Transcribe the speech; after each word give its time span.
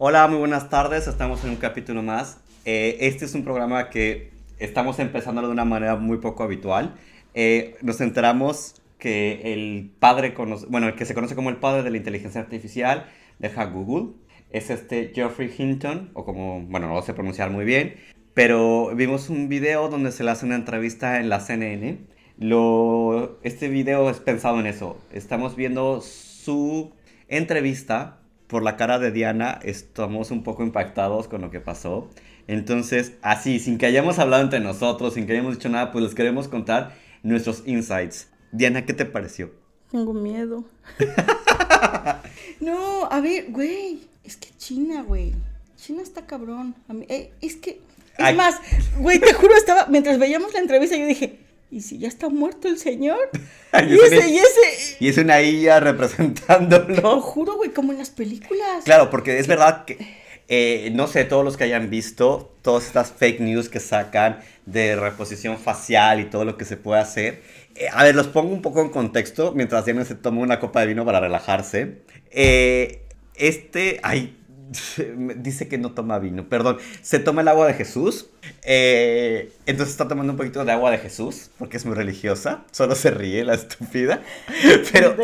Hola, 0.00 0.28
muy 0.28 0.38
buenas 0.38 0.70
tardes. 0.70 1.08
Estamos 1.08 1.42
en 1.42 1.50
un 1.50 1.56
capítulo 1.56 2.04
más. 2.04 2.38
Eh, 2.64 2.98
este 3.00 3.24
es 3.24 3.34
un 3.34 3.42
programa 3.42 3.90
que 3.90 4.30
estamos 4.60 5.00
empezando 5.00 5.42
de 5.42 5.48
una 5.48 5.64
manera 5.64 5.96
muy 5.96 6.18
poco 6.18 6.44
habitual. 6.44 6.94
Eh, 7.34 7.74
nos 7.82 8.00
enteramos 8.00 8.80
que 9.00 9.52
el 9.52 9.90
padre, 9.98 10.36
bueno, 10.68 10.86
el 10.86 10.94
que 10.94 11.04
se 11.04 11.14
conoce 11.14 11.34
como 11.34 11.50
el 11.50 11.56
padre 11.56 11.82
de 11.82 11.90
la 11.90 11.96
inteligencia 11.96 12.40
artificial, 12.40 13.06
deja 13.40 13.64
Google. 13.64 14.12
Es 14.50 14.70
este 14.70 15.10
Geoffrey 15.12 15.52
Hinton, 15.58 16.12
o 16.14 16.24
como, 16.24 16.60
bueno, 16.60 16.86
no 16.86 16.94
lo 16.94 17.02
sé 17.02 17.12
pronunciar 17.12 17.50
muy 17.50 17.64
bien, 17.64 17.96
pero 18.34 18.94
vimos 18.94 19.28
un 19.28 19.48
video 19.48 19.88
donde 19.88 20.12
se 20.12 20.22
le 20.22 20.30
hace 20.30 20.46
una 20.46 20.54
entrevista 20.54 21.18
en 21.18 21.28
la 21.28 21.40
CNN. 21.40 21.98
Lo, 22.38 23.40
este 23.42 23.66
video 23.66 24.08
es 24.10 24.20
pensado 24.20 24.60
en 24.60 24.66
eso. 24.66 24.96
Estamos 25.12 25.56
viendo 25.56 26.02
su 26.02 26.92
entrevista 27.26 28.17
por 28.48 28.62
la 28.62 28.76
cara 28.76 28.98
de 28.98 29.12
Diana 29.12 29.60
estamos 29.62 30.30
un 30.30 30.42
poco 30.42 30.64
impactados 30.64 31.28
con 31.28 31.42
lo 31.42 31.50
que 31.50 31.60
pasó. 31.60 32.08
Entonces, 32.48 33.12
así, 33.22 33.60
sin 33.60 33.78
que 33.78 33.86
hayamos 33.86 34.18
hablado 34.18 34.42
entre 34.42 34.60
nosotros, 34.60 35.14
sin 35.14 35.26
que 35.26 35.32
hayamos 35.32 35.56
dicho 35.56 35.68
nada, 35.68 35.92
pues 35.92 36.02
les 36.02 36.14
queremos 36.14 36.48
contar 36.48 36.94
nuestros 37.22 37.62
insights. 37.66 38.28
Diana, 38.50 38.86
¿qué 38.86 38.94
te 38.94 39.04
pareció? 39.04 39.52
Tengo 39.90 40.14
miedo. 40.14 40.64
no, 42.60 43.04
a 43.10 43.20
ver, 43.20 43.50
güey, 43.50 44.00
es 44.24 44.36
que 44.36 44.48
China, 44.56 45.02
güey. 45.02 45.34
China 45.76 46.02
está 46.02 46.26
cabrón. 46.26 46.74
Eh, 47.08 47.32
es 47.42 47.56
que, 47.56 47.80
es 48.16 48.36
más, 48.36 48.56
güey, 48.98 49.20
te 49.20 49.32
juro, 49.34 49.54
estaba, 49.54 49.86
mientras 49.86 50.18
veíamos 50.18 50.52
la 50.54 50.60
entrevista, 50.60 50.96
yo 50.96 51.06
dije, 51.06 51.38
¿y 51.70 51.82
si 51.82 51.98
ya 51.98 52.08
está 52.08 52.28
muerto 52.28 52.68
el 52.68 52.78
señor? 52.78 53.18
y, 53.88 53.94
ese, 53.94 54.28
y 54.28 54.38
ese... 54.38 54.96
Y 55.00 55.08
es 55.08 55.18
una 55.18 55.42
IA 55.42 55.80
representándolo. 55.80 56.94
Lo 57.00 57.20
juro, 57.20 57.56
güey, 57.56 57.70
como 57.70 57.92
en 57.92 57.98
las 57.98 58.10
películas. 58.10 58.84
Claro, 58.84 59.10
porque 59.10 59.38
es 59.38 59.46
verdad 59.46 59.84
que, 59.84 59.98
eh, 60.48 60.90
no 60.94 61.06
sé, 61.06 61.24
todos 61.24 61.44
los 61.44 61.56
que 61.56 61.64
hayan 61.64 61.90
visto, 61.90 62.56
todas 62.62 62.86
estas 62.86 63.12
fake 63.12 63.40
news 63.40 63.68
que 63.68 63.80
sacan 63.80 64.40
de 64.64 64.96
reposición 64.96 65.58
facial 65.58 66.20
y 66.20 66.24
todo 66.24 66.44
lo 66.44 66.56
que 66.56 66.64
se 66.64 66.76
puede 66.76 67.00
hacer. 67.00 67.42
Eh, 67.74 67.88
a 67.92 68.02
ver, 68.02 68.14
los 68.14 68.28
pongo 68.28 68.52
un 68.52 68.62
poco 68.62 68.80
en 68.80 68.88
contexto 68.88 69.52
mientras 69.54 69.84
Diana 69.84 70.04
se 70.04 70.14
toma 70.14 70.40
una 70.40 70.58
copa 70.60 70.80
de 70.80 70.86
vino 70.86 71.04
para 71.04 71.20
relajarse. 71.20 71.98
Eh, 72.30 73.02
este, 73.34 74.00
ay, 74.02 74.37
dice 75.36 75.68
que 75.68 75.78
no 75.78 75.92
toma 75.92 76.18
vino, 76.18 76.48
perdón, 76.48 76.78
se 77.02 77.18
toma 77.18 77.42
el 77.42 77.48
agua 77.48 77.66
de 77.66 77.74
Jesús. 77.74 78.30
Eh, 78.62 79.52
entonces 79.66 79.92
está 79.92 80.08
tomando 80.08 80.32
un 80.32 80.36
poquito 80.36 80.64
de 80.64 80.72
agua 80.72 80.90
de 80.90 80.98
Jesús, 80.98 81.50
porque 81.58 81.76
es 81.76 81.86
muy 81.86 81.94
religiosa. 81.94 82.64
Solo 82.70 82.94
se 82.94 83.10
ríe 83.10 83.44
la 83.44 83.54
estúpida. 83.54 84.22
Pero 84.92 85.16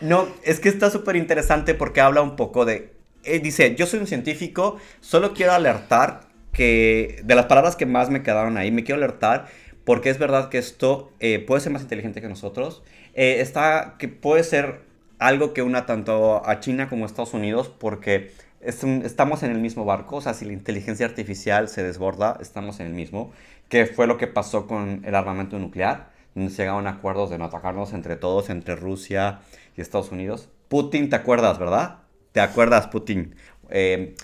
no, 0.00 0.28
es 0.44 0.60
que 0.60 0.68
está 0.68 0.90
súper 0.90 1.16
interesante 1.16 1.74
porque 1.74 2.00
habla 2.00 2.22
un 2.22 2.36
poco 2.36 2.64
de... 2.64 2.92
Eh, 3.24 3.38
dice, 3.38 3.74
yo 3.74 3.86
soy 3.86 4.00
un 4.00 4.06
científico, 4.06 4.78
solo 5.00 5.34
quiero 5.34 5.52
alertar 5.52 6.28
que 6.52 7.20
de 7.24 7.34
las 7.34 7.46
palabras 7.46 7.76
que 7.76 7.86
más 7.86 8.10
me 8.10 8.22
quedaron 8.22 8.56
ahí, 8.56 8.70
me 8.70 8.82
quiero 8.82 8.96
alertar 8.96 9.48
porque 9.84 10.10
es 10.10 10.18
verdad 10.18 10.48
que 10.48 10.58
esto 10.58 11.12
eh, 11.20 11.38
puede 11.38 11.60
ser 11.60 11.72
más 11.72 11.82
inteligente 11.82 12.20
que 12.20 12.28
nosotros. 12.28 12.82
está, 13.14 13.96
que 13.98 14.08
puede 14.08 14.44
ser 14.44 14.90
algo 15.18 15.52
que 15.52 15.62
una 15.62 15.86
tanto 15.86 16.42
a 16.48 16.60
China 16.60 16.88
como 16.88 17.04
a 17.04 17.06
Estados 17.06 17.34
Unidos 17.34 17.68
porque 17.68 18.32
estamos 18.60 19.42
en 19.42 19.50
el 19.50 19.58
mismo 19.58 19.84
barco, 19.84 20.16
o 20.16 20.20
sea, 20.20 20.34
si 20.34 20.44
la 20.44 20.52
inteligencia 20.52 21.06
artificial 21.06 21.68
se 21.68 21.82
desborda, 21.82 22.38
estamos 22.40 22.80
en 22.80 22.86
el 22.86 22.92
mismo, 22.92 23.32
que 23.68 23.86
fue 23.86 24.06
lo 24.06 24.18
que 24.18 24.26
pasó 24.26 24.66
con 24.66 25.02
el 25.04 25.14
armamento 25.14 25.58
nuclear, 25.58 26.10
donde 26.34 26.50
se 26.50 26.62
llegaron 26.62 26.86
acuerdos 26.86 27.30
de 27.30 27.38
no 27.38 27.46
atacarnos 27.46 27.92
entre 27.92 28.16
todos, 28.16 28.50
entre 28.50 28.76
Rusia 28.76 29.40
y 29.76 29.80
Estados 29.80 30.12
Unidos. 30.12 30.48
Putin, 30.68 31.08
¿te 31.10 31.16
acuerdas, 31.16 31.58
verdad? 31.58 31.98
¿Te 32.32 32.40
acuerdas, 32.40 32.86
Putin? 32.88 33.34
Eh, 33.70 34.14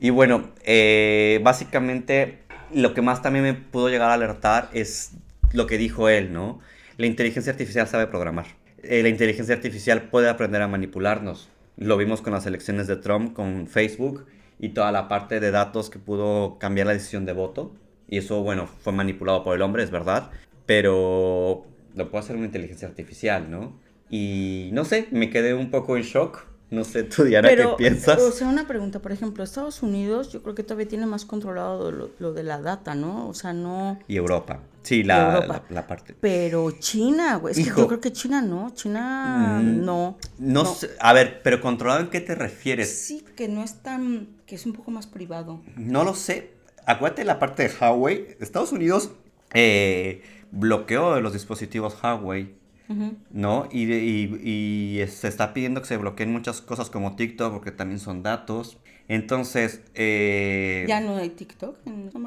y 0.00 0.10
bueno, 0.10 0.50
eh, 0.64 1.40
básicamente 1.42 2.40
lo 2.72 2.94
que 2.94 3.02
más 3.02 3.22
también 3.22 3.44
me 3.44 3.54
pudo 3.54 3.88
llegar 3.88 4.10
a 4.10 4.14
alertar 4.14 4.68
es 4.72 5.12
lo 5.52 5.66
que 5.66 5.78
dijo 5.78 6.08
él, 6.08 6.32
¿no? 6.32 6.60
La 6.96 7.06
inteligencia 7.06 7.52
artificial 7.52 7.86
sabe 7.88 8.06
programar. 8.06 8.46
Eh, 8.82 9.02
la 9.02 9.08
inteligencia 9.08 9.54
artificial 9.54 10.02
puede 10.02 10.28
aprender 10.28 10.60
a 10.60 10.68
manipularnos. 10.68 11.48
Lo 11.76 11.96
vimos 11.96 12.22
con 12.22 12.32
las 12.32 12.46
elecciones 12.46 12.86
de 12.86 12.96
Trump, 12.96 13.34
con 13.34 13.66
Facebook 13.66 14.26
y 14.58 14.70
toda 14.70 14.92
la 14.92 15.08
parte 15.08 15.40
de 15.40 15.50
datos 15.50 15.90
que 15.90 15.98
pudo 15.98 16.58
cambiar 16.58 16.86
la 16.86 16.92
decisión 16.92 17.26
de 17.26 17.32
voto. 17.32 17.74
Y 18.08 18.18
eso, 18.18 18.42
bueno, 18.42 18.66
fue 18.66 18.92
manipulado 18.92 19.42
por 19.42 19.56
el 19.56 19.62
hombre, 19.62 19.82
es 19.82 19.90
verdad. 19.90 20.30
Pero 20.66 21.66
lo 21.94 22.10
puede 22.10 22.24
hacer 22.24 22.36
una 22.36 22.46
inteligencia 22.46 22.88
artificial, 22.88 23.50
¿no? 23.50 23.78
Y 24.08 24.70
no 24.72 24.84
sé, 24.84 25.08
me 25.10 25.30
quedé 25.30 25.54
un 25.54 25.70
poco 25.70 25.96
en 25.96 26.02
shock 26.02 26.46
no 26.74 26.84
sé, 26.84 27.04
tú, 27.04 27.24
Diana, 27.24 27.48
¿qué 27.48 27.66
piensas? 27.78 28.20
O 28.20 28.32
sea, 28.32 28.48
una 28.48 28.66
pregunta, 28.66 29.00
por 29.00 29.12
ejemplo, 29.12 29.44
Estados 29.44 29.82
Unidos 29.82 30.32
yo 30.32 30.42
creo 30.42 30.54
que 30.54 30.62
todavía 30.62 30.88
tiene 30.88 31.06
más 31.06 31.24
controlado 31.24 31.92
lo, 31.92 32.32
de 32.32 32.42
la 32.42 32.60
data, 32.60 32.94
¿no? 32.94 33.28
O 33.28 33.34
sea, 33.34 33.52
no... 33.52 33.98
Y 34.08 34.16
Europa. 34.16 34.60
Sí, 34.82 35.02
la, 35.02 35.62
La, 35.70 35.86
parte... 35.86 36.14
Pero 36.20 36.70
China, 36.72 37.36
güey, 37.36 37.52
es 37.52 37.66
que 37.66 37.74
yo 37.74 37.86
creo 37.86 38.00
que 38.00 38.12
China 38.12 38.42
no, 38.42 38.70
China 38.74 39.60
mm, 39.62 39.84
no. 39.84 40.18
No, 40.38 40.66
Sé, 40.66 40.90
a 41.00 41.14
ver, 41.14 41.40
pero 41.42 41.60
controlado 41.60 42.00
en 42.00 42.08
qué 42.08 42.20
te 42.20 42.34
refieres? 42.34 42.94
Sí, 42.94 43.24
que 43.34 43.48
no 43.48 43.64
es 43.64 43.82
tan, 43.82 44.28
que 44.46 44.56
es 44.56 44.66
un 44.66 44.74
poco 44.74 44.90
más 44.90 45.06
privado. 45.06 45.62
No 45.76 46.04
lo 46.04 46.14
sé. 46.14 46.50
Acuérdate 46.84 47.24
la 47.24 47.38
parte 47.38 47.66
de 47.66 47.74
Huawei. 47.74 48.36
Estados 48.40 48.72
Unidos 48.72 49.12
eh, 49.54 50.22
bloqueó 50.50 51.18
los 51.20 51.32
dispositivos 51.32 51.96
Huawei 52.02 52.54
¿no? 53.30 53.68
Y, 53.70 53.92
y, 53.92 55.06
se 55.08 55.28
está 55.28 55.54
pidiendo 55.54 55.80
que 55.80 55.86
se 55.86 55.96
bloqueen 55.96 56.32
muchas 56.32 56.60
cosas 56.60 56.90
como 56.90 57.16
TikTok 57.16 57.52
porque 57.52 57.72
también 57.72 58.00
son 58.00 58.22
datos. 58.22 58.78
Entonces... 59.08 59.82
Eh, 59.94 60.84
¿Ya 60.88 61.00
no 61.00 61.16
hay 61.16 61.30
TikTok? 61.30 61.76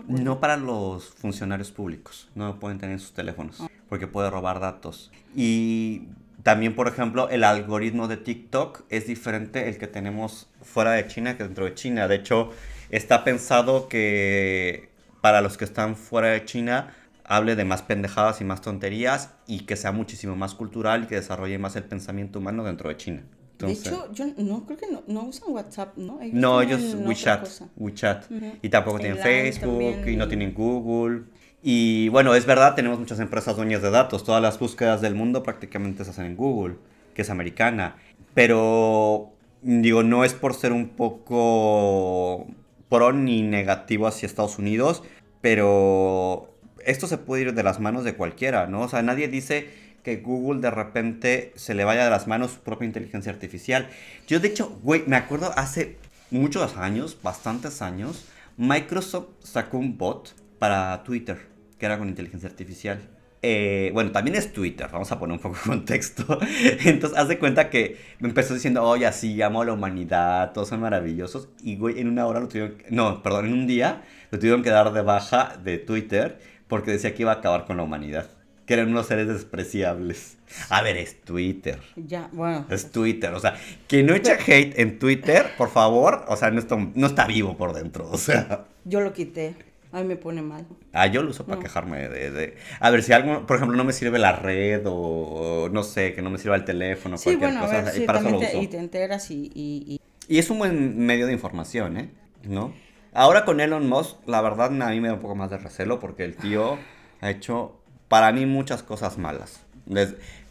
No, 0.07 0.39
para 0.39 0.57
los 0.57 1.09
funcionarios 1.09 1.71
públicos. 1.71 2.29
No 2.35 2.59
pueden 2.59 2.77
tener 2.77 2.99
sus 2.99 3.13
teléfonos 3.13 3.61
ah. 3.61 3.67
porque 3.89 4.07
puede 4.07 4.29
robar 4.29 4.59
datos. 4.59 5.11
Y 5.35 6.03
también, 6.43 6.75
por 6.75 6.87
ejemplo, 6.87 7.29
el 7.29 7.43
algoritmo 7.43 8.07
de 8.07 8.17
TikTok 8.17 8.83
es 8.89 9.07
diferente 9.07 9.69
el 9.69 9.77
que 9.77 9.87
tenemos 9.87 10.47
fuera 10.61 10.91
de 10.91 11.07
China 11.07 11.37
que 11.37 11.43
dentro 11.43 11.65
de 11.65 11.73
China. 11.73 12.07
De 12.07 12.15
hecho, 12.15 12.51
está 12.89 13.23
pensado 13.23 13.87
que 13.89 14.89
para 15.21 15.41
los 15.41 15.57
que 15.57 15.65
están 15.65 15.95
fuera 15.95 16.29
de 16.29 16.45
China 16.45 16.95
hable 17.27 17.55
de 17.55 17.65
más 17.65 17.81
pendejadas 17.81 18.41
y 18.41 18.45
más 18.45 18.61
tonterías 18.61 19.33
y 19.45 19.61
que 19.61 19.75
sea 19.75 19.91
muchísimo 19.91 20.35
más 20.35 20.55
cultural 20.55 21.03
y 21.03 21.07
que 21.07 21.15
desarrolle 21.15 21.59
más 21.59 21.75
el 21.75 21.83
pensamiento 21.83 22.39
humano 22.39 22.63
dentro 22.63 22.89
de 22.89 22.97
China. 22.97 23.23
de 23.59 23.71
hecho, 23.71 24.11
yo 24.13 24.25
no 24.37 24.65
creo 24.65 24.77
que 24.77 24.87
no, 25.07 25.23
usan 25.23 25.49
WhatsApp, 25.51 25.97
¿no? 25.97 26.19
no, 26.31 26.61
ellos 26.61 26.95
WeChat, 26.95 27.47
WeChat. 27.75 28.25
Y 28.61 28.69
tampoco 28.69 28.99
tienen 28.99 29.17
Facebook 29.17 30.07
y 30.07 30.15
no 30.15 30.27
tienen 30.27 30.53
Google. 30.53 31.23
Y 31.61 32.07
bueno, 32.09 32.33
es 32.33 32.45
verdad, 32.45 32.75
tenemos 32.75 32.97
muchas 32.97 33.19
empresas 33.19 33.57
dueñas 33.57 33.81
de 33.81 33.89
datos. 33.89 34.23
Todas 34.23 34.41
las 34.41 34.57
búsquedas 34.57 35.01
del 35.01 35.15
mundo 35.15 35.43
prácticamente 35.43 36.05
se 36.05 36.11
hacen 36.11 36.25
en 36.25 36.37
Google, 36.37 36.75
que 37.13 37.23
es 37.23 37.29
americana. 37.29 37.97
Pero, 38.33 39.33
digo, 39.61 40.03
no 40.03 40.23
es 40.23 40.33
por 40.33 40.53
ser 40.53 40.71
un 40.71 40.89
poco 40.89 42.47
pro 42.87 43.11
ni 43.11 43.41
negativo 43.41 44.07
hacia 44.07 44.27
Estados 44.27 44.59
Unidos, 44.59 45.03
pero 45.41 46.56
esto 46.87 47.05
se 47.05 47.17
puede 47.17 47.43
ir 47.43 47.53
de 47.53 47.63
las 47.63 47.79
manos 47.79 48.03
de 48.03 48.15
cualquiera, 48.15 48.65
¿no? 48.67 48.81
O 48.81 48.89
sea, 48.89 49.01
nadie 49.01 49.27
dice 49.27 49.69
que 50.03 50.17
Google 50.17 50.61
de 50.61 50.71
repente 50.71 51.51
se 51.55 51.73
le 51.73 51.83
vaya 51.83 52.05
de 52.05 52.09
las 52.09 52.27
manos 52.27 52.51
su 52.51 52.59
propia 52.61 52.85
inteligencia 52.85 53.31
artificial. 53.31 53.89
Yo, 54.25 54.39
de 54.39 54.47
hecho, 54.47 54.79
güey, 54.81 55.03
me 55.05 55.17
acuerdo 55.17 55.51
hace 55.57 55.97
muchos 56.31 56.77
años, 56.77 57.17
bastantes 57.21 57.81
años, 57.81 58.25
Microsoft 58.55 59.27
sacó 59.43 59.77
un 59.77 59.97
bot 59.97 60.33
para 60.59 61.03
Twitter, 61.03 61.37
que 61.77 61.85
era 61.85 61.99
con 61.99 62.07
inteligencia 62.07 62.47
artificial. 62.47 63.01
Eh, 63.41 63.91
bueno, 63.93 64.11
también 64.11 64.35
es 64.35 64.51
Twitter, 64.51 64.87
vamos 64.91 65.11
a 65.11 65.19
poner 65.19 65.33
un 65.35 65.41
poco 65.41 65.55
de 65.55 65.61
contexto. 65.61 66.39
Entonces, 66.85 67.19
haz 67.19 67.27
de 67.27 67.37
cuenta 67.37 67.69
que 67.69 67.97
me 68.19 68.29
empezó 68.29 68.53
diciendo, 68.53 68.83
oye, 68.83 69.05
así 69.05 69.41
amo 69.41 69.61
a 69.61 69.65
la 69.65 69.73
humanidad, 69.73 70.53
todos 70.53 70.69
son 70.69 70.79
maravillosos. 70.79 71.49
Y, 71.61 71.75
güey, 71.75 71.99
en 71.99 72.07
una 72.07 72.25
hora 72.25 72.39
lo 72.39 72.47
tuvieron, 72.47 72.77
no, 72.89 73.21
perdón, 73.21 73.47
en 73.47 73.53
un 73.53 73.67
día 73.67 74.03
lo 74.31 74.39
tuvieron 74.39 74.63
que 74.63 74.69
dar 74.69 74.91
de 74.93 75.01
baja 75.01 75.57
de 75.63 75.77
Twitter 75.77 76.39
porque 76.67 76.91
decía 76.91 77.13
que 77.13 77.23
iba 77.23 77.31
a 77.31 77.35
acabar 77.35 77.65
con 77.65 77.77
la 77.77 77.83
humanidad. 77.83 78.29
Que 78.65 78.73
eran 78.73 78.89
unos 78.89 79.07
seres 79.07 79.27
despreciables. 79.27 80.37
A 80.69 80.81
ver, 80.81 80.97
es 80.97 81.21
Twitter. 81.21 81.79
Ya, 81.95 82.29
bueno. 82.33 82.65
Es 82.69 82.91
Twitter. 82.91 83.33
O 83.33 83.39
sea, 83.39 83.55
que 83.87 84.03
no 84.03 84.13
echa 84.13 84.33
hate 84.33 84.77
en 84.79 84.99
Twitter, 84.99 85.51
por 85.57 85.69
favor. 85.69 86.25
O 86.27 86.35
sea, 86.35 86.51
no 86.51 86.59
está, 86.59 86.75
no 86.75 87.07
está 87.07 87.27
vivo 87.27 87.55
por 87.55 87.73
dentro. 87.73 88.09
O 88.11 88.17
sea. 88.17 88.65
Yo 88.83 88.99
lo 88.99 89.13
quité. 89.13 89.55
A 89.91 90.01
mí 90.01 90.07
me 90.07 90.17
pone 90.17 90.41
mal. 90.41 90.65
Ah, 90.91 91.07
yo 91.07 91.23
lo 91.23 91.29
uso 91.29 91.45
para 91.45 91.61
quejarme 91.61 92.09
de, 92.09 92.57
A 92.79 92.89
ver, 92.89 93.03
si 93.03 93.13
algo, 93.13 93.45
por 93.45 93.55
ejemplo, 93.55 93.77
no 93.77 93.85
me 93.85 93.93
sirve 93.93 94.19
la 94.19 94.33
red 94.33 94.81
o 94.85 95.69
no 95.71 95.83
sé, 95.83 96.13
que 96.13 96.21
no 96.21 96.29
me 96.29 96.37
sirva 96.37 96.55
el 96.55 96.65
teléfono, 96.65 97.17
sí, 97.17 97.35
cualquier 97.35 97.51
bueno, 97.51 97.61
cosa. 97.61 97.97
y 97.97 98.05
para 98.05 98.19
eso 98.19 98.29
lo 98.29 98.39
uso. 98.39 98.61
y 98.61 98.67
te 98.67 98.77
enteras 98.77 99.31
y, 99.31 99.49
y, 99.55 100.01
y... 100.27 100.37
es 100.37 100.49
un 100.49 100.59
buen 100.59 100.97
medio 100.99 101.25
de 101.25 101.33
información, 101.33 101.97
¿eh? 101.97 102.09
¿No? 102.43 102.73
Ahora 103.17 103.45
con 103.45 103.59
Elon 103.59 103.89
Musk, 103.89 104.15
la 104.27 104.41
verdad 104.41 104.67
a 104.79 104.89
mí 104.91 105.01
me 105.01 105.07
da 105.07 105.15
un 105.15 105.19
poco 105.19 105.33
más 105.33 105.49
de 105.49 105.57
recelo 105.57 105.99
porque 105.99 106.23
el 106.23 106.35
tío 106.35 106.77
ha 107.19 107.31
hecho 107.31 107.75
para 108.09 108.31
mí 108.31 108.45
muchas 108.45 108.83
cosas 108.83 109.17
malas. 109.17 109.61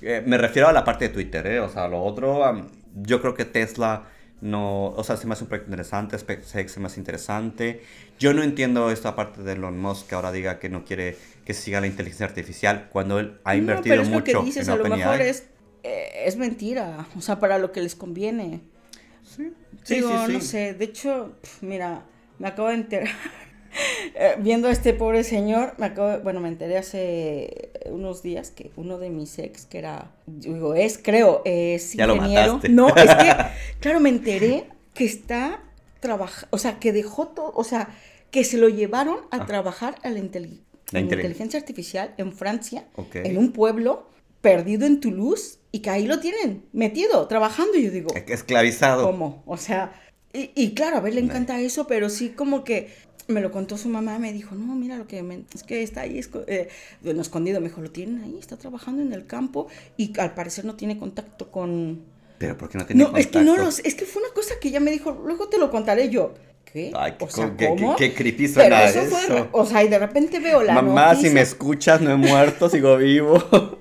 Eh, 0.03 0.25
me 0.27 0.37
refiero 0.37 0.67
a 0.67 0.73
la 0.73 0.83
parte 0.83 1.07
de 1.07 1.15
Twitter, 1.15 1.47
¿eh? 1.47 1.61
O 1.61 1.69
sea, 1.69 1.87
lo 1.87 2.03
otro, 2.03 2.67
yo 2.97 3.21
creo 3.21 3.35
que 3.35 3.45
Tesla 3.45 4.09
no, 4.41 4.87
o 4.87 5.05
sea, 5.05 5.17
se 5.17 5.29
me 5.29 5.35
hace 5.35 5.45
un 5.45 5.49
proyecto 5.49 5.71
interesante, 5.71 6.19
SpaceX 6.19 6.73
se 6.73 6.81
me 6.81 6.87
hace 6.87 6.99
interesante. 6.99 7.85
Yo 8.19 8.35
no 8.35 8.43
entiendo 8.43 8.91
esta 8.91 9.15
parte 9.15 9.45
de 9.45 9.53
Elon 9.53 9.79
Musk 9.79 10.09
que 10.09 10.17
ahora 10.17 10.33
diga 10.33 10.59
que 10.59 10.69
no 10.69 10.85
quiere 10.85 11.17
que 11.45 11.55
siga 11.55 11.81
la 11.81 11.87
inteligencia 11.87 12.27
artificial 12.27 12.89
cuando 12.91 13.21
él 13.21 13.39
ha 13.45 13.55
invertido 13.55 13.95
no, 13.95 14.03
pero 14.03 14.03
es 14.03 14.09
mucho 14.09 14.33
lo 14.33 14.41
que 14.41 14.47
dices, 14.47 14.67
en 14.67 14.75
a 14.75 14.77
lo 14.77 14.89
mejor 14.89 15.21
es, 15.21 15.47
eh, 15.85 16.25
es 16.25 16.37
mentira, 16.37 17.07
o 17.17 17.21
sea, 17.21 17.39
para 17.39 17.59
lo 17.59 17.71
que 17.71 17.81
les 17.81 17.95
conviene. 17.95 18.61
Sí, 19.23 19.53
sí, 19.85 19.95
Digo, 19.95 20.11
sí, 20.11 20.27
sí. 20.27 20.33
no 20.33 20.41
sé, 20.41 20.75
de 20.75 20.85
hecho, 20.85 21.37
pf, 21.41 21.65
mira, 21.65 22.03
me 22.39 22.49
acabo 22.49 22.69
de 22.69 22.75
enterar, 22.75 23.09
eh, 24.15 24.35
viendo 24.39 24.69
a 24.69 24.73
este 24.73 24.93
pobre 24.95 25.25
señor, 25.25 25.75
me 25.79 25.87
acabo, 25.87 26.09
de- 26.09 26.19
bueno, 26.19 26.41
me 26.41 26.49
enteré 26.49 26.79
hace 26.79 27.71
unos 27.91 28.23
días 28.23 28.51
que 28.51 28.71
uno 28.77 28.99
de 28.99 29.11
mis 29.11 29.39
ex, 29.39 29.67
que 29.67 29.79
era, 29.79 30.13
digo, 30.27 30.75
es, 30.75 30.99
creo, 31.03 31.43
es 31.45 31.93
Ya 31.95 32.07
lo 32.07 32.17
ingeniero. 32.17 32.61
No, 32.71 32.89
es 32.89 33.15
que, 33.15 33.33
claro, 33.81 34.01
me 34.01 34.09
enteré 34.11 34.65
que 34.95 35.05
está 35.05 35.63
trabajando, 36.01 36.49
o 36.51 36.59
sea, 36.59 36.79
que 36.79 36.93
dejó 36.93 37.29
todo, 37.29 37.53
o 37.55 37.65
sea, 37.65 37.89
que 38.31 38.45
se 38.45 38.59
lo 38.59 38.69
llevaron 38.69 39.19
a 39.31 39.43
Ah. 39.43 39.47
trabajar 39.47 39.97
a 40.03 40.11
la, 40.11 40.19
inteli- 40.19 40.61
La 40.93 41.01
en 41.01 41.07
inteli- 41.09 41.17
inteligencia 41.21 41.59
artificial 41.59 42.15
en 42.19 42.33
Francia, 42.33 42.87
Ok. 42.97 43.17
en 43.17 43.39
un 43.39 43.53
pueblo 43.53 44.11
perdido 44.41 44.87
en 44.87 45.01
Toulouse, 45.01 45.59
y 45.73 45.81
que 45.81 45.91
ahí 45.91 46.07
lo 46.07 46.21
tienen, 46.21 46.65
metido, 46.73 47.27
trabajando, 47.29 47.77
y 47.77 47.85
yo 47.85 47.91
digo... 47.91 48.09
Esclavizado. 48.15 49.05
¿Cómo? 49.05 49.43
O 49.47 49.57
sea, 49.57 49.93
y, 50.37 50.51
y 50.55 50.75
claro, 50.75 50.97
a 50.97 51.01
ver, 51.01 51.15
le 51.15 51.21
encanta 51.21 51.61
eso, 51.61 51.87
pero 51.87 52.09
sí 52.11 52.31
como 52.31 52.63
que 52.65 52.91
me 53.29 53.41
lo 53.41 53.51
contó 53.51 53.77
su 53.77 53.89
mamá, 53.89 54.19
me 54.21 54.33
dijo, 54.33 54.55
no, 54.55 54.75
mira 54.77 54.97
lo 54.97 55.07
que 55.09 55.23
me- 55.23 55.43
es 55.55 55.63
que 55.65 55.83
está 55.83 56.03
ahí 56.03 56.19
esco- 56.19 56.45
eh, 56.47 56.69
bueno, 57.03 57.23
escondido, 57.23 57.61
me 57.61 57.69
dijo, 57.69 57.81
lo 57.81 57.91
tienen 57.91 58.23
ahí, 58.23 58.37
está 58.39 58.57
trabajando 58.57 59.03
en 59.03 59.13
el 59.13 59.27
campo 59.27 59.67
y 59.97 60.17
al 60.21 60.35
parecer 60.35 60.65
no 60.65 60.75
tiene 60.77 60.97
contacto 60.99 61.51
con... 61.51 62.03
Pero 62.39 62.57
¿por 62.57 62.69
qué 62.69 62.79
no 62.79 62.87
tiene 62.87 63.03
No, 63.03 63.17
es 63.17 63.27
que 63.27 63.41
no 63.41 63.57
los, 63.57 63.81
es 63.81 63.95
que 63.95 64.05
fue 64.05 64.23
una 64.23 64.33
cosa 64.33 64.55
que 64.61 64.69
ella 64.69 64.79
me 64.81 64.91
dijo, 64.93 65.11
luego 65.25 65.49
te 65.49 65.59
lo 65.59 65.71
contaré 65.71 66.09
yo. 66.11 66.35
¿Qué? 66.71 66.93
Ay, 66.95 67.15
qué 67.19 67.25
o 67.25 67.31
sea, 67.31 67.49
co- 67.51 67.57
qué- 67.57 67.67
¿cómo? 67.69 67.97
qué- 67.97 68.11
qué 68.11 68.15
creepy 68.15 68.49
Pero 68.49 68.77
suena 68.77 68.85
eso 68.85 69.03
fue, 69.05 69.49
o 69.53 69.65
sea, 69.67 69.83
y 69.83 69.89
de 69.89 69.99
repente 69.99 70.39
veo 70.41 70.63
la 70.63 70.75
Mamá, 70.75 71.15
si 71.15 71.31
me 71.31 71.41
escuchas, 71.41 72.01
no 72.01 72.11
he 72.11 72.17
muerto, 72.17 72.69
sigo 72.69 72.97
vivo. 72.97 73.43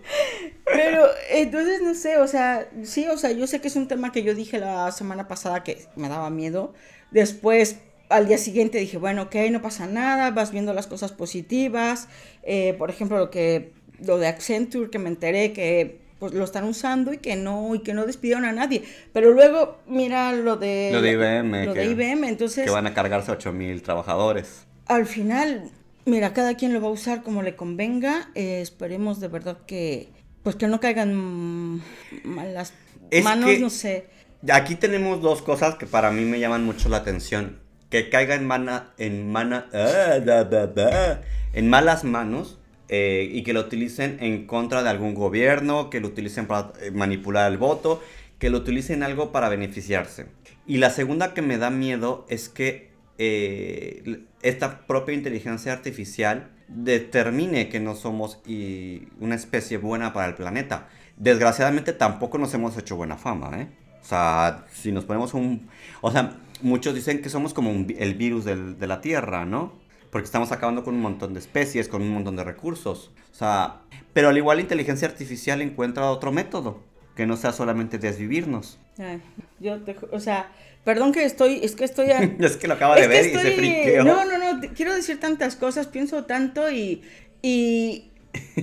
Entonces 1.36 1.82
no 1.82 1.94
sé, 1.96 2.18
o 2.18 2.28
sea, 2.28 2.70
sí, 2.84 3.08
o 3.08 3.18
sea, 3.18 3.32
yo 3.32 3.46
sé 3.48 3.60
que 3.62 3.68
es 3.68 3.76
un 3.76 3.88
tema 3.88 4.12
que 4.12 4.24
yo 4.24 4.34
dije 4.34 4.58
la 4.60 4.92
semana 4.92 5.28
pasada 5.28 5.64
que 5.64 5.86
me 5.96 6.08
daba 6.10 6.30
miedo. 6.30 6.74
Después, 7.12 7.78
al 8.10 8.28
día 8.28 8.38
siguiente 8.38 8.78
dije, 8.78 8.98
bueno, 8.98 9.24
ok, 9.24 9.36
no 9.52 9.62
pasa 9.62 9.88
nada, 9.88 10.32
vas 10.32 10.52
viendo 10.52 10.74
las 10.74 10.88
cosas 10.88 11.12
positivas. 11.12 12.08
Eh, 12.44 12.76
por 12.78 12.90
ejemplo, 12.90 13.18
lo 13.18 13.30
que 13.30 13.74
lo 14.00 14.18
de 14.18 14.28
Accenture, 14.28 14.90
que 14.90 15.00
me 15.00 15.10
enteré 15.10 15.54
que 15.54 16.00
pues 16.20 16.34
lo 16.34 16.46
están 16.46 16.64
usando 16.64 17.12
y 17.14 17.18
que 17.18 17.36
no 17.36 17.76
y 17.76 17.80
que 17.80 17.94
no 17.94 18.06
despidieron 18.06 18.46
a 18.46 18.52
nadie. 18.54 18.84
Pero 19.14 19.32
luego 19.32 19.78
mira 19.88 20.32
lo 20.34 20.56
de 20.56 20.90
Lo 20.94 21.02
de 21.02 21.12
IBM, 21.12 21.66
lo 21.66 21.74
que- 21.74 21.80
de 21.82 21.86
IBM, 21.88 22.28
entonces 22.30 22.64
que 22.66 22.72
van 22.72 22.88
a 22.88 22.94
cargarse 22.94 23.32
8000 23.32 23.82
trabajadores. 23.82 24.66
al 24.88 25.06
final, 25.06 25.70
mira, 26.06 26.34
cada 26.34 26.56
quien 26.56 26.74
lo 26.74 26.82
va 26.82 26.88
a 26.88 26.92
usar 26.92 27.24
como 27.24 27.42
le 27.44 27.56
convenga. 27.56 28.30
eh, 28.36 28.62
esperemos 28.62 29.20
de 29.20 29.28
verdad 29.28 29.58
que, 29.68 30.10
pues 30.46 30.56
que 30.58 30.68
no 30.68 30.80
caigan 30.80 31.82
malas 32.24 32.72
Es 33.10 33.24
manos, 33.24 33.50
que- 33.50 33.60
no 33.60 33.72
sé. 33.72 34.06
Aquí 34.48 34.76
tenemos 34.76 35.20
dos 35.20 35.42
cosas 35.42 35.74
que 35.74 35.88
para 35.88 36.12
mí 36.12 36.22
me 36.24 36.40
llaman 36.40 36.64
mucho 36.64 36.88
la 36.88 36.98
atención. 36.98 37.58
Que 37.90 38.12
caiga 38.12 38.36
en, 38.36 38.46
mana, 38.46 38.94
en, 39.00 39.32
mana, 39.32 39.68
ah, 39.74 40.20
da, 40.24 40.44
da, 40.44 40.68
da, 40.68 41.24
en 41.52 41.68
malas 41.68 42.04
manos 42.04 42.60
eh, 42.90 43.28
y 43.32 43.42
que 43.42 43.54
lo 43.54 43.62
utilicen 43.62 44.18
en 44.22 44.46
contra 44.46 44.84
de 44.84 44.90
algún 44.92 45.16
gobierno, 45.16 45.90
que 45.90 46.00
lo 46.00 46.10
utilicen 46.10 46.46
para 46.46 46.74
eh, 46.80 46.92
manipular 46.92 47.52
el 47.52 47.58
voto, 47.58 48.04
que 48.38 48.52
lo 48.52 48.60
utilicen 48.60 49.02
algo 49.02 49.32
para 49.32 49.50
beneficiarse. 49.50 50.28
Y 50.68 50.78
la 50.78 50.92
segunda 50.92 51.34
que 51.34 51.42
me 51.42 51.58
da 51.58 51.72
miedo 51.72 52.28
es 52.30 52.50
que 52.50 52.92
eh, 53.18 54.20
esta 54.44 54.86
propia 54.86 55.16
inteligencia 55.16 55.74
artificial 55.74 56.52
determine 56.68 57.70
que 57.70 57.80
no 57.80 57.96
somos 57.96 58.40
y 58.46 59.08
una 59.20 59.36
especie 59.36 59.78
buena 59.78 60.14
para 60.14 60.28
el 60.28 60.36
planeta. 60.36 60.88
Desgraciadamente 61.18 61.94
tampoco 61.94 62.38
nos 62.38 62.54
hemos 62.54 62.78
hecho 62.78 62.96
buena 62.96 63.18
fama, 63.18 63.62
¿eh? 63.62 63.68
O 64.02 64.08
sea, 64.08 64.66
si 64.72 64.92
nos 64.92 65.06
ponemos 65.06 65.34
un... 65.34 65.68
O 66.02 66.12
sea, 66.12 66.38
muchos 66.62 66.94
dicen 66.94 67.22
que 67.22 67.30
somos 67.30 67.54
como 67.54 67.72
el 67.72 68.14
virus 68.16 68.46
del- 68.46 68.78
de 68.78 68.88
la 68.88 69.02
Tierra, 69.02 69.46
¿no? 69.46 69.74
Porque 70.12 70.26
estamos 70.26 70.52
acabando 70.52 70.84
con 70.84 70.96
un 70.96 71.02
montón 71.02 71.34
de 71.34 71.40
especies, 71.40 71.88
con 71.88 72.02
un 72.02 72.10
montón 72.10 72.36
de 72.36 72.44
recursos. 72.44 73.12
O 73.32 73.36
sea, 73.36 73.82
pero 74.14 74.30
al 74.30 74.38
igual 74.38 74.58
la 74.58 74.62
inteligencia 74.62 75.08
artificial 75.08 75.62
encuentra 75.62 76.10
otro 76.12 76.32
método, 76.32 76.82
que 77.16 77.26
no 77.26 77.38
sea 77.38 77.52
solamente 77.54 77.98
desvivirnos. 77.98 78.78
Ay, 78.98 79.22
yo 79.60 79.80
te 79.82 79.96
o 80.12 80.20
sea, 80.20 80.52
perdón 80.84 81.12
que 81.14 81.24
estoy, 81.26 81.60
es 81.64 81.76
que 81.76 81.86
estoy 81.86 82.12
a- 82.12 82.20
es 82.40 82.58
que 82.58 82.68
lo 82.68 82.74
acaba 82.76 82.96
de 82.96 83.08
ver 83.08 83.26
y 83.26 83.30
se 83.30 83.36
estoy- 83.36 83.56
friqueó. 83.56 84.04
No, 84.04 84.26
no, 84.26 84.38
no, 84.38 84.60
te- 84.60 84.70
quiero 84.70 84.94
decir 84.94 85.20
tantas 85.20 85.56
cosas, 85.56 85.88
pienso 85.88 86.26
tanto 86.26 86.70
y 86.72 87.02
y 87.42 88.12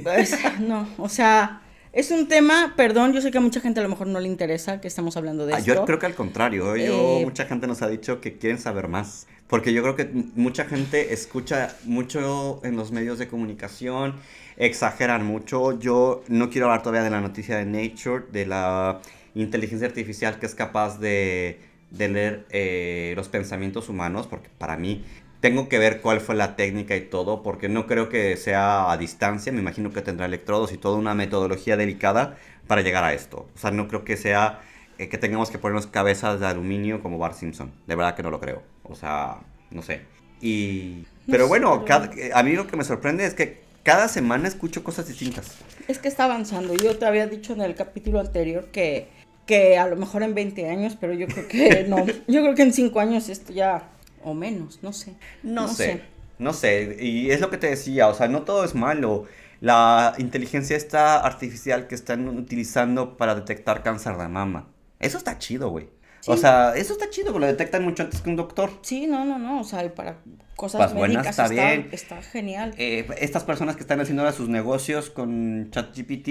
pues, 0.02 0.36
no, 0.60 0.88
o 0.98 1.08
sea, 1.08 1.62
es 1.92 2.10
un 2.10 2.26
tema, 2.28 2.74
perdón, 2.76 3.12
yo 3.12 3.20
sé 3.20 3.30
que 3.30 3.38
a 3.38 3.40
mucha 3.40 3.60
gente 3.60 3.80
a 3.80 3.82
lo 3.82 3.88
mejor 3.88 4.06
no 4.06 4.18
le 4.20 4.28
interesa 4.28 4.80
que 4.80 4.88
estemos 4.88 5.16
hablando 5.16 5.46
de 5.46 5.54
Ah, 5.54 5.58
esto. 5.58 5.74
yo 5.74 5.84
creo 5.84 5.98
que 5.98 6.06
al 6.06 6.14
contrario, 6.14 6.74
¿eh? 6.74 6.86
yo, 6.86 7.18
Eh, 7.20 7.24
mucha 7.24 7.44
gente 7.46 7.66
nos 7.66 7.82
ha 7.82 7.88
dicho 7.88 8.20
que 8.20 8.38
quieren 8.38 8.58
saber 8.58 8.88
más. 8.88 9.26
Porque 9.52 9.74
yo 9.74 9.82
creo 9.82 9.96
que 9.96 10.08
mucha 10.34 10.64
gente 10.64 11.12
escucha 11.12 11.76
mucho 11.84 12.62
en 12.64 12.74
los 12.74 12.90
medios 12.90 13.18
de 13.18 13.28
comunicación, 13.28 14.14
exageran 14.56 15.26
mucho. 15.26 15.78
Yo 15.78 16.24
no 16.28 16.48
quiero 16.48 16.68
hablar 16.68 16.82
todavía 16.82 17.02
de 17.02 17.10
la 17.10 17.20
noticia 17.20 17.58
de 17.58 17.66
Nature, 17.66 18.24
de 18.32 18.46
la 18.46 19.02
inteligencia 19.34 19.86
artificial 19.86 20.38
que 20.38 20.46
es 20.46 20.54
capaz 20.54 20.98
de, 20.98 21.60
leer 21.90 22.46
eh, 22.48 23.12
los 23.14 23.28
pensamientos 23.28 23.90
humanos, 23.90 24.26
porque 24.26 24.48
para 24.56 24.78
mí 24.78 25.04
tengo 25.40 25.68
que 25.68 25.78
ver 25.78 26.00
cuál 26.00 26.22
fue 26.22 26.34
la 26.34 26.56
técnica 26.56 26.96
y 26.96 27.02
todo, 27.02 27.42
porque 27.42 27.68
no 27.68 27.86
creo 27.86 28.08
que 28.08 28.38
sea 28.38 28.90
a 28.90 28.96
distancia, 28.96 29.52
me 29.52 29.60
imagino 29.60 29.92
que 29.92 30.00
tendrá 30.00 30.24
electrodos 30.24 30.72
y 30.72 30.78
toda 30.78 30.96
una 30.96 31.14
metodología 31.14 31.76
delicada 31.76 32.38
para 32.66 32.80
llegar 32.80 33.04
a 33.04 33.12
esto. 33.12 33.50
O 33.54 33.58
sea, 33.58 33.70
no 33.70 33.86
creo 33.86 34.02
que 34.02 34.16
sea 34.16 34.62
eh, 34.96 35.10
que 35.10 35.18
tengamos 35.18 35.50
que 35.50 35.58
ponernos 35.58 35.86
cabezas 35.86 36.40
de 36.40 36.46
aluminio 36.46 37.02
como 37.02 37.18
Bart 37.18 37.34
Simpson. 37.34 37.70
De 37.86 37.96
verdad 37.96 38.14
que 38.14 38.22
no 38.22 38.30
lo 38.30 38.40
creo. 38.40 38.62
O 38.92 38.94
sea, 38.94 39.38
no 39.70 39.82
sé. 39.82 40.02
Y... 40.40 41.04
No 41.26 41.32
Pero 41.32 41.48
bueno, 41.48 41.84
cada- 41.84 42.10
a 42.34 42.42
mí 42.42 42.52
lo 42.52 42.66
que 42.66 42.76
me 42.76 42.84
sorprende 42.84 43.24
es 43.24 43.34
que 43.34 43.62
cada 43.82 44.08
semana 44.08 44.48
escucho 44.48 44.84
cosas 44.84 45.06
distintas. 45.08 45.56
Es 45.88 45.98
que 45.98 46.08
está 46.08 46.24
avanzando. 46.24 46.74
Yo 46.74 46.96
te 46.98 47.06
había 47.06 47.26
dicho 47.26 47.52
en 47.52 47.60
el 47.62 47.74
capítulo 47.74 48.20
anterior 48.20 48.66
que, 48.72 49.08
que 49.46 49.78
a 49.78 49.86
lo 49.88 49.96
mejor 49.96 50.22
en 50.22 50.34
20 50.34 50.68
años, 50.68 50.96
pero 51.00 51.12
yo 51.14 51.26
creo 51.26 51.48
que 51.48 51.84
no. 51.88 52.04
Yo 52.28 52.42
creo 52.42 52.54
que 52.54 52.62
en 52.62 52.72
5 52.72 53.00
años 53.00 53.28
esto 53.28 53.52
ya, 53.52 53.88
o 54.22 54.34
menos, 54.34 54.80
no 54.82 54.92
sé. 54.92 55.14
No, 55.42 55.68
sé. 55.68 56.02
No 56.38 56.52
sé. 56.52 56.96
Y 57.00 57.30
es 57.30 57.40
lo 57.40 57.50
que 57.50 57.58
te 57.58 57.68
decía, 57.70 58.08
o 58.08 58.14
sea, 58.14 58.28
no 58.28 58.42
todo 58.42 58.64
es 58.64 58.74
malo. 58.74 59.26
La 59.60 60.14
inteligencia 60.18 60.76
esta 60.76 61.20
artificial 61.20 61.86
que 61.86 61.94
están 61.94 62.28
utilizando 62.28 63.16
para 63.16 63.36
detectar 63.36 63.84
cáncer 63.84 64.16
de 64.16 64.26
mama. 64.26 64.66
Eso 64.98 65.18
está 65.18 65.38
chido, 65.38 65.70
güey. 65.70 65.88
O 66.26 66.36
sea, 66.36 66.74
eso 66.76 66.92
está 66.92 67.10
chido, 67.10 67.36
lo 67.38 67.46
detectan 67.46 67.82
mucho 67.84 68.02
antes 68.02 68.20
que 68.20 68.30
un 68.30 68.36
doctor. 68.36 68.70
Sí, 68.82 69.06
no, 69.06 69.24
no, 69.24 69.38
no. 69.38 69.60
O 69.60 69.64
sea, 69.64 69.92
para 69.94 70.16
cosas 70.56 70.80
Pues 70.82 70.94
buenas, 70.94 71.16
médicas 71.24 71.30
está 71.30 71.42
está, 71.44 71.54
bien. 71.70 71.88
está 71.92 72.22
genial. 72.22 72.74
Eh, 72.78 73.06
estas 73.18 73.44
personas 73.44 73.74
que 73.76 73.82
están 73.82 74.00
haciendo 74.00 74.22
ahora 74.22 74.32
sus 74.34 74.48
negocios 74.48 75.10
con 75.10 75.68
ChatGPT 75.70 76.28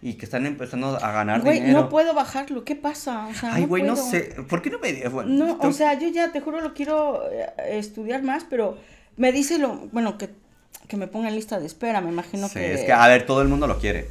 y 0.00 0.14
que 0.14 0.24
están 0.24 0.46
empezando 0.46 0.96
a 1.02 1.12
ganar 1.12 1.40
Güey, 1.42 1.60
dinero. 1.60 1.82
no 1.82 1.88
puedo 1.88 2.14
bajarlo. 2.14 2.64
¿Qué 2.64 2.74
pasa? 2.76 3.26
O 3.28 3.34
sea, 3.34 3.54
Ay, 3.54 3.66
güey, 3.66 3.82
no 3.82 3.96
sé. 3.96 4.34
¿Por 4.48 4.62
qué 4.62 4.70
no 4.70 4.78
me.? 4.78 4.92
Bueno, 5.08 5.30
No, 5.30 5.58
o 5.60 5.72
sea, 5.72 5.98
yo 5.98 6.08
ya 6.08 6.32
te 6.32 6.40
juro 6.40 6.60
lo 6.60 6.74
quiero 6.74 7.28
eh, 7.30 7.46
estudiar 7.78 8.22
más, 8.22 8.44
pero 8.48 8.76
me 9.16 9.32
dice 9.32 9.58
lo, 9.58 9.74
bueno, 9.92 10.18
que, 10.18 10.30
que 10.88 10.96
me 10.96 11.06
ponga 11.08 11.28
en 11.28 11.34
lista 11.36 11.58
de 11.60 11.66
espera, 11.66 12.00
me 12.00 12.10
imagino 12.10 12.48
Sí, 12.48 12.54
que... 12.54 12.74
es 12.74 12.80
que, 12.84 12.92
a 12.92 13.06
ver, 13.08 13.26
todo 13.26 13.42
el 13.42 13.48
mundo 13.48 13.66
lo 13.66 13.78
quiere. 13.78 14.08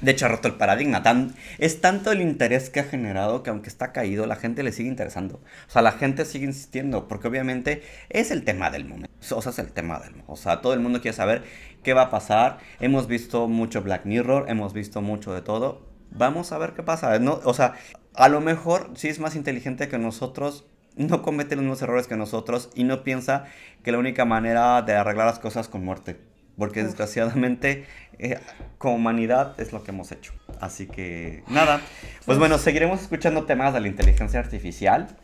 De 0.00 0.10
hecho, 0.10 0.26
ha 0.26 0.28
roto 0.28 0.48
el 0.48 0.54
paradigma. 0.54 1.02
Tan, 1.02 1.34
es 1.58 1.80
tanto 1.80 2.12
el 2.12 2.20
interés 2.20 2.68
que 2.68 2.80
ha 2.80 2.84
generado 2.84 3.42
que 3.42 3.50
aunque 3.50 3.68
está 3.68 3.92
caído, 3.92 4.26
la 4.26 4.36
gente 4.36 4.62
le 4.62 4.72
sigue 4.72 4.88
interesando. 4.88 5.40
O 5.66 5.70
sea, 5.70 5.82
la 5.82 5.92
gente 5.92 6.24
sigue 6.24 6.44
insistiendo, 6.44 7.08
porque 7.08 7.28
obviamente 7.28 7.82
es 8.10 8.30
el 8.30 8.44
tema 8.44 8.70
del 8.70 8.84
momento. 8.84 9.10
O 9.30 9.40
sea, 9.40 9.50
es 9.50 9.58
el 9.58 9.72
tema 9.72 9.98
del 10.00 10.10
momento. 10.10 10.32
O 10.32 10.36
sea, 10.36 10.60
todo 10.60 10.74
el 10.74 10.80
mundo 10.80 11.00
quiere 11.00 11.16
saber 11.16 11.42
qué 11.82 11.94
va 11.94 12.02
a 12.02 12.10
pasar. 12.10 12.58
Hemos 12.80 13.06
visto 13.06 13.48
mucho 13.48 13.82
Black 13.82 14.04
Mirror, 14.04 14.46
hemos 14.48 14.74
visto 14.74 15.00
mucho 15.00 15.32
de 15.32 15.40
todo. 15.40 15.86
Vamos 16.10 16.52
a 16.52 16.58
ver 16.58 16.72
qué 16.74 16.82
pasa. 16.82 17.18
No, 17.18 17.40
o 17.44 17.54
sea, 17.54 17.74
a 18.14 18.28
lo 18.28 18.40
mejor 18.40 18.90
si 18.94 19.08
es 19.08 19.20
más 19.20 19.36
inteligente 19.36 19.88
que 19.88 19.98
nosotros, 19.98 20.66
no 20.96 21.22
comete 21.22 21.56
los 21.56 21.62
mismos 21.62 21.82
errores 21.82 22.06
que 22.06 22.16
nosotros 22.16 22.70
y 22.74 22.84
no 22.84 23.02
piensa 23.02 23.46
que 23.82 23.92
la 23.92 23.98
única 23.98 24.24
manera 24.24 24.82
de 24.82 24.94
arreglar 24.94 25.26
las 25.26 25.38
cosas 25.38 25.66
es 25.66 25.70
con 25.70 25.84
muerte. 25.84 26.33
Porque 26.58 26.80
Uf. 26.80 26.86
desgraciadamente, 26.86 27.86
eh, 28.18 28.38
como 28.78 28.94
humanidad, 28.96 29.60
es 29.60 29.72
lo 29.72 29.82
que 29.82 29.90
hemos 29.90 30.12
hecho. 30.12 30.32
Así 30.60 30.86
que, 30.86 31.42
nada. 31.48 31.80
Pues 32.26 32.38
bueno, 32.38 32.58
seguiremos 32.58 33.02
escuchando 33.02 33.44
temas 33.44 33.74
de 33.74 33.80
la 33.80 33.88
inteligencia 33.88 34.38
artificial. 34.40 35.16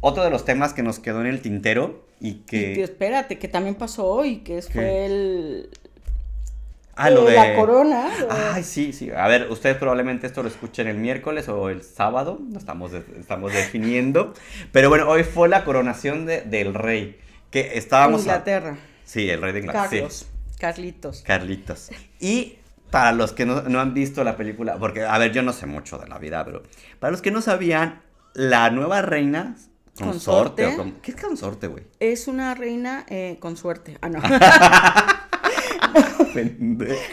Otro 0.00 0.22
de 0.22 0.30
los 0.30 0.44
temas 0.44 0.74
que 0.74 0.82
nos 0.82 0.98
quedó 1.00 1.20
en 1.22 1.26
el 1.26 1.40
tintero 1.40 2.04
y 2.20 2.28
Y 2.28 2.34
que 2.46 2.82
espérate, 2.82 3.38
que 3.38 3.48
también 3.48 3.74
pasó 3.74 4.06
hoy, 4.06 4.38
que 4.38 4.60
fue 4.62 5.06
el... 5.06 5.70
Ah, 7.00 7.10
lo 7.10 7.28
eh, 7.28 7.32
de... 7.32 7.36
la 7.36 7.54
corona. 7.56 8.08
lo- 8.20 8.28
Ay, 8.30 8.62
sí, 8.64 8.92
sí. 8.92 9.10
A 9.10 9.26
ver, 9.28 9.50
ustedes 9.50 9.76
probablemente 9.76 10.26
esto 10.26 10.42
lo 10.42 10.48
escuchen 10.48 10.86
el 10.88 10.96
miércoles 10.98 11.48
o 11.48 11.68
el 11.70 11.82
sábado, 11.82 12.40
estamos, 12.56 12.90
de- 12.92 13.04
estamos 13.20 13.52
definiendo. 13.52 14.34
Pero 14.72 14.88
bueno, 14.88 15.08
hoy 15.08 15.22
fue 15.24 15.48
la 15.48 15.64
coronación 15.64 16.26
de- 16.26 16.42
del 16.42 16.74
rey, 16.74 17.18
que 17.50 17.78
estábamos... 17.78 18.20
a- 18.22 18.24
Inglaterra. 18.24 18.76
Sí, 19.04 19.30
el 19.30 19.40
rey 19.40 19.52
de 19.52 19.60
Inglaterra. 19.60 20.10
sí. 20.10 20.26
Carlitos. 20.58 21.22
Carlitos. 21.22 21.90
Y 22.20 22.56
para 22.90 23.12
los 23.12 23.32
que 23.32 23.46
no, 23.46 23.62
no 23.62 23.80
han 23.80 23.94
visto 23.94 24.24
la 24.24 24.36
película, 24.36 24.76
porque, 24.78 25.04
a 25.04 25.16
ver, 25.18 25.32
yo 25.32 25.42
no 25.42 25.52
sé 25.52 25.66
mucho 25.66 25.98
de 25.98 26.08
la 26.08 26.18
vida, 26.18 26.44
pero 26.44 26.62
para 26.98 27.10
los 27.10 27.20
que 27.22 27.30
no 27.30 27.40
sabían, 27.42 28.00
la 28.34 28.70
nueva 28.70 29.02
reina 29.02 29.56
consorte, 29.98 30.62
Consorte. 30.64 30.76
con- 30.76 30.92
¿qué 31.02 31.10
es 31.10 31.16
consorte, 31.20 31.66
güey? 31.66 31.84
Es 32.00 32.28
una 32.28 32.54
reina 32.54 33.04
eh, 33.08 33.36
con 33.40 33.56
suerte. 33.56 33.98
Ah, 34.00 34.08
no. 34.08 34.20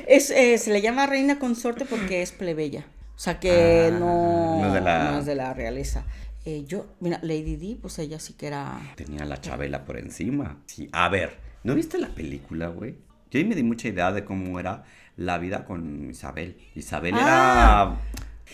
Es, 0.08 0.30
eh, 0.30 0.58
se 0.58 0.72
le 0.72 0.82
llama 0.82 1.06
reina 1.08 1.40
consorte 1.40 1.86
porque 1.86 2.22
es 2.22 2.32
plebeya. 2.32 2.86
O 3.16 3.20
sea 3.20 3.40
que 3.40 3.90
Ah, 3.92 3.98
no, 3.98 4.60
no 4.62 4.68
es 4.68 4.74
de 4.74 4.82
la- 4.82 5.12
no 5.12 5.20
es 5.20 5.26
de 5.26 5.36
la 5.36 5.54
realeza. 5.54 6.04
Eh, 6.46 6.66
yo, 6.68 6.86
mira, 7.00 7.20
Lady 7.24 7.56
Di, 7.56 7.76
pues 7.76 7.98
ella 7.98 8.20
sí 8.20 8.34
que 8.34 8.48
era. 8.48 8.80
Tenía 8.96 9.26
la 9.26 9.42
Chabela 9.42 9.84
por 9.86 9.98
encima. 9.98 10.58
Sí, 10.68 10.90
a 10.92 11.10
ver, 11.10 11.38
¿no 11.64 11.74
viste 11.74 11.98
la 11.98 12.10
película, 12.10 12.68
güey? 12.68 12.96
Yo 13.36 13.40
ahí 13.40 13.46
me 13.46 13.54
di 13.56 13.64
mucha 13.64 13.90
idea 13.90 14.14
de 14.14 14.24
cómo 14.24 14.58
era 14.62 14.86
la 15.18 15.38
vida 15.38 15.66
con 15.66 16.10
Isabel. 16.10 16.56
Isabel 16.74 17.16
Ah. 17.18 17.98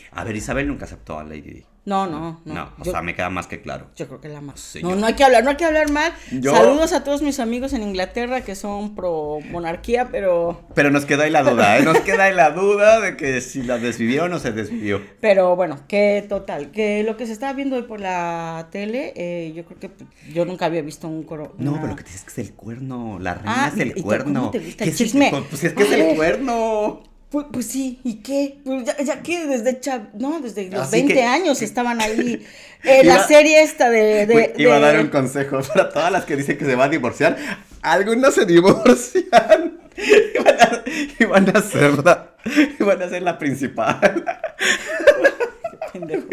era... 0.10 0.20
A 0.20 0.24
ver, 0.24 0.36
Isabel 0.36 0.68
nunca 0.68 0.86
aceptó 0.86 1.20
a 1.20 1.24
Lady 1.24 1.42
Di. 1.42 1.66
No, 1.84 2.06
no, 2.06 2.40
no. 2.46 2.54
No, 2.54 2.70
o 2.80 2.84
yo, 2.84 2.92
sea, 2.92 3.02
me 3.02 3.16
queda 3.16 3.32
más 3.32 3.48
que 3.48 3.60
claro. 3.60 3.88
yo 3.96 4.08
creo 4.08 4.22
que 4.22 4.28
la 4.30 4.40
más. 4.40 4.60
Sí, 4.60 4.84
no, 4.84 4.92
yo- 4.92 4.96
no 4.98 5.08
hay 5.08 5.16
que 5.16 5.24
hablar, 5.24 5.44
no 5.44 5.50
hay 5.50 5.56
que 5.58 5.66
hablar 5.66 5.90
mal. 5.92 6.14
Yo- 6.32 6.56
Saludos 6.56 6.94
a 6.94 7.04
todos 7.04 7.24
mis 7.24 7.40
amigos 7.40 7.74
en 7.74 7.82
Inglaterra 7.82 8.42
que 8.42 8.54
son 8.54 8.94
pro 8.96 9.40
monarquía, 9.50 10.10
pero. 10.12 10.62
Pero 10.76 10.92
nos 10.92 11.06
queda 11.06 11.24
ahí 11.24 11.32
la 11.32 11.42
duda, 11.42 11.80
¿eh? 11.80 11.84
Nos 11.84 12.00
queda 12.02 12.26
ahí 12.26 12.36
la 12.36 12.52
duda 12.52 13.00
de 13.00 13.18
que 13.18 13.42
si 13.42 13.64
la 13.64 13.80
desvivió 13.80 14.26
o 14.26 14.28
no 14.28 14.38
se 14.38 14.52
desvivió. 14.52 15.02
Pero 15.22 15.56
bueno, 15.56 15.80
que 15.88 16.24
total, 16.30 16.70
que 16.70 17.02
lo 17.02 17.18
que 17.18 17.26
se 17.26 17.34
estaba 17.34 17.54
viendo 17.54 17.76
hoy 17.78 17.84
por 17.84 18.00
la 18.00 18.68
tele, 18.72 19.14
eh, 19.16 19.52
yo 19.56 19.66
creo 19.66 19.80
que 19.80 19.90
yo 20.32 20.46
nunca 20.46 20.68
había 20.68 20.84
visto 20.84 21.08
un 21.08 21.24
coro. 21.24 21.56
No, 21.58 21.74
pero 21.78 21.88
lo 21.88 21.96
que 21.96 22.04
dices 22.04 22.24
es 22.28 22.32
que 22.32 22.42
es 22.42 22.48
el 22.50 22.54
cuerno. 22.54 23.18
La 23.20 23.34
reina 23.34 23.66
Ah, 23.66 23.68
es 23.70 23.76
¿y- 23.76 23.80
y 23.80 23.82
el 23.82 23.94
te- 23.96 24.02
cuerno. 24.04 24.40
cómo 24.40 24.52
te 24.52 24.60
gusta 24.60 24.84
¿Qué 24.84 24.90
el 24.92 24.96
es 24.96 25.02
el- 25.02 25.08
chisme? 25.08 25.30
Pues, 25.50 25.64
es 25.64 25.74
que 25.74 25.82
es 25.84 25.92
el 25.92 26.16
cuerno. 26.16 27.02
Pues, 27.32 27.46
pues 27.52 27.66
sí, 27.66 28.00
¿y 28.04 28.16
qué? 28.22 28.58
Pues 28.66 28.84
ya, 28.84 28.98
ya 29.02 29.24
que 29.24 29.46
desde 29.48 29.80
cha- 29.80 30.10
no, 30.16 30.42
desde 30.42 30.70
los 30.70 30.82
Así 30.82 30.98
20 30.98 31.14
que- 31.14 31.24
años 31.24 31.62
estaban 31.62 32.02
ahí. 32.02 32.46
Eh, 32.84 33.04
la 33.04 33.28
serie 33.28 33.62
esta 33.62 33.92
de... 33.92 34.54
Iba 34.58 34.78
a 34.78 34.80
dar 34.80 35.00
un 35.00 35.10
consejo 35.10 35.60
para 35.68 35.90
todas 35.90 36.12
las 36.12 36.26
que 36.26 36.36
dicen 36.36 36.58
que 36.58 36.66
se 36.66 36.74
van 36.74 36.88
a 36.88 36.92
divorciar. 36.92 37.38
Algunas 37.84 38.34
se 38.34 38.44
divorcian. 38.48 39.80
Iban 40.34 40.56
a, 40.60 40.84
iban 41.20 41.56
a 41.56 41.62
ser 41.62 42.04
la, 42.04 42.34
iban 42.80 43.04
a 43.04 43.08
ser 43.08 43.22
la 43.22 43.38
principal. 43.38 44.26
pendejo. 45.94 46.26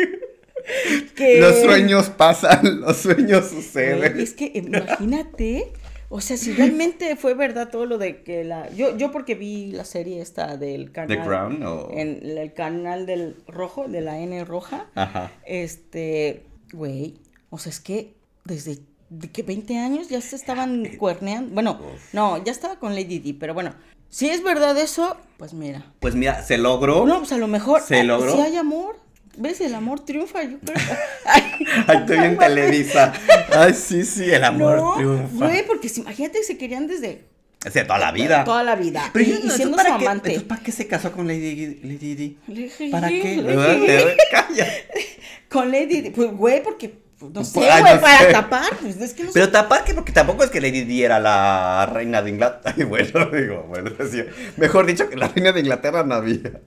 Que- 1.14 1.38
Los 1.38 1.56
sueños 1.60 2.08
pasan, 2.08 2.80
los 2.80 2.96
sueños 2.96 3.50
suceden. 3.50 4.18
Es 4.18 4.32
que 4.32 4.50
imagínate, 4.54 5.70
o 6.08 6.20
sea, 6.20 6.36
si 6.36 6.52
realmente 6.52 7.16
fue 7.16 7.34
verdad 7.34 7.68
todo 7.70 7.86
lo 7.86 7.98
de 7.98 8.22
que 8.22 8.44
la... 8.44 8.70
Yo, 8.70 8.96
yo 8.96 9.12
porque 9.12 9.34
vi 9.34 9.72
la 9.72 9.84
serie 9.84 10.20
esta 10.20 10.56
del 10.56 10.90
canal... 10.92 11.18
The 11.18 11.24
Crown 11.24 11.62
o... 11.62 11.90
En 11.90 12.20
el 12.22 12.52
canal 12.54 13.06
del 13.06 13.36
rojo, 13.46 13.88
de 13.88 14.00
la 14.00 14.18
N 14.18 14.44
roja. 14.44 14.86
Ajá. 14.94 15.32
Este, 15.44 16.44
güey, 16.72 17.18
o 17.50 17.58
sea, 17.58 17.70
es 17.70 17.80
que 17.80 18.14
desde 18.44 18.78
de 19.10 19.30
que 19.30 19.42
20 19.42 19.78
años 19.78 20.08
ya 20.08 20.20
se 20.20 20.36
estaban 20.36 20.84
cuerneando. 20.98 21.54
Bueno, 21.54 21.80
Uf. 21.80 22.12
no, 22.14 22.42
ya 22.44 22.52
estaba 22.52 22.78
con 22.78 22.94
Lady 22.94 23.18
Di, 23.18 23.32
pero 23.32 23.54
bueno, 23.54 23.74
si 24.08 24.28
es 24.28 24.42
verdad 24.42 24.76
eso, 24.78 25.16
pues 25.36 25.52
mira. 25.52 25.92
Pues 26.00 26.14
mira, 26.14 26.42
se 26.42 26.58
logró. 26.58 27.06
No, 27.06 27.18
pues 27.18 27.32
a 27.32 27.38
lo 27.38 27.48
mejor 27.48 27.80
¿Se 27.82 28.00
ah, 28.00 28.04
logró? 28.04 28.34
si 28.34 28.40
hay 28.40 28.56
amor. 28.56 28.96
¿Ves? 29.40 29.60
El 29.60 29.74
amor 29.74 30.04
triunfa, 30.04 30.42
yo 30.42 30.58
creo. 30.58 30.76
Ay, 31.24 31.42
Ay, 31.86 31.96
estoy 31.98 32.16
en 32.18 32.36
Televisa. 32.38 33.12
Ay, 33.52 33.72
sí, 33.74 34.04
sí, 34.04 34.24
el 34.30 34.42
amor 34.44 34.76
no, 34.78 34.94
triunfa. 34.96 35.46
güey, 35.46 35.66
porque 35.66 35.88
si, 35.88 36.00
imagínate 36.00 36.38
que 36.38 36.44
se 36.44 36.58
querían 36.58 36.86
desde 36.88 37.24
Es 37.64 37.72
de 37.74 37.84
toda 37.84 37.98
la 37.98 38.12
vida. 38.12 38.44
toda 38.44 38.62
la 38.64 38.74
vida. 38.76 39.10
Pero 39.12 39.24
y, 39.24 39.46
y 39.46 39.50
siendo 39.50 39.76
¿para 39.76 39.92
su 39.92 39.98
qué- 39.98 40.06
amante. 40.06 40.28
entonces, 40.30 40.48
¿para 40.48 40.62
qué 40.62 40.72
se 40.72 40.86
casó 40.88 41.12
con 41.12 41.26
Lady, 41.28 41.80
Lady 41.82 42.14
Di? 42.14 42.38
Le- 42.48 42.90
¿Para 42.90 43.08
qué? 43.08 44.16
Calla. 44.30 44.66
Con 45.48 45.70
Lady 45.72 46.00
Di. 46.02 46.10
Pues, 46.10 46.30
güey, 46.32 46.62
porque, 46.62 46.92
pues, 47.18 47.32
no 47.32 47.42
sé, 47.44 47.52
Pues, 47.54 47.70
ay, 47.70 47.80
güey, 47.80 47.94
no 47.94 48.00
para 48.02 48.18
sé. 48.18 48.32
tapar. 48.32 48.76
Pues 48.82 48.96
es 49.00 49.14
que 49.14 49.22
no 49.22 49.28
sé. 49.30 49.34
Pero 49.34 49.50
tapar 49.50 49.82
que 49.84 49.94
porque 49.94 50.12
tampoco 50.12 50.44
es 50.44 50.50
que 50.50 50.60
Lady 50.60 50.82
Di 50.84 51.02
era 51.04 51.18
la 51.20 51.88
reina 51.90 52.20
de 52.22 52.30
Inglaterra. 52.30 52.74
Ay, 52.76 52.84
bueno, 52.84 53.26
digo, 53.30 53.64
bueno, 53.68 53.88
decía, 53.90 54.26
mejor 54.56 54.84
dicho 54.84 55.08
que 55.08 55.16
la 55.16 55.28
reina 55.28 55.52
de 55.52 55.60
Inglaterra 55.60 56.02
no 56.04 56.16
había. 56.16 56.60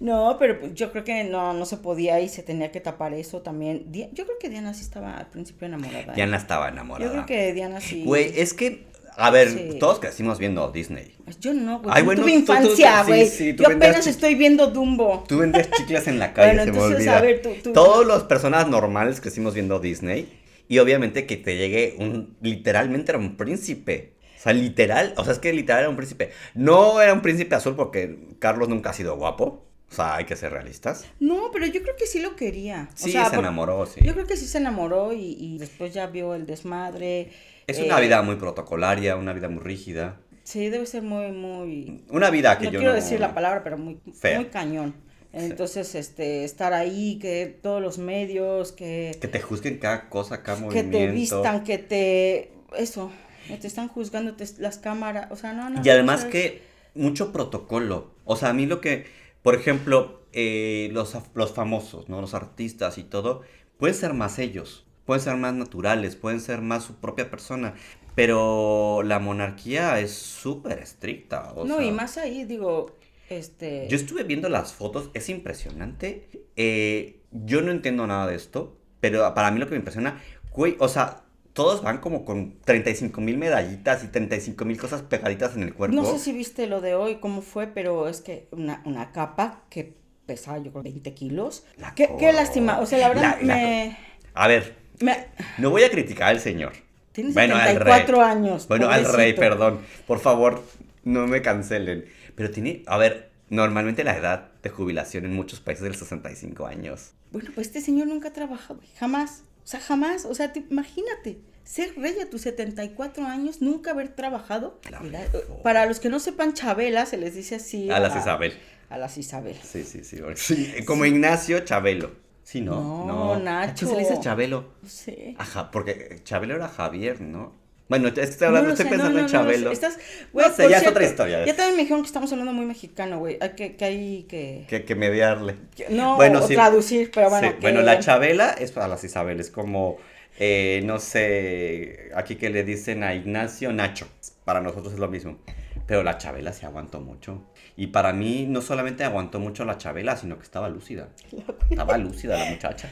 No, 0.00 0.36
pero 0.38 0.58
pues, 0.58 0.74
yo 0.74 0.90
creo 0.92 1.04
que 1.04 1.24
no, 1.24 1.52
no 1.52 1.66
se 1.66 1.76
podía 1.76 2.20
y 2.20 2.28
se 2.28 2.42
tenía 2.42 2.72
que 2.72 2.80
tapar 2.80 3.12
eso 3.14 3.42
también. 3.42 3.86
Yo 3.92 4.24
creo 4.24 4.38
que 4.40 4.48
Diana 4.48 4.72
sí 4.74 4.80
estaba 4.82 5.16
al 5.18 5.26
principio 5.28 5.66
enamorada. 5.66 6.12
¿eh? 6.12 6.16
Diana 6.16 6.36
estaba 6.38 6.68
enamorada. 6.70 7.04
Yo 7.06 7.12
creo 7.12 7.26
que 7.26 7.52
Diana 7.52 7.80
sí. 7.82 8.02
Güey, 8.04 8.32
es 8.40 8.54
que, 8.54 8.86
a 9.16 9.30
ver, 9.30 9.50
Sí. 9.50 9.76
todos 9.78 9.98
crecimos 10.00 10.38
viendo 10.38 10.70
Disney. 10.72 11.14
Pues 11.24 11.38
Yo 11.38 11.52
no, 11.52 11.80
güey. 11.80 11.92
Ay, 11.94 12.00
yo 12.00 12.06
bueno, 12.06 12.22
tuve 12.22 12.32
infancia, 12.32 13.02
güey. 13.04 13.26
sí, 13.28 13.54
yo 13.54 13.66
apenas 13.66 14.06
estoy 14.06 14.34
viendo 14.36 14.68
Dumbo. 14.68 15.24
Tú 15.28 15.38
vendes 15.38 15.70
chicles 15.70 16.08
en 16.08 16.18
la 16.18 16.32
calle, 16.34 16.54
Bueno, 16.56 16.64
se 16.64 16.70
me 16.70 16.76
entonces, 16.78 16.96
olvida. 16.96 17.18
a 17.18 17.20
ver, 17.20 17.42
tú- 17.42 17.50
tú- 17.62 17.72
Todas 17.74 18.06
las 18.06 18.22
personas 18.24 18.68
normales 18.68 19.20
crecimos 19.20 19.52
viendo 19.54 19.80
Disney. 19.80 20.38
Y 20.66 20.78
obviamente 20.78 21.26
que 21.26 21.36
te 21.36 21.56
llegue 21.58 21.96
un. 21.98 22.36
Literalmente 22.40 23.12
era 23.12 23.18
un 23.18 23.36
príncipe. 23.36 24.14
O 24.38 24.42
sea, 24.42 24.52
literal. 24.54 25.12
O 25.18 25.24
sea, 25.24 25.32
es 25.34 25.38
que 25.40 25.52
literal 25.52 25.80
era 25.80 25.90
un 25.90 25.96
príncipe. 25.96 26.30
No 26.54 27.02
era 27.02 27.12
un 27.12 27.20
príncipe 27.20 27.54
azul 27.56 27.74
porque 27.76 28.16
Carlos 28.38 28.68
nunca 28.70 28.90
ha 28.90 28.92
sido 28.94 29.16
guapo. 29.16 29.66
O 29.90 29.94
sea, 29.94 30.16
hay 30.16 30.24
que 30.24 30.36
ser 30.36 30.52
realistas. 30.52 31.04
No, 31.18 31.50
pero 31.52 31.66
yo 31.66 31.82
creo 31.82 31.96
que 31.96 32.06
sí 32.06 32.20
lo 32.20 32.36
quería. 32.36 32.88
O 32.92 32.96
Sí, 32.96 33.10
sea, 33.12 33.24
se 33.24 33.30
por- 33.30 33.40
enamoró, 33.40 33.86
sí. 33.86 34.00
Yo 34.04 34.12
creo 34.14 34.26
que 34.26 34.36
sí 34.36 34.46
se 34.46 34.58
enamoró 34.58 35.12
y, 35.12 35.36
y 35.38 35.58
después 35.58 35.92
ya 35.92 36.06
vio 36.06 36.34
el 36.34 36.46
desmadre. 36.46 37.30
Es 37.66 37.78
eh, 37.78 37.84
una 37.84 37.98
vida 38.00 38.22
muy 38.22 38.36
protocolaria, 38.36 39.16
una 39.16 39.32
vida 39.32 39.48
muy 39.48 39.62
rígida. 39.62 40.20
Sí, 40.44 40.68
debe 40.68 40.86
ser 40.86 41.02
muy, 41.02 41.32
muy. 41.32 42.04
Una 42.08 42.30
vida 42.30 42.56
que 42.58 42.66
no 42.66 42.70
yo 42.72 42.78
quiero 42.78 42.92
no. 42.94 43.00
decir 43.00 43.18
la 43.20 43.34
palabra, 43.34 43.62
pero 43.64 43.78
muy, 43.78 44.00
Fea. 44.14 44.36
muy 44.36 44.46
cañón. 44.48 44.94
Entonces, 45.32 45.94
este, 45.94 46.42
estar 46.44 46.72
ahí, 46.72 47.18
que 47.20 47.46
todos 47.62 47.80
los 47.80 47.98
medios, 47.98 48.72
que, 48.72 49.16
Que 49.20 49.28
te 49.28 49.40
juzguen 49.40 49.78
cada 49.78 50.08
cosa, 50.08 50.42
cada 50.42 50.58
que 50.58 50.64
movimiento. 50.82 50.98
te 50.98 51.06
vistan, 51.08 51.62
que 51.64 51.78
te. 51.78 52.52
Eso, 52.76 53.10
que 53.46 53.56
te 53.56 53.66
están 53.68 53.86
juzgando 53.88 54.34
te- 54.34 54.46
las 54.58 54.78
cámaras. 54.78 55.30
O 55.30 55.36
sea, 55.36 55.52
no, 55.52 55.70
no. 55.70 55.82
Y 55.84 55.88
además 55.90 56.24
que 56.24 56.62
mucho 56.96 57.32
protocolo. 57.32 58.10
O 58.24 58.34
sea, 58.36 58.48
a 58.48 58.52
mí 58.52 58.66
lo 58.66 58.80
que, 58.80 59.06
por 59.42 59.54
ejemplo, 59.54 60.22
eh, 60.32 60.90
los, 60.92 61.16
los 61.34 61.52
famosos, 61.52 62.08
¿no? 62.08 62.20
Los 62.20 62.34
artistas 62.34 62.98
y 62.98 63.04
todo, 63.04 63.42
pueden 63.78 63.94
ser 63.94 64.14
más 64.14 64.38
ellos, 64.38 64.86
pueden 65.04 65.22
ser 65.22 65.36
más 65.36 65.54
naturales, 65.54 66.16
pueden 66.16 66.40
ser 66.40 66.60
más 66.60 66.84
su 66.84 66.96
propia 66.96 67.30
persona. 67.30 67.74
Pero 68.14 69.02
la 69.04 69.18
monarquía 69.18 70.00
es 70.00 70.12
súper 70.12 70.80
estricta. 70.80 71.52
o 71.54 71.64
No, 71.64 71.76
sea, 71.78 71.86
y 71.86 71.92
más 71.92 72.18
ahí, 72.18 72.44
digo, 72.44 72.96
este. 73.28 73.86
Yo 73.88 73.96
estuve 73.96 74.24
viendo 74.24 74.48
las 74.48 74.72
fotos, 74.72 75.10
es 75.14 75.28
impresionante. 75.28 76.28
Eh, 76.56 77.20
yo 77.30 77.62
no 77.62 77.70
entiendo 77.70 78.06
nada 78.06 78.26
de 78.26 78.34
esto, 78.34 78.76
pero 79.00 79.32
para 79.34 79.50
mí 79.52 79.60
lo 79.60 79.66
que 79.66 79.72
me 79.72 79.78
impresiona, 79.78 80.20
güey, 80.52 80.76
o 80.80 80.88
sea, 80.88 81.22
todos 81.52 81.82
van 81.82 81.98
como 81.98 82.24
con 82.24 82.58
35 82.64 83.20
mil 83.20 83.36
medallitas 83.38 84.04
y 84.04 84.08
35 84.08 84.64
mil 84.64 84.78
cosas 84.78 85.02
pegaditas 85.02 85.56
en 85.56 85.62
el 85.64 85.74
cuerpo. 85.74 85.96
No 85.96 86.04
sé 86.04 86.18
si 86.18 86.32
viste 86.32 86.66
lo 86.66 86.80
de 86.80 86.94
hoy, 86.94 87.16
cómo 87.16 87.42
fue, 87.42 87.66
pero 87.66 88.08
es 88.08 88.20
que 88.20 88.48
una, 88.52 88.82
una 88.84 89.12
capa 89.12 89.62
que 89.70 89.94
pesaba, 90.26 90.58
yo 90.58 90.70
creo, 90.70 90.82
20 90.84 91.12
kilos. 91.14 91.64
La 91.76 91.94
Qué, 91.94 92.08
lástima. 92.32 92.78
O 92.80 92.86
sea, 92.86 92.98
la 92.98 93.08
verdad, 93.08 93.38
la- 93.42 93.46
la 93.46 93.54
me, 93.56 93.98
A 94.34 94.46
ver, 94.48 94.76
me- 95.00 95.26
no 95.58 95.70
voy 95.70 95.82
a 95.82 95.90
criticar 95.90 96.28
al 96.28 96.40
señor. 96.40 96.72
Tiene 97.12 97.32
Bueno, 97.32 97.56
al 97.56 97.62
74 97.72 98.16
rey. 98.16 98.24
años. 98.24 98.68
Bueno, 98.68 98.88
al 98.88 99.04
rey, 99.12 99.32
perdón. 99.32 99.80
Por 100.06 100.20
favor, 100.20 100.62
no 101.02 101.26
me 101.26 101.42
cancelen. 101.42 102.04
Pero 102.36 102.50
tiene, 102.52 102.84
a 102.86 102.96
ver, 102.96 103.30
normalmente 103.48 104.04
la 104.04 104.16
edad 104.16 104.52
de 104.62 104.70
jubilación 104.70 105.24
en 105.24 105.34
muchos 105.34 105.58
países 105.58 105.84
es 105.84 105.92
de 105.94 105.98
65 105.98 106.66
años. 106.66 107.10
Bueno, 107.32 107.50
pues 107.54 107.66
este 107.66 107.80
señor 107.80 108.06
nunca 108.06 108.28
ha 108.28 108.32
trabajado, 108.32 108.78
jamás. 108.98 109.42
O 109.64 109.66
sea, 109.66 109.80
jamás. 109.80 110.24
O 110.24 110.34
sea, 110.34 110.52
te- 110.52 110.64
imagínate, 110.70 111.38
ser 111.64 111.94
rey 111.96 112.18
a 112.20 112.28
tus 112.28 112.42
74 112.42 113.24
años, 113.26 113.60
nunca 113.62 113.92
haber 113.92 114.08
trabajado. 114.08 114.80
Claro. 114.82 115.04
Mira, 115.04 115.20
para 115.62 115.86
los 115.86 116.00
que 116.00 116.08
no 116.08 116.18
sepan, 116.18 116.54
Chabela 116.54 117.06
se 117.06 117.16
les 117.16 117.34
dice 117.34 117.56
así. 117.56 117.90
A 117.90 118.00
las 118.00 118.16
Isabel. 118.16 118.54
A 118.88 118.98
las 118.98 119.16
Isabel. 119.18 119.56
Sí, 119.62 119.84
sí, 119.84 120.02
sí. 120.04 120.18
sí, 120.34 120.84
como 120.84 121.04
Ignacio 121.04 121.60
Chabelo. 121.60 122.10
Sí, 122.42 122.60
¿no? 122.60 123.04
No, 123.06 123.34
¿A 123.34 123.38
Nacho. 123.38 123.86
qué 123.86 123.86
se 123.86 123.92
le 123.96 124.00
dice 124.08 124.18
Chabelo? 124.20 124.72
No 124.82 124.88
sé. 124.88 125.36
Ajá, 125.38 125.70
porque 125.70 126.20
Chabelo 126.24 126.56
era 126.56 126.66
Javier, 126.68 127.20
¿no? 127.20 127.52
Bueno, 127.90 128.08
es 128.08 128.16
estoy, 128.16 128.38
No 128.40 128.46
hablando, 128.46 128.68
lo 128.68 128.72
estoy 128.74 128.84
sé, 128.86 128.90
pensando 128.90 129.12
no, 129.12 129.26
en 129.26 129.26
no, 129.26 129.38
no. 129.38 129.44
Chabelo. 129.44 129.70
Estás, 129.72 129.98
güey, 130.32 130.46
No 130.46 130.54
sé, 130.54 130.62
por 130.62 130.70
ya 130.70 130.76
es 130.78 130.82
cierto, 130.82 130.98
otra 130.98 131.08
historia. 131.10 131.44
Ya 131.44 131.54
también 131.56 131.76
me 131.76 131.82
dijeron 131.82 132.02
que 132.02 132.06
estamos 132.06 132.30
hablando 132.32 132.52
muy 132.54 132.64
mexicano, 132.64 133.18
güey. 133.18 133.38
Que, 133.56 133.76
que 133.76 133.84
hay 133.84 134.22
que, 134.28 134.64
Que, 134.68 134.84
que 134.84 134.94
mediarle. 134.94 135.56
no 135.90 136.16
Bueno, 136.16 136.38
o 136.42 136.46
sí. 136.48 136.54
traducir, 136.54 137.10
pero 137.12 137.28
bueno. 137.28 137.48
Sí, 137.48 137.54
que- 137.56 137.60
Bueno, 137.60 137.82
la 137.82 137.98
Chabela 137.98 138.50
es 138.52 138.72
para 138.72 138.88
las 138.88 139.04
Isabel, 139.04 139.40
es 139.40 139.50
como, 139.50 139.98
eh, 140.38 140.80
no 140.84 140.98
sé, 141.00 142.10
aquí 142.14 142.36
que 142.36 142.48
le 142.48 142.64
dicen 142.64 143.02
a 143.02 143.14
Ignacio 143.14 143.72
Nacho. 143.72 144.06
Para 144.46 144.60
nosotros 144.62 144.94
es 144.94 144.98
lo 145.00 145.08
mismo. 145.08 145.38
Pero 145.86 146.04
la 146.04 146.16
Chabela 146.16 146.52
se 146.52 146.66
aguantó 146.66 147.00
mucho. 147.00 147.42
Y 147.76 147.88
para 147.88 148.12
mí 148.12 148.46
no 148.48 148.62
solamente 148.62 149.02
aguantó 149.02 149.40
mucho 149.40 149.64
la 149.64 149.78
Chabela, 149.78 150.16
sino 150.16 150.36
que 150.36 150.44
estaba 150.44 150.68
lúcida. 150.68 151.08
Estaba 151.70 151.98
lúcida 151.98 152.38
la 152.38 152.44
muchacha. 152.50 152.88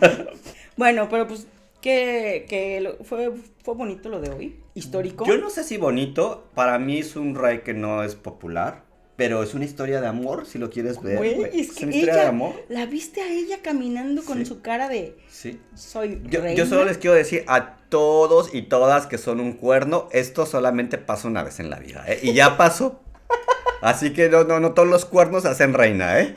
bueno, 0.76 1.08
pero 1.10 1.26
pues 1.28 1.46
que, 1.82 2.46
que 2.48 2.96
fue, 3.04 3.32
fue 3.62 3.74
bonito 3.74 4.08
lo 4.08 4.20
de 4.20 4.30
hoy, 4.30 4.60
histórico. 4.74 5.26
Yo 5.26 5.36
no 5.36 5.50
sé 5.50 5.64
si 5.64 5.76
bonito, 5.76 6.48
para 6.54 6.78
mí 6.78 6.98
es 6.98 7.16
un 7.16 7.34
rey 7.34 7.58
que 7.58 7.74
no 7.74 8.02
es 8.02 8.14
popular. 8.14 8.90
Pero 9.14 9.42
es 9.42 9.52
una 9.52 9.66
historia 9.66 10.00
de 10.00 10.06
amor, 10.06 10.46
si 10.46 10.58
lo 10.58 10.70
quieres 10.70 11.00
ver. 11.02 11.18
Güey, 11.18 11.60
es, 11.60 11.72
que 11.72 11.84
una 11.84 11.94
historia 11.94 12.22
de 12.22 12.28
amor. 12.28 12.54
La 12.70 12.86
viste 12.86 13.20
a 13.20 13.30
ella 13.30 13.58
caminando 13.62 14.24
con 14.24 14.44
su 14.46 14.62
cara 14.62 14.88
de. 14.88 15.18
Sí. 15.28 15.60
Soy 15.74 16.22
yo, 16.24 16.48
yo, 16.48 16.64
solo 16.64 16.86
les 16.86 16.96
quiero 16.96 17.14
decir 17.14 17.44
a 17.46 17.76
todos 17.90 18.54
y 18.54 18.62
todas 18.62 19.06
que 19.06 19.18
son 19.18 19.38
un 19.38 19.52
cuerno, 19.52 20.08
esto 20.12 20.46
solamente 20.46 20.96
pasa 20.96 21.28
una 21.28 21.42
vez 21.42 21.60
en 21.60 21.68
la 21.68 21.78
vida, 21.78 22.04
¿eh? 22.08 22.20
Y 22.22 22.32
ya 22.32 22.56
pasó. 22.56 23.02
Así 23.82 24.14
que 24.14 24.30
no, 24.30 24.44
no, 24.44 24.60
no 24.60 24.72
todos 24.72 24.88
los 24.88 25.04
cuernos 25.04 25.44
hacen 25.44 25.74
reina, 25.74 26.18
¿eh? 26.18 26.34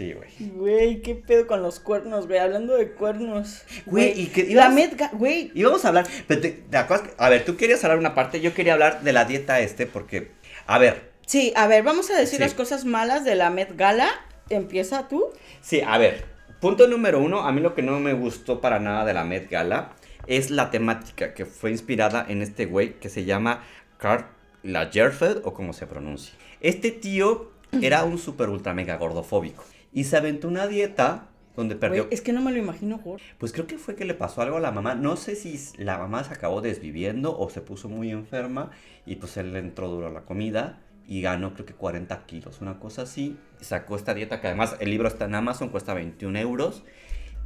Sí, 0.00 0.14
güey. 0.14 0.30
Güey, 0.52 1.02
qué 1.02 1.14
pedo 1.14 1.46
con 1.46 1.62
los 1.62 1.78
cuernos, 1.78 2.26
güey. 2.26 2.38
Hablando 2.38 2.74
de 2.74 2.92
cuernos. 2.92 3.64
Güey, 3.84 4.18
y 4.18 4.26
que. 4.28 4.54
La 4.54 4.70
Met, 4.70 4.98
güey. 5.12 5.50
Íbamos 5.52 5.84
a 5.84 5.88
hablar. 5.88 6.06
Pero 6.26 6.40
te, 6.40 6.64
acuerdas? 6.78 7.10
A 7.18 7.28
ver, 7.28 7.44
tú 7.44 7.58
querías 7.58 7.84
hablar 7.84 7.98
una 7.98 8.14
parte, 8.14 8.40
yo 8.40 8.54
quería 8.54 8.72
hablar 8.72 9.02
de 9.02 9.12
la 9.12 9.26
dieta 9.26 9.60
este, 9.60 9.84
porque. 9.84 10.30
A 10.66 10.78
ver, 10.78 11.10
Sí, 11.26 11.52
a 11.54 11.66
ver, 11.66 11.82
vamos 11.82 12.10
a 12.10 12.16
decir 12.16 12.40
las 12.40 12.54
cosas 12.54 12.86
malas 12.86 13.26
de 13.26 13.34
la 13.34 13.50
Met 13.50 13.76
Gala. 13.76 14.08
Empieza 14.48 15.06
tú. 15.06 15.26
Sí, 15.60 15.82
a 15.86 15.98
ver. 15.98 16.24
Punto 16.60 16.88
número 16.88 17.20
uno, 17.20 17.40
a 17.40 17.52
mí 17.52 17.60
lo 17.60 17.74
que 17.74 17.82
no 17.82 18.00
me 18.00 18.14
gustó 18.14 18.62
para 18.62 18.80
nada 18.80 19.04
de 19.04 19.12
la 19.12 19.24
Met 19.24 19.50
Gala 19.50 19.92
es 20.26 20.50
la 20.50 20.70
temática 20.70 21.34
que 21.34 21.44
fue 21.44 21.72
inspirada 21.72 22.24
en 22.26 22.40
este 22.40 22.64
güey 22.64 22.94
que 22.94 23.10
se 23.10 23.26
llama 23.26 23.64
Carl 23.98 24.24
Lagerfeld 24.62 25.42
o 25.44 25.52
como 25.52 25.74
se 25.74 25.86
pronuncia. 25.86 26.32
Este 26.62 26.90
tío 26.90 27.50
era 27.82 28.02
un 28.04 28.16
super 28.16 28.48
ultra 28.48 28.72
mega 28.72 28.96
gordofóbico 28.96 29.62
y 29.92 30.04
se 30.04 30.16
aventó 30.16 30.48
una 30.48 30.66
dieta 30.66 31.28
donde 31.56 31.76
perdió. 31.76 32.06
es 32.10 32.20
que 32.20 32.32
no 32.32 32.40
me 32.40 32.52
lo 32.52 32.58
imagino 32.58 32.98
gordo. 32.98 33.24
Pues 33.38 33.52
creo 33.52 33.66
que 33.66 33.78
fue 33.78 33.94
que 33.94 34.04
le 34.04 34.14
pasó 34.14 34.42
algo 34.42 34.56
a 34.56 34.60
la 34.60 34.70
mamá. 34.70 34.94
No 34.94 35.16
sé 35.16 35.36
si 35.36 35.58
la 35.76 35.98
mamá 35.98 36.24
se 36.24 36.32
acabó 36.32 36.60
desviviendo 36.60 37.38
o 37.38 37.50
se 37.50 37.60
puso 37.60 37.88
muy 37.88 38.10
enferma 38.10 38.70
y 39.04 39.16
pues 39.16 39.36
él 39.36 39.52
le 39.52 39.58
entró 39.58 39.88
duro 39.88 40.06
a 40.06 40.10
la 40.10 40.22
comida 40.22 40.80
y 41.06 41.22
ganó 41.22 41.54
creo 41.54 41.66
que 41.66 41.74
40 41.74 42.24
kilos, 42.26 42.60
una 42.60 42.78
cosa 42.78 43.02
así. 43.02 43.36
Sacó 43.60 43.96
esta 43.96 44.14
dieta 44.14 44.40
que 44.40 44.46
además 44.46 44.76
el 44.80 44.90
libro 44.90 45.08
está 45.08 45.24
en 45.24 45.34
Amazon, 45.34 45.68
cuesta 45.68 45.92
21 45.92 46.38
euros. 46.38 46.84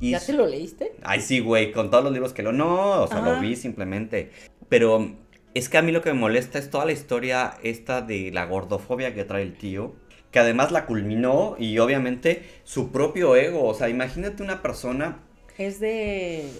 Y 0.00 0.10
¿Ya 0.10 0.20
te 0.20 0.32
lo 0.32 0.46
leíste? 0.46 0.92
Ay, 1.02 1.20
sí, 1.20 1.40
güey, 1.40 1.72
con 1.72 1.90
todos 1.90 2.04
los 2.04 2.12
libros 2.12 2.32
que 2.32 2.42
lo... 2.42 2.52
No, 2.52 3.02
o 3.02 3.06
sea, 3.06 3.20
lo 3.20 3.40
vi 3.40 3.56
simplemente. 3.56 4.32
Pero 4.68 5.16
es 5.54 5.68
que 5.68 5.78
a 5.78 5.82
mí 5.82 5.92
lo 5.92 6.02
que 6.02 6.12
me 6.12 6.18
molesta 6.18 6.58
es 6.58 6.68
toda 6.68 6.84
la 6.84 6.92
historia 6.92 7.56
esta 7.62 8.02
de 8.02 8.30
la 8.32 8.44
gordofobia 8.44 9.14
que 9.14 9.24
trae 9.24 9.42
el 9.42 9.56
tío. 9.56 9.94
Que 10.34 10.40
además 10.40 10.72
la 10.72 10.84
culminó 10.84 11.54
y 11.60 11.78
obviamente 11.78 12.42
su 12.64 12.90
propio 12.90 13.36
ego. 13.36 13.68
O 13.68 13.72
sea, 13.72 13.88
imagínate 13.88 14.42
una 14.42 14.62
persona... 14.62 15.20
Es 15.56 15.78
de... 15.78 16.50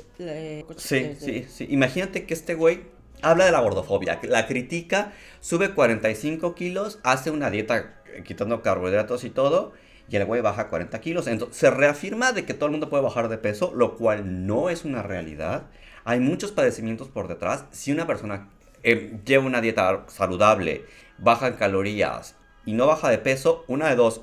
sí, 0.76 1.16
sí, 1.19 1.45
sí. 1.49 1.66
Imagínate 1.71 2.25
que 2.25 2.35
este 2.35 2.54
güey 2.54 2.83
habla 3.21 3.47
de 3.47 3.50
la 3.50 3.59
gordofobia, 3.59 4.21
la 4.23 4.47
critica, 4.47 5.11
sube 5.40 5.75
45 5.75 6.54
kilos, 6.54 7.00
hace 7.02 7.33
una 7.33 7.50
dieta 7.50 8.00
eh, 8.14 8.23
quitando 8.25 8.62
carbohidratos 8.62 9.25
y 9.25 9.31
todo, 9.31 9.73
y 10.09 10.14
el 10.14 10.25
güey 10.25 10.40
baja 10.40 10.69
40 10.69 11.00
kilos. 11.00 11.26
Entonces 11.26 11.57
se 11.57 11.69
reafirma 11.73 12.31
de 12.31 12.45
que 12.45 12.54
todo 12.54 12.66
el 12.66 12.71
mundo 12.71 12.88
puede 12.88 13.02
bajar 13.02 13.28
de 13.28 13.38
peso, 13.38 13.73
lo 13.75 13.97
cual 13.97 14.47
no 14.47 14.71
es 14.71 14.85
una 14.85 15.02
realidad. 15.02 15.64
Hay 16.04 16.21
muchos 16.21 16.52
padecimientos 16.52 17.09
por 17.09 17.26
detrás. 17.26 17.64
Si 17.73 17.90
una 17.90 18.07
persona 18.07 18.50
eh, 18.85 19.19
lleva 19.26 19.45
una 19.45 19.61
dieta 19.61 20.04
saludable, 20.07 20.85
baja 21.19 21.49
en 21.49 21.54
calorías 21.54 22.37
y 22.66 22.73
no 22.73 22.87
baja 22.87 23.11
de 23.11 23.18
peso, 23.18 23.64
una 23.68 23.88
de 23.88 23.97
dos, 23.97 24.23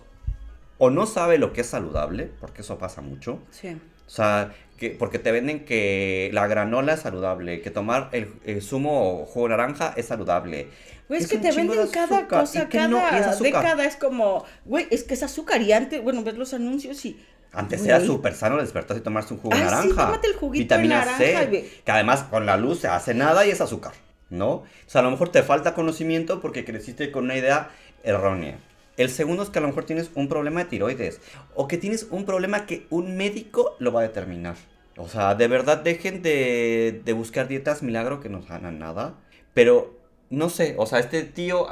o 0.78 0.90
no 0.90 1.06
sabe 1.06 1.38
lo 1.38 1.54
que 1.54 1.62
es 1.62 1.68
saludable, 1.68 2.32
porque 2.40 2.62
eso 2.62 2.78
pasa 2.78 3.02
mucho. 3.02 3.40
Sí. 3.52 3.78
O 4.08 4.10
sea, 4.10 4.52
que, 4.78 4.90
porque 4.90 5.20
te 5.20 5.32
venden 5.32 5.64
que 5.64 6.32
la 6.34 6.48
granola 6.48 6.96
es 6.96 7.02
saludable, 7.02 7.62
que 7.62 7.70
tomar 7.70 8.10
el, 8.12 8.62
zumo 8.62 9.22
o 9.22 9.26
jugo 9.26 9.50
naranja 9.50 9.94
es 9.96 10.08
saludable. 10.08 10.70
Güey, 11.08 11.22
es, 11.22 11.28
que 11.28 11.38
te 11.38 11.52
venden 11.52 11.88
cada 11.90 12.28
cosa, 12.28 12.68
cada 12.68 13.36
década 13.36 13.86
es 13.86 13.96
como, 13.96 14.44
güey, 14.66 14.88
es 14.90 15.04
que 15.04 15.14
es 15.14 15.24
azúcar 15.24 15.62
y 15.62 15.72
antes, 15.72 16.02
bueno, 16.02 16.24
ves 16.24 16.36
los 16.36 16.54
anuncios 16.54 17.06
y... 17.06 17.24
Antes 17.54 17.86
era 17.86 18.00
súper 18.00 18.34
sano 18.34 18.58
despertarse 18.58 19.02
y 19.02 19.04
tomarse 19.04 19.34
un 19.34 19.40
jugo 19.42 19.56
ah, 19.56 19.60
naranja. 19.60 19.84
Sí, 19.84 19.90
tómate 19.90 20.28
el 20.28 20.36
juguito 20.36 20.64
Vitamina 20.64 21.00
de 21.00 21.06
naranja, 21.06 21.52
C, 21.52 21.82
que 21.86 21.92
además 21.92 22.24
con 22.24 22.46
la 22.46 22.58
luz 22.58 22.80
se 22.80 22.88
hace 22.88 23.14
nada 23.14 23.46
y 23.46 23.52
es 23.52 23.62
azúcar, 23.62 23.94
¿no? 24.30 24.50
O 24.50 24.66
sea, 24.88 25.02
a 25.02 25.04
lo 25.04 25.12
mejor 25.12 25.30
te 25.30 25.44
falta 25.44 25.74
conocimiento 25.74 26.42
porque 26.42 26.66
creciste 26.66 27.12
con 27.12 27.26
una 27.26 27.36
idea 27.36 27.70
errónea. 28.04 28.60
El 28.98 29.10
segundo 29.10 29.44
es 29.44 29.50
que 29.50 29.60
a 29.60 29.62
lo 29.62 29.68
mejor 29.68 29.86
tienes 29.86 30.12
un 30.16 30.28
problema 30.28 30.64
de 30.64 30.70
tiroides 30.70 31.22
o 31.56 31.68
que 31.68 31.78
tienes 31.78 32.08
un 32.12 32.26
problema 32.26 32.66
que 32.66 32.86
un 32.90 33.18
médico 33.18 33.76
lo 33.80 33.92
va 33.92 34.02
a 34.02 34.04
determinar. 34.04 34.56
O 34.98 35.08
sea, 35.08 35.36
de 35.36 35.48
verdad 35.48 35.78
dejen 35.80 36.22
de, 36.22 37.04
buscar 37.16 37.48
dietas 37.48 37.82
milagro 37.82 38.20
que 38.20 38.30
no 38.30 38.42
ganan 38.42 38.80
nada. 38.80 39.16
Pero 39.54 39.98
no 40.30 40.50
sé, 40.50 40.76
o 40.78 40.86
sea, 40.86 41.00
este 41.00 41.24
tío 41.24 41.68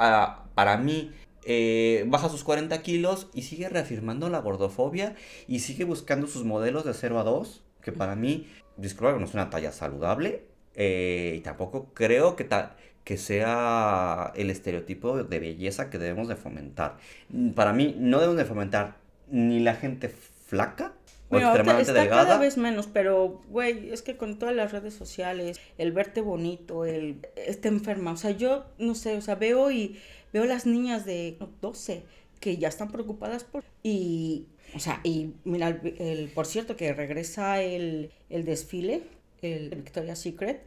para 0.54 0.76
mí 0.78 1.12
eh, 1.44 2.04
baja 2.08 2.28
sus 2.28 2.44
40 2.44 2.82
kilos 2.82 3.28
y 3.32 3.42
sigue 3.42 3.68
reafirmando 3.68 4.28
la 4.28 4.40
gordofobia 4.40 5.14
y 5.46 5.60
sigue 5.60 5.84
buscando 5.84 6.26
sus 6.26 6.44
modelos 6.44 6.84
de 6.84 6.94
0 6.94 7.18
a 7.20 7.24
2, 7.24 7.62
que 7.82 7.92
para 7.92 8.16
mí, 8.16 8.48
disculpa, 8.76 9.16
no 9.18 9.24
es 9.24 9.34
una 9.34 9.50
talla 9.50 9.72
saludable. 9.72 10.44
Eh, 10.74 11.34
y 11.36 11.40
tampoco 11.40 11.92
creo 11.94 12.36
que, 12.36 12.48
que 13.10 13.16
sea 13.16 14.32
el 14.36 14.50
estereotipo 14.50 15.24
de 15.24 15.40
belleza 15.40 15.90
que 15.90 15.98
debemos 15.98 16.28
de 16.28 16.36
fomentar. 16.36 16.98
Para 17.56 17.72
mí 17.72 17.96
no 17.98 18.20
debemos 18.20 18.38
de 18.38 18.44
fomentar 18.44 18.98
ni 19.28 19.58
la 19.58 19.74
gente 19.74 20.08
flaca 20.46 20.92
o 21.28 21.36
extremadamente 21.36 21.90
está 21.90 22.02
delgada. 22.02 22.22
cada 22.22 22.38
vez 22.38 22.56
menos, 22.56 22.86
pero 22.86 23.42
güey, 23.48 23.92
es 23.92 24.02
que 24.02 24.16
con 24.16 24.38
todas 24.38 24.54
las 24.54 24.70
redes 24.70 24.94
sociales, 24.94 25.58
el 25.76 25.90
verte 25.90 26.20
bonito, 26.20 26.84
el 26.84 27.26
está 27.34 27.66
enferma, 27.66 28.12
o 28.12 28.16
sea, 28.16 28.30
yo 28.30 28.64
no 28.78 28.94
sé, 28.94 29.16
o 29.16 29.20
sea, 29.22 29.34
veo 29.34 29.72
y 29.72 29.98
veo 30.32 30.44
las 30.44 30.64
niñas 30.64 31.04
de 31.04 31.36
12 31.60 32.04
que 32.38 32.58
ya 32.58 32.68
están 32.68 32.92
preocupadas 32.92 33.42
por 33.42 33.64
y 33.82 34.46
o 34.76 34.78
sea, 34.78 35.00
y 35.02 35.32
mira, 35.42 35.80
el, 35.98 36.30
por 36.32 36.46
cierto 36.46 36.76
que 36.76 36.92
regresa 36.92 37.60
el, 37.60 38.12
el 38.28 38.44
desfile, 38.44 39.02
el 39.42 39.70
Victoria's 39.70 40.20
Secret, 40.20 40.64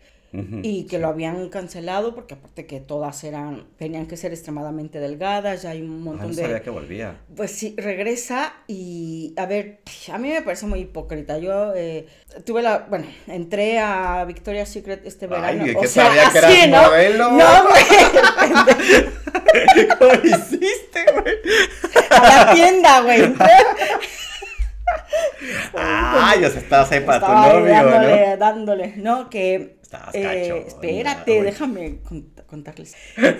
y 0.63 0.85
que 0.85 0.97
lo 0.97 1.07
habían 1.09 1.49
cancelado 1.49 2.15
porque 2.15 2.33
aparte 2.33 2.65
que 2.65 2.79
todas 2.79 3.23
eran 3.23 3.65
tenían 3.77 4.07
que 4.07 4.17
ser 4.17 4.31
extremadamente 4.31 4.99
delgadas 4.99 5.61
ya 5.61 5.69
hay 5.69 5.83
un 5.83 5.91
ah, 5.91 6.05
montón 6.05 6.29
no 6.29 6.35
de 6.35 6.41
sabía 6.41 6.61
que 6.63 6.71
volvía. 6.71 7.17
Pues 7.35 7.51
sí 7.51 7.75
regresa 7.77 8.53
y 8.67 9.35
a 9.37 9.45
ver 9.45 9.81
a 10.11 10.17
mí 10.17 10.29
me 10.29 10.41
parece 10.41 10.65
muy 10.65 10.79
hipócrita. 10.79 11.37
Yo 11.37 11.73
eh, 11.75 12.07
tuve 12.45 12.63
la 12.63 12.79
bueno 12.89 13.05
entré 13.27 13.77
a 13.77 14.25
Victoria's 14.25 14.69
Secret 14.69 15.05
este 15.05 15.27
verano. 15.27 15.65
Ay, 15.65 15.75
que 15.75 15.87
sabía 15.87 16.31
que 16.31 16.37
eras 16.39 16.67
¿no? 16.67 16.81
modelo 16.81 17.31
no 17.31 17.63
güey 17.69 17.83
¿Cómo 19.99 20.13
hiciste 20.23 21.05
güey 21.13 21.35
a 22.09 22.23
la 22.23 22.53
tienda 22.53 23.01
güey 23.01 23.33
Ah, 25.75 26.35
ya 26.39 26.49
se 26.49 26.59
estabas 26.59 26.91
ahí 26.91 27.01
para 27.01 27.19
tu 27.19 27.31
novio, 27.31 27.73
dándole, 27.73 28.27
¿no? 28.27 28.37
Dándole, 28.37 28.93
no, 28.97 29.29
que 29.29 29.77
eh, 30.13 30.65
espérate, 30.67 31.43
déjame 31.43 31.99
contarles. 32.47 32.95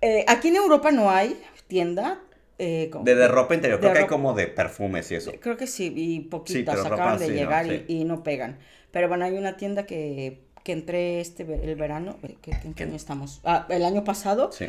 Eh, 0.00 0.24
aquí 0.28 0.46
en 0.46 0.54
Europa 0.54 0.92
no 0.92 1.10
hay 1.10 1.36
tienda. 1.66 2.20
Eh, 2.56 2.88
de, 3.02 3.26
ropa 3.26 3.56
interior, 3.56 3.80
creo 3.80 3.92
que 3.92 3.98
hay 3.98 4.06
como 4.06 4.32
de 4.32 4.46
perfumes 4.46 5.10
y 5.10 5.16
eso. 5.16 5.32
Creo 5.40 5.56
que 5.56 5.66
sí, 5.66 5.92
y 5.92 6.20
poquitas 6.20 6.86
acaban 6.86 7.18
de 7.18 7.30
llegar 7.30 7.66
y, 7.88 8.04
no 8.04 8.22
pegan. 8.22 8.60
Pero 8.92 9.08
bueno, 9.08 9.24
hay 9.24 9.36
una 9.36 9.56
tienda 9.56 9.86
que, 9.86 10.44
que 10.62 10.70
entré 10.70 11.20
este 11.20 11.42
el 11.42 11.74
verano, 11.74 12.16
¿qué, 12.40 12.52
qué 12.76 12.84
año 12.84 12.94
estamos? 12.94 13.40
Ah, 13.42 13.66
el 13.70 13.84
año 13.84 14.04
pasado. 14.04 14.52
Sí. 14.52 14.66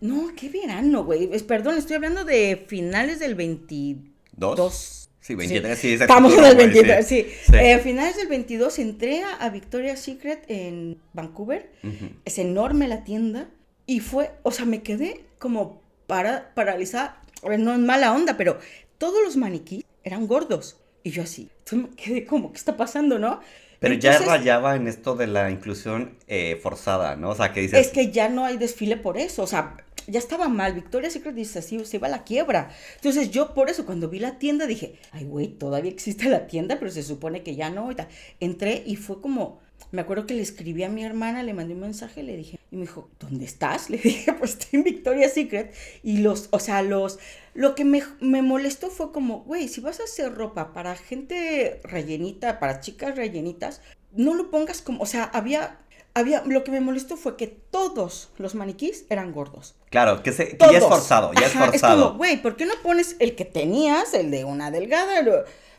no, 0.00 0.32
qué 0.34 0.48
verano, 0.48 1.04
güey. 1.04 1.28
Perdón, 1.44 1.78
estoy 1.78 1.94
hablando 1.94 2.24
de 2.24 2.64
finales 2.66 3.20
del 3.20 3.36
22. 3.36 4.13
Sí, 5.20 5.34
23, 5.34 5.78
sí. 5.78 5.94
Estamos 5.94 6.34
en 6.34 6.44
el 6.44 6.56
23, 6.56 7.06
sí. 7.06 7.26
Eh, 7.54 7.78
finales 7.78 8.16
del 8.16 8.28
22 8.28 8.78
entré 8.78 9.22
a 9.24 9.48
Victoria's 9.48 10.00
Secret 10.00 10.44
en 10.48 10.98
Vancouver. 11.14 11.70
Es 12.24 12.38
enorme 12.38 12.88
la 12.88 13.04
tienda. 13.04 13.48
Y 13.86 14.00
fue, 14.00 14.32
o 14.42 14.50
sea, 14.50 14.64
me 14.66 14.82
quedé 14.82 15.24
como 15.38 15.82
para, 16.06 16.54
paralizada. 16.54 17.22
A 17.42 17.48
ver, 17.48 17.60
no 17.60 17.72
es 17.72 17.78
mala 17.78 18.12
onda, 18.12 18.36
pero 18.36 18.58
todos 18.98 19.22
los 19.24 19.36
maniquíes 19.36 19.84
eran 20.02 20.26
gordos. 20.26 20.78
Y 21.02 21.10
yo 21.10 21.22
así, 21.22 21.50
entonces 21.58 21.90
me 21.90 21.96
quedé 21.96 22.24
como, 22.24 22.52
¿qué 22.52 22.58
está 22.58 22.76
pasando, 22.76 23.18
no? 23.18 23.40
Pero 23.78 23.94
ya 23.94 24.18
rayaba 24.18 24.76
en 24.76 24.88
esto 24.88 25.14
de 25.14 25.26
la 25.26 25.50
inclusión 25.50 26.16
eh, 26.26 26.58
forzada, 26.62 27.16
¿no? 27.16 27.30
O 27.30 27.34
sea, 27.34 27.52
que 27.52 27.60
dices... 27.60 27.78
Es 27.78 27.92
que 27.92 28.10
ya 28.10 28.30
no 28.30 28.46
hay 28.46 28.56
desfile 28.56 28.96
por 28.96 29.18
eso, 29.18 29.42
o 29.42 29.46
sea, 29.46 29.76
ya 30.06 30.18
estaba 30.18 30.48
mal. 30.48 30.74
Victoria 30.74 31.10
Secret 31.10 31.34
dice 31.34 31.58
así, 31.58 31.84
se 31.84 31.96
iba 31.96 32.08
a 32.08 32.10
la 32.10 32.24
quiebra. 32.24 32.70
Entonces 32.96 33.30
yo 33.30 33.54
por 33.54 33.70
eso 33.70 33.86
cuando 33.86 34.08
vi 34.08 34.18
la 34.18 34.38
tienda 34.38 34.66
dije, 34.66 34.98
ay 35.12 35.24
güey, 35.24 35.48
todavía 35.48 35.90
existe 35.90 36.28
la 36.28 36.46
tienda, 36.46 36.78
pero 36.78 36.90
se 36.90 37.02
supone 37.02 37.42
que 37.42 37.56
ya 37.56 37.70
no. 37.70 37.88
Entré 38.40 38.82
y 38.86 38.96
fue 38.96 39.20
como, 39.20 39.60
me 39.90 40.00
acuerdo 40.00 40.26
que 40.26 40.34
le 40.34 40.42
escribí 40.42 40.82
a 40.82 40.88
mi 40.88 41.04
hermana, 41.04 41.42
le 41.42 41.54
mandé 41.54 41.74
un 41.74 41.80
mensaje, 41.80 42.22
le 42.22 42.36
dije, 42.36 42.58
y 42.70 42.76
me 42.76 42.82
dijo, 42.82 43.08
¿dónde 43.20 43.44
estás? 43.44 43.90
Le 43.90 43.98
dije, 43.98 44.32
pues 44.32 44.52
estoy 44.52 44.80
en 44.80 44.84
Victoria's 44.84 45.34
Secret. 45.34 45.72
Y 46.02 46.18
los, 46.18 46.48
o 46.50 46.58
sea, 46.58 46.82
los, 46.82 47.20
lo 47.54 47.76
que 47.76 47.84
me, 47.84 48.02
me 48.20 48.42
molestó 48.42 48.90
fue 48.90 49.12
como, 49.12 49.44
güey, 49.44 49.68
si 49.68 49.80
vas 49.80 50.00
a 50.00 50.04
hacer 50.04 50.34
ropa 50.34 50.72
para 50.72 50.96
gente 50.96 51.80
rellenita, 51.84 52.58
para 52.58 52.80
chicas 52.80 53.14
rellenitas, 53.14 53.80
no 54.12 54.34
lo 54.34 54.50
pongas 54.50 54.82
como, 54.82 55.02
o 55.02 55.06
sea, 55.06 55.24
había 55.24 55.78
había, 56.14 56.42
lo 56.44 56.62
que 56.64 56.70
me 56.70 56.80
molestó 56.80 57.16
fue 57.16 57.36
que 57.36 57.48
todos 57.48 58.30
los 58.38 58.54
maniquís 58.54 59.04
eran 59.10 59.32
gordos. 59.32 59.74
Claro, 59.90 60.22
que, 60.22 60.32
se, 60.32 60.56
que 60.56 60.66
ya 60.72 60.78
es 60.78 60.84
forzado, 60.84 61.32
ya 61.34 61.46
es 61.46 61.52
forzado. 61.52 61.72
Es 61.72 61.82
como, 61.82 62.16
güey, 62.16 62.40
¿por 62.40 62.56
qué 62.56 62.66
no 62.66 62.74
pones 62.82 63.16
el 63.18 63.34
que 63.34 63.44
tenías, 63.44 64.14
el 64.14 64.30
de 64.30 64.44
una 64.44 64.70
delgada, 64.70 65.18
el, 65.18 65.32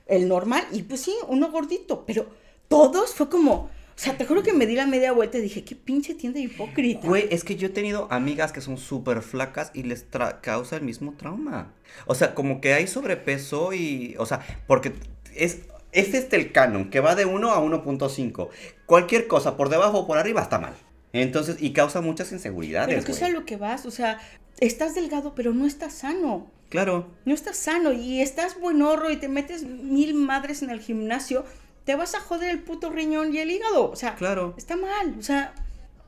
el, 0.08 0.28
normal? 0.28 0.66
Y 0.72 0.84
pues 0.84 1.02
sí, 1.02 1.16
uno 1.28 1.52
gordito, 1.52 2.04
pero 2.06 2.28
todos 2.68 3.14
fue 3.14 3.30
como, 3.30 3.54
o 3.54 3.70
sea, 3.96 4.18
te 4.18 4.26
juro 4.26 4.44
que 4.44 4.52
me 4.52 4.66
di 4.66 4.76
la 4.76 4.86
media 4.86 5.14
vuelta 5.14 5.38
y 5.38 5.42
dije, 5.42 5.64
qué 5.64 5.74
pinche 5.74 6.16
tienda 6.16 6.40
hipócrita. 6.40 7.08
Güey, 7.08 7.28
es 7.32 7.46
que 7.46 7.56
yo 7.56 7.68
he 7.68 7.72
tenido 7.72 8.10
amigas 8.12 8.52
que 8.52 8.60
son 8.60 8.78
súper 8.78 9.22
flacas 9.22 9.72
y 9.74 9.84
les 9.84 10.06
causa 10.42 10.76
el 10.76 10.82
mismo 10.82 11.14
trauma. 11.14 11.72
O 12.08 12.14
sea, 12.14 12.36
como 12.36 12.60
que 12.60 12.74
hay 12.74 12.88
sobrepeso 12.88 13.72
y, 13.72 14.16
o 14.20 14.26
sea, 14.26 14.42
porque 14.68 14.92
es, 15.34 15.60
es 15.96 16.14
este 16.14 16.36
el 16.36 16.52
canon, 16.52 16.90
que 16.90 17.00
va 17.00 17.16
de 17.16 17.26
1 17.26 17.52
a 17.52 17.62
1.5. 17.62 18.50
Cualquier 18.86 19.28
cosa 19.28 19.58
por 19.58 19.70
debajo 19.70 20.00
o 20.00 20.08
por 20.08 20.18
arriba 20.18 20.42
está 20.42 20.60
mal. 20.60 20.74
Entonces, 21.14 21.58
y 21.60 21.72
causa 21.72 22.02
muchas 22.02 22.32
inseguridades. 22.32 22.94
Pero 22.94 23.06
que 23.06 23.12
es 23.14 23.24
a 23.24 23.30
lo 23.30 23.46
que 23.46 23.56
vas, 23.56 23.86
o 23.86 23.92
sea, 23.92 24.20
estás 24.60 24.96
delgado, 24.96 25.34
pero 25.34 25.54
no 25.54 25.66
estás 25.66 25.94
sano. 25.94 26.52
Claro. 26.70 27.08
No 27.26 27.34
estás 27.34 27.58
sano 27.58 27.94
y 27.94 28.22
estás 28.22 28.60
buenorro 28.60 29.10
y 29.12 29.18
te 29.18 29.30
metes 29.30 29.64
mil 29.64 30.14
madres 30.14 30.62
en 30.62 30.72
el 30.72 30.82
gimnasio 30.82 31.46
te 31.86 31.96
vas 31.96 32.16
a 32.16 32.20
joder 32.20 32.50
el 32.50 32.60
puto 32.60 32.90
riñón 32.90 33.34
y 33.34 33.40
el 33.40 33.52
hígado. 33.52 33.90
O 33.90 33.96
sea, 33.96 34.16
claro. 34.16 34.54
está 34.58 34.76
mal. 34.76 35.16
O 35.18 35.22
sea, 35.22 35.54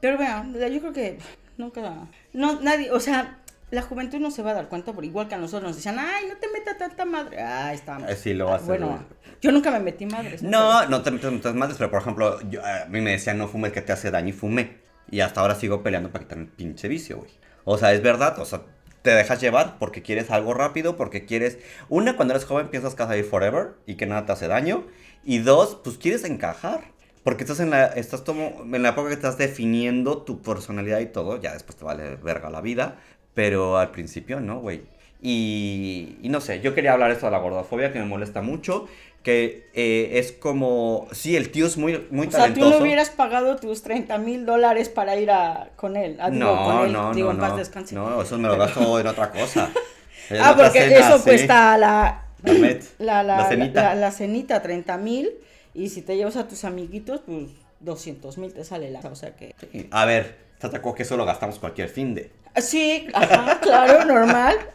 pero 0.02 0.18
vean, 0.18 0.54
yo 0.54 0.80
creo 0.80 0.94
que 0.94 1.20
nunca. 1.58 2.08
No, 2.34 2.60
nadie, 2.60 2.92
o 2.92 3.00
sea, 3.00 3.40
la 3.70 3.84
juventud 3.84 4.20
no 4.20 4.32
se 4.32 4.42
va 4.42 4.52
a 4.52 4.56
dar 4.56 4.70
cuenta, 4.70 4.94
por 4.94 5.06
igual 5.06 5.28
que 5.28 5.36
a 5.36 5.38
nosotros 5.38 5.70
nos 5.70 5.76
decían, 5.76 5.98
ay, 6.00 6.26
no 6.28 6.38
te 6.38 6.48
metas 6.50 6.78
tanta 6.78 7.06
madre. 7.06 7.42
Ay, 7.42 7.76
está 7.76 8.00
mal. 8.00 8.16
Sí, 8.18 8.34
lo 8.34 8.52
hace. 8.54 8.66
Bueno, 8.66 9.06
yo 9.42 9.52
nunca 9.52 9.72
me 9.72 9.80
metí 9.80 10.06
madres. 10.06 10.42
No, 10.44 10.86
no, 10.88 11.02
te 11.02 11.12
metes 11.12 11.32
muchas 11.32 11.56
madres, 11.56 11.78
pero 11.78 11.90
por 11.92 12.02
ejemplo, 12.02 12.40
yo, 12.50 12.66
a 12.66 12.86
mí 12.86 13.02
me 13.02 13.12
decían, 13.12 13.38
no 13.38 13.48
fumes 13.48 13.72
que 13.72 13.82
te 13.82 13.94
hace 13.94 14.12
daño 14.12 14.30
y 14.30 14.34
fumé. 14.34 14.78
Y 15.10 15.22
hasta 15.22 15.42
ahora 15.42 15.56
sigo 15.56 15.84
peleando 15.84 16.12
para 16.12 16.26
quitar 16.26 16.38
el 16.38 16.48
pinche 16.48 16.88
vicio, 16.88 17.18
güey. 17.18 17.32
O 17.64 17.78
sea, 17.78 17.94
es 17.94 18.02
verdad, 18.02 18.40
o 18.40 18.46
sea, 18.46 18.62
te 19.02 19.12
dejas 19.12 19.40
llevar 19.40 19.78
porque 19.80 20.02
quieres 20.02 20.32
algo 20.32 20.54
rápido, 20.54 20.98
porque 20.98 21.26
quieres... 21.26 21.60
Una, 21.90 22.16
cuando 22.16 22.34
eres 22.34 22.46
joven 22.46 22.68
piensas 22.68 22.96
que 22.96 23.04
vas 23.04 23.12
a 23.12 23.18
ir 23.18 23.26
forever 23.26 23.76
y 23.86 23.96
que 23.96 24.06
nada 24.06 24.26
te 24.26 24.32
hace 24.34 24.48
daño. 24.48 24.86
Y 25.24 25.40
dos, 25.40 25.80
pues 25.84 25.98
quieres 25.98 26.24
encajar. 26.26 26.82
Porque 27.24 27.44
estás 27.44 27.60
en 27.60 27.70
la, 27.70 27.88
estás 27.88 28.22
como, 28.22 28.64
en 28.74 28.82
la 28.82 28.90
época 28.90 29.10
que 29.10 29.14
estás 29.14 29.38
definiendo 29.38 30.24
tu 30.24 30.42
personalidad 30.42 31.00
y 31.00 31.08
todo. 31.08 31.40
Ya 31.42 31.54
después 31.54 31.78
te 31.78 31.86
vale 31.86 32.16
verga 32.16 32.50
la 32.50 32.62
vida. 32.62 33.00
Pero 33.34 33.78
al 33.78 33.92
principio 33.92 34.40
no, 34.40 34.60
güey. 34.60 34.84
Y, 35.22 36.18
y, 36.22 36.30
no 36.30 36.42
sé, 36.42 36.62
yo 36.62 36.76
quería 36.76 36.94
hablar 36.94 37.12
esto 37.12 37.26
de 37.26 37.32
la 37.32 37.40
gordofobia 37.40 37.92
que 37.92 38.00
me 38.00 38.06
molesta 38.06 38.42
mucho 38.42 38.88
que 39.28 39.68
eh, 39.74 40.20
es 40.20 40.32
como, 40.32 41.10
sí, 41.12 41.36
el 41.36 41.52
tío 41.52 41.66
es 41.66 41.76
muy, 41.76 42.08
muy 42.12 42.28
o 42.28 42.30
talentoso. 42.30 42.38
O 42.40 42.46
sea, 42.46 42.54
tú 42.54 42.70
no 42.70 42.78
hubieras 42.78 43.10
pagado 43.10 43.58
tus 43.58 43.82
30 43.82 44.18
mil 44.20 44.46
dólares 44.46 44.88
para 44.88 45.18
ir 45.18 45.30
a, 45.32 45.72
con 45.76 45.98
él. 45.98 46.16
A, 46.22 46.30
no, 46.30 46.64
con 46.64 46.86
él, 46.86 46.94
no, 46.94 47.14
digo, 47.14 47.28
no, 47.28 47.34
en 47.34 47.40
paz 47.42 47.50
no, 47.50 47.58
descanse. 47.58 47.94
no, 47.94 48.22
eso 48.22 48.38
me 48.38 48.48
lo 48.48 48.58
gasto 48.58 48.98
en 48.98 49.08
otra 49.08 49.30
cosa. 49.32 49.70
En 50.30 50.42
ah, 50.42 50.54
porque 50.58 50.82
cena, 50.82 51.00
eso 51.00 51.18
sí. 51.20 51.24
cuesta 51.24 51.78
la, 51.78 52.26
la, 52.44 52.84
la, 53.00 53.24
la, 53.24 53.48
cenita. 53.50 53.82
La, 53.82 53.96
la 53.96 54.12
cenita, 54.12 54.62
30 54.62 54.98
mil, 54.98 55.32
y 55.74 55.90
si 55.90 56.02
te 56.02 56.16
llevas 56.16 56.38
a 56.38 56.48
tus 56.48 56.64
amiguitos, 56.64 57.22
pues 57.26 57.50
200 57.82 58.38
mil 58.38 58.54
te 58.54 58.64
sale 58.64 58.92
la, 58.92 59.00
o 59.00 59.16
sea 59.16 59.36
que... 59.36 59.56
A 59.92 60.06
ver, 60.06 60.38
te 60.60 60.68
atacó 60.68 60.94
que 60.94 61.04
eso 61.04 61.16
lo 61.16 61.26
gastamos 61.26 61.60
cualquier 61.60 61.88
fin 61.88 62.14
de. 62.14 62.32
Sí, 62.58 63.08
ajá, 63.14 63.60
claro, 63.60 64.06
normal. 64.06 64.56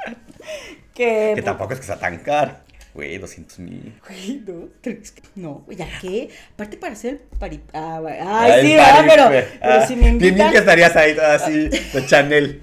Que, 0.95 1.33
que 1.35 1.41
tampoco 1.41 1.73
es 1.73 1.81
que 1.81 1.87
sea 1.87 1.99
tan 1.99 2.19
caro. 2.19 2.55
Güey, 2.95 3.19
200 3.19 3.59
mil. 3.61 3.95
Güey, 4.07 4.43
no, 4.47 4.69
no, 5.37 5.53
güey, 5.65 5.79
¿ya 5.79 5.89
qué? 6.01 6.29
Aparte 6.55 6.77
para 6.77 6.93
hacer 6.93 7.15
el 7.15 7.39
pari... 7.39 7.61
Ah, 7.73 8.01
ay, 8.07 8.19
ah, 8.21 8.59
sí, 8.61 8.75
¿verdad? 8.75 9.05
Pero, 9.09 9.49
pero 9.61 9.75
ah, 9.75 9.87
si 9.87 9.97
me 9.97 10.09
invitan... 10.09 10.53
que 10.53 10.59
estarías 10.59 10.95
ahí 10.97 11.15
toda 11.15 11.35
así, 11.35 11.69
de 11.69 12.07
Chanel. 12.07 12.63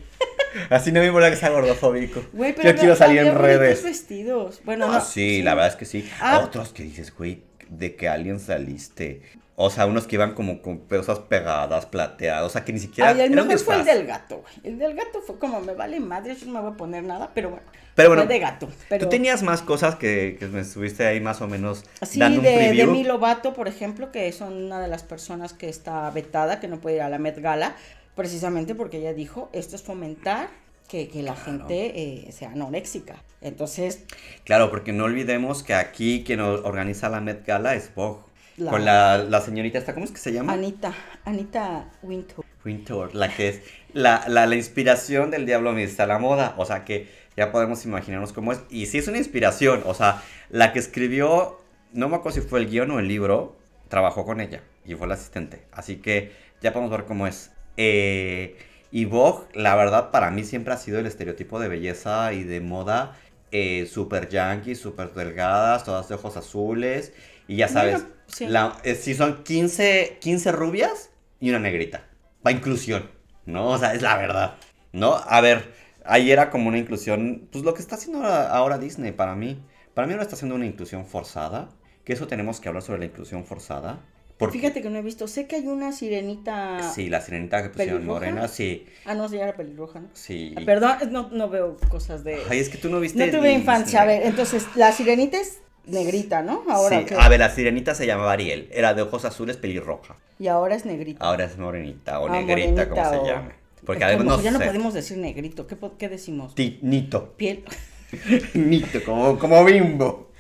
Así 0.70 0.92
no 0.92 1.00
me 1.00 1.08
importa 1.08 1.30
que 1.30 1.36
sea 1.36 1.50
gordofóbico. 1.50 2.24
Güey, 2.34 2.54
pero 2.54 2.72
Yo 2.72 2.76
quiero 2.76 2.96
salir 2.96 3.20
en 3.20 3.36
redes. 3.36 3.84
vestidos. 3.84 4.62
Bueno, 4.66 4.88
no, 4.88 4.94
no 4.94 5.02
sí, 5.02 5.38
sí, 5.38 5.42
la 5.42 5.56
verdad 5.56 5.70
es 5.70 5.76
que 5.76 5.86
sí. 5.86 6.10
Ah. 6.20 6.40
Otros 6.44 6.74
que 6.74 6.84
dices, 6.84 7.16
güey, 7.16 7.44
de 7.70 7.96
que 7.96 8.08
alguien 8.08 8.40
saliste. 8.40 9.22
O 9.56 9.70
sea, 9.70 9.86
unos 9.86 10.08
que 10.08 10.16
iban 10.16 10.36
como 10.36 10.62
con 10.62 10.78
cosas 10.78 11.20
pegadas, 11.20 11.86
plateadas, 11.86 12.46
o 12.46 12.50
sea, 12.50 12.64
que 12.64 12.72
ni 12.72 12.80
siquiera. 12.80 13.10
Ay, 13.10 13.22
el 13.22 13.32
mejor 13.32 13.60
fue 13.60 13.76
el 13.76 13.86
del 13.86 14.06
gato, 14.08 14.42
güey. 14.42 14.54
El 14.64 14.80
del 14.80 14.96
gato 14.96 15.22
fue 15.22 15.38
como, 15.38 15.60
me 15.60 15.74
vale 15.74 16.00
madre, 16.00 16.36
yo 16.36 16.46
no 16.46 16.54
me 16.54 16.62
voy 16.62 16.72
a 16.72 16.78
poner 16.78 17.04
nada, 17.04 17.32
pero 17.34 17.50
bueno. 17.50 17.66
Pero 18.00 18.10
bueno, 18.10 18.24
fue 18.24 18.34
de 18.34 18.40
gato. 18.40 18.70
Pero... 18.90 19.06
Tú 19.06 19.10
tenías 19.10 19.44
más 19.44 19.62
cosas 19.62 19.96
que, 19.96 20.36
que 20.40 20.48
me 20.48 20.62
estuviste 20.62 21.06
ahí 21.06 21.20
más 21.22 21.42
o 21.42 21.48
menos 21.48 21.84
sí, 22.02 22.20
dando 22.20 22.42
de, 22.42 22.50
un 22.50 22.56
preview. 22.56 22.86
de 22.88 22.92
Milo 22.92 23.20
Vato, 23.20 23.54
por 23.54 23.68
ejemplo, 23.68 24.12
que 24.12 24.32
son 24.32 24.54
una 24.66 24.80
de 24.82 24.88
las 24.88 25.04
personas 25.04 25.54
que 25.54 25.70
está 25.70 26.10
vetada, 26.12 26.60
que 26.60 26.68
no 26.68 26.80
puede 26.80 26.98
ir 26.98 27.02
a 27.04 27.10
la 27.10 27.18
Met 27.20 27.40
Gala, 27.40 27.76
precisamente 28.16 28.76
porque 28.76 28.98
ella 28.98 29.14
dijo, 29.14 29.50
esto 29.54 29.76
es 29.76 29.84
fomentar 29.84 30.50
que, 30.88 31.08
que 31.08 31.22
la 31.24 31.34
Claro. 31.36 31.46
gente 31.52 32.02
eh, 32.28 32.32
sea 32.32 32.50
anoréxica. 32.52 33.18
Entonces, 33.42 34.04
Claro, 34.44 34.70
porque 34.72 34.92
no 34.92 35.04
olvidemos 35.06 35.64
que 35.64 35.74
aquí 35.76 36.24
quien 36.26 36.40
organiza 36.42 37.10
la 37.10 37.22
Met 37.22 37.46
Gala 37.46 37.76
es 37.76 37.94
Vogue. 37.96 38.22
La- 38.58 38.72
Con 38.72 38.84
la, 38.84 39.18
la 39.20 39.40
señorita 39.40 39.78
esta, 39.78 39.94
¿cómo 39.94 40.04
es 40.06 40.12
que 40.12 40.18
se 40.18 40.34
llama? 40.34 40.52
Anita, 40.54 40.94
Anita 41.24 41.86
Wintour. 42.02 42.44
Wintour, 42.66 43.16
la 43.16 43.34
que 43.34 43.48
es 43.50 43.62
la, 43.94 44.26
la, 44.28 44.46
la 44.48 44.56
inspiración 44.56 45.32
del 45.32 45.46
diablo 45.46 45.74
viste 45.74 46.02
a 46.02 46.08
la 46.08 46.20
moda. 46.20 46.56
O 46.58 46.66
sea 46.66 46.84
que 46.84 47.08
ya 47.38 47.52
podemos 47.52 47.86
imaginarnos 47.86 48.34
cómo 48.34 48.52
es. 48.52 48.62
Y 48.70 48.86
sí 48.88 48.98
es 48.98 49.08
una 49.08 49.18
inspiración. 49.18 49.82
O 49.86 49.94
sea, 49.94 50.22
la 50.50 50.74
que 50.74 50.80
escribió, 50.80 51.60
no 51.94 52.10
me 52.10 52.16
acuerdo 52.18 52.42
si 52.42 52.48
fue 52.48 52.60
el 52.60 52.70
guion 52.70 52.92
o 52.92 53.00
el 53.00 53.08
libro, 53.08 53.58
trabajó 53.88 54.26
con 54.26 54.42
ella 54.42 54.62
y 54.86 54.96
fue 54.96 55.08
la 55.08 55.14
asistente. 55.16 55.66
Así 55.72 55.98
que 55.98 56.32
ya 56.62 56.74
podemos 56.74 56.92
ver 56.92 57.06
cómo 57.06 57.28
es. 57.28 57.52
Eh, 57.78 58.58
y 58.92 59.06
Vogue, 59.06 59.46
la 59.54 59.76
verdad, 59.76 60.12
para 60.12 60.32
mí 60.32 60.44
siempre 60.44 60.74
ha 60.74 60.78
sido 60.78 61.00
el 61.00 61.06
estereotipo 61.06 61.60
de 61.60 61.68
belleza 61.68 62.34
y 62.34 62.44
de 62.44 62.60
moda 62.60 63.18
eh, 63.52 63.88
super 63.92 64.30
yankee, 64.30 64.76
super 64.76 65.14
delgadas, 65.14 65.84
todas 65.84 66.08
de 66.10 66.16
ojos 66.16 66.38
azules. 66.38 67.14
Y 67.48 67.56
ya 67.58 67.68
sabes, 67.68 68.02
Bueno, 68.02 68.16
sí. 68.28 68.48
la, 68.48 68.78
eh, 68.84 68.96
si 68.96 69.14
son 69.16 69.44
15, 69.44 70.18
15 70.20 70.52
rubias 70.52 71.10
y 71.40 71.50
una 71.50 71.60
negrita. 71.60 72.04
Va 72.46 72.52
inclusión, 72.52 73.10
¿no? 73.46 73.70
O 73.70 73.78
sea, 73.78 73.94
es 73.94 74.02
la 74.02 74.18
verdad, 74.18 74.56
¿no? 74.92 75.16
A 75.16 75.42
ver, 75.42 75.74
ahí 76.06 76.32
era 76.32 76.50
como 76.50 76.68
una 76.70 76.78
inclusión, 76.78 77.48
pues 77.52 77.64
lo 77.64 77.74
que 77.74 77.82
está 77.82 77.96
haciendo 77.96 78.20
ahora, 78.24 78.50
ahora 78.52 78.78
Disney 78.78 79.12
para 79.12 79.36
mí. 79.36 79.64
Para 79.94 80.08
mí 80.08 80.14
ahora 80.14 80.24
está 80.24 80.36
haciendo 80.36 80.56
una 80.56 80.66
inclusión 80.66 81.06
forzada, 81.06 81.70
que 82.06 82.14
eso 82.14 82.28
tenemos 82.28 82.60
que 82.60 82.68
hablar 82.70 82.84
sobre 82.84 83.00
la 83.00 83.06
inclusión 83.06 83.46
forzada. 83.46 84.00
Porque, 84.38 84.60
Fíjate 84.60 84.82
que 84.82 84.90
no 84.90 84.98
he 84.98 85.02
visto. 85.02 85.28
Sé 85.28 85.48
que 85.48 85.58
hay 85.58 85.68
una 85.68 85.92
sirenita. 85.92 86.80
Sí, 86.94 87.10
la 87.10 87.20
sirenita 87.20 87.62
que 87.62 87.70
pusieron 87.70 87.98
¿Pelirroja? 87.98 88.20
morena, 88.26 88.48
sí, 88.48 88.86
Ah, 89.06 89.14
no, 89.14 89.28
ya 89.30 89.44
era 89.44 89.54
pelirroja, 89.58 90.00
¿no? 90.00 90.08
sí. 90.14 90.54
Ah, 90.58 90.62
Perdón, 90.66 90.98
no, 91.12 91.30
no 91.30 91.50
veo 91.50 91.76
cosas 91.90 92.24
de. 92.24 92.38
Ay, 92.50 92.60
es 92.60 92.70
que 92.70 92.78
tú 92.78 92.90
no 92.90 93.02
viste 93.02 93.26
no 93.26 93.38
tuve 93.38 93.52
infancia. 93.52 94.02
A 94.02 94.06
ver, 94.06 94.26
entonces, 94.26 94.66
la 94.76 94.94
sirenita 94.94 95.38
es 95.38 95.60
negrita, 95.86 96.42
¿no? 96.42 96.64
Ahora 96.70 97.00
sí, 97.00 97.06
¿qué? 97.06 97.16
a 97.16 97.28
ver, 97.28 97.40
la 97.42 97.50
sirenita 97.50 97.96
se 97.96 98.06
llamaba 98.06 98.32
Ariel, 98.32 98.70
era 98.72 98.94
de 98.94 99.02
ojos 99.02 99.26
azules 99.26 99.58
pelirroja. 99.58 100.16
Y 100.40 100.48
ahora 100.48 100.76
es 100.76 100.86
negrita. 100.86 101.26
Ahora 101.26 101.44
es 101.44 101.58
morenita 101.58 102.22
o 102.22 102.30
Ah, 102.30 102.40
negrita, 102.42 102.88
como 102.88 103.02
morenita 103.02 103.10
se 103.12 103.18
o- 103.18 103.26
llame. 103.26 103.59
Porque 103.86 104.04
Es 104.04 104.10
que 104.10 104.16
además 104.16 104.38
no 104.38 104.44
ya 104.44 104.52
no 104.52 104.60
podemos 104.60 104.94
decir 104.94 105.18
negrito. 105.18 105.66
¿Qué, 105.68 105.78
qué 105.98 106.10
decimos? 106.10 106.56
Ti- 106.56 106.80
Nito. 106.82 107.34
Piel. 107.38 107.64
Nito, 108.54 109.04
como, 109.06 109.38
como 109.38 109.64
bimbo. 109.66 110.32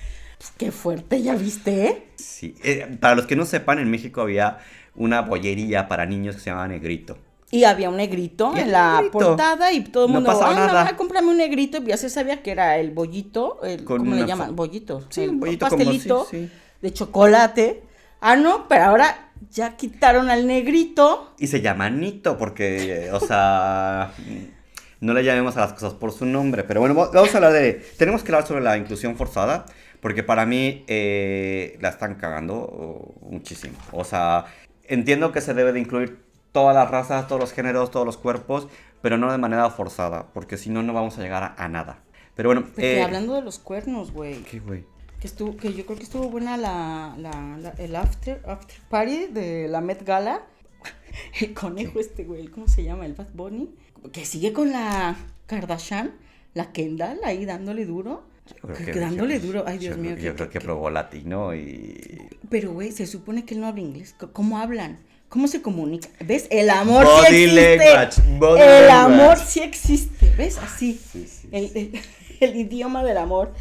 Qué 0.57 0.71
fuerte, 0.71 1.21
¿ya 1.21 1.35
viste? 1.35 1.85
eh? 1.85 2.03
Sí. 2.15 2.55
eh, 2.63 2.97
para 2.99 3.15
los 3.15 3.25
que 3.25 3.35
no 3.35 3.45
sepan, 3.45 3.79
en 3.79 3.89
México 3.91 4.21
había 4.21 4.59
una 4.95 5.21
bollería 5.21 5.87
para 5.87 6.05
niños 6.05 6.35
que 6.35 6.41
se 6.41 6.49
llamaba 6.49 6.67
Negrito. 6.69 7.17
Y 7.51 7.63
había 7.63 7.89
un 7.89 7.97
negrito 7.97 8.55
en 8.55 8.71
la 8.71 8.97
negrito. 8.97 9.11
portada 9.11 9.71
y 9.73 9.83
todo 9.83 10.05
el 10.05 10.11
No 10.11 10.15
mundo, 10.19 10.29
pasaba 10.31 10.51
ay, 10.51 10.55
nada. 10.55 10.83
mamá, 10.83 10.95
cómprame 10.95 11.29
un 11.29 11.37
negrito. 11.37 11.79
Y 11.79 11.87
ya 11.87 11.97
se 11.97 12.09
sabía 12.09 12.43
que 12.43 12.51
era 12.51 12.77
el 12.77 12.91
bollito, 12.91 13.59
el, 13.63 13.83
Con 13.83 13.97
¿cómo 13.99 14.15
le 14.15 14.25
llaman? 14.27 14.55
Bollito. 14.55 15.03
Sí, 15.09 15.23
el 15.23 15.31
un 15.31 15.39
bollito 15.39 15.67
como- 15.67 15.77
pastelito 15.83 16.27
sí, 16.29 16.45
sí. 16.45 16.51
de 16.81 16.93
chocolate. 16.93 17.83
Ah, 18.21 18.35
no, 18.35 18.67
pero 18.67 18.83
ahora 18.83 19.28
ya 19.51 19.75
quitaron 19.77 20.29
al 20.29 20.47
negrito. 20.47 21.33
Y 21.37 21.47
se 21.47 21.61
llama 21.61 21.89
Nito 21.89 22.37
porque, 22.37 23.09
o 23.13 23.19
sea, 23.19 24.11
no 25.01 25.13
le 25.13 25.23
llamemos 25.23 25.57
a 25.57 25.61
las 25.61 25.73
cosas 25.73 25.93
por 25.93 26.11
su 26.11 26.25
nombre. 26.25 26.63
Pero 26.63 26.79
bueno, 26.81 26.95
va- 26.95 27.09
vamos 27.11 27.33
a 27.33 27.37
hablar 27.37 27.53
de... 27.53 27.73
Tenemos 27.97 28.23
que 28.23 28.31
hablar 28.31 28.47
sobre 28.47 28.61
la 28.61 28.77
inclusión 28.77 29.15
forzada 29.15 29.65
porque 30.01 30.23
para 30.23 30.45
mí 30.45 30.83
eh, 30.87 31.77
la 31.81 31.89
están 31.89 32.15
cagando 32.15 33.15
muchísimo. 33.21 33.77
O 33.91 34.03
sea, 34.03 34.45
entiendo 34.85 35.31
que 35.31 35.41
se 35.41 35.53
debe 35.53 35.73
de 35.73 35.79
incluir 35.79 36.23
todas 36.51 36.75
las 36.75 36.89
razas, 36.89 37.27
todos 37.27 37.39
los 37.41 37.51
géneros, 37.53 37.91
todos 37.91 38.05
los 38.05 38.17
cuerpos, 38.17 38.67
pero 39.01 39.17
no 39.17 39.31
de 39.31 39.37
manera 39.37 39.69
forzada 39.69 40.27
porque 40.33 40.57
si 40.57 40.69
no, 40.69 40.83
no 40.83 40.93
vamos 40.93 41.17
a 41.17 41.21
llegar 41.21 41.43
a, 41.43 41.55
a 41.57 41.67
nada. 41.67 41.99
Pero 42.35 42.49
bueno, 42.49 42.61
Porque 42.65 42.97
eh, 42.99 43.03
hablando 43.03 43.35
de 43.35 43.41
los 43.41 43.59
cuernos, 43.59 44.11
güey. 44.11 44.35
¿Qué, 44.43 44.59
güey? 44.59 44.85
Que 45.19 45.27
estuvo, 45.27 45.55
que 45.57 45.73
yo 45.73 45.85
creo 45.85 45.97
que 45.97 46.03
estuvo 46.03 46.29
buena 46.29 46.57
la, 46.57 47.15
la, 47.17 47.57
la- 47.59 47.73
el 47.77 47.95
after, 47.95 48.41
after 48.47 48.77
party 48.89 49.27
de 49.27 49.67
la 49.67 49.81
Met 49.81 50.03
Gala. 50.05 50.43
El 51.41 51.53
conejo 51.53 51.99
este, 51.99 52.23
güey, 52.23 52.47
¿cómo 52.47 52.67
se 52.67 52.83
llama? 52.83 53.05
El 53.05 53.13
Bad 53.13 53.29
Bunny. 53.33 53.69
Que 54.13 54.23
sigue 54.25 54.53
con 54.53 54.71
la 54.71 55.15
Kardashian, 55.47 56.11
la 56.53 56.71
Kendall, 56.71 57.19
ahí 57.25 57.45
dándole 57.45 57.85
duro. 57.85 58.23
Yo 58.63 58.73
Que- 58.73 58.93
dándole 58.99 59.39
yo- 59.39 59.45
duro. 59.47 59.63
Ay, 59.67 59.75
yo 59.77 59.81
Dios 59.81 59.93
creo- 59.97 60.03
mío. 60.03 60.15
Yo 60.15 60.31
que- 60.31 60.35
creo 60.35 60.49
que 60.49 60.59
que- 60.59 60.65
probó 60.65 60.89
latino 60.89 61.53
y. 61.53 62.29
Pero, 62.49 62.71
güey, 62.73 62.91
se 62.91 63.05
supone 63.07 63.43
que 63.45 63.53
él 63.55 63.59
no 63.61 63.67
habla 63.67 63.81
inglés. 63.81 64.15
¿Cómo 64.33 64.57
hablan? 64.59 64.99
¿Cómo 65.27 65.47
se 65.47 65.61
comunican? 65.61 66.11
¿Ves? 66.25 66.47
El 66.49 66.69
amor 66.71 67.05
Body 67.05 67.27
sí 67.27 67.43
existe. 67.43 67.77
language, 67.77 68.21
body 68.39 68.61
el 68.61 68.87
language. 68.87 69.21
amor 69.23 69.37
sí 69.37 69.59
existe. 69.59 70.33
¿Ves? 70.37 70.57
Así. 70.57 70.93
Sí, 71.11 71.27
sí, 71.27 71.49
El, 71.51 71.65
el- 71.75 72.01
el 72.39 72.55
idioma 72.55 73.03
del 73.03 73.17
amor. 73.17 73.53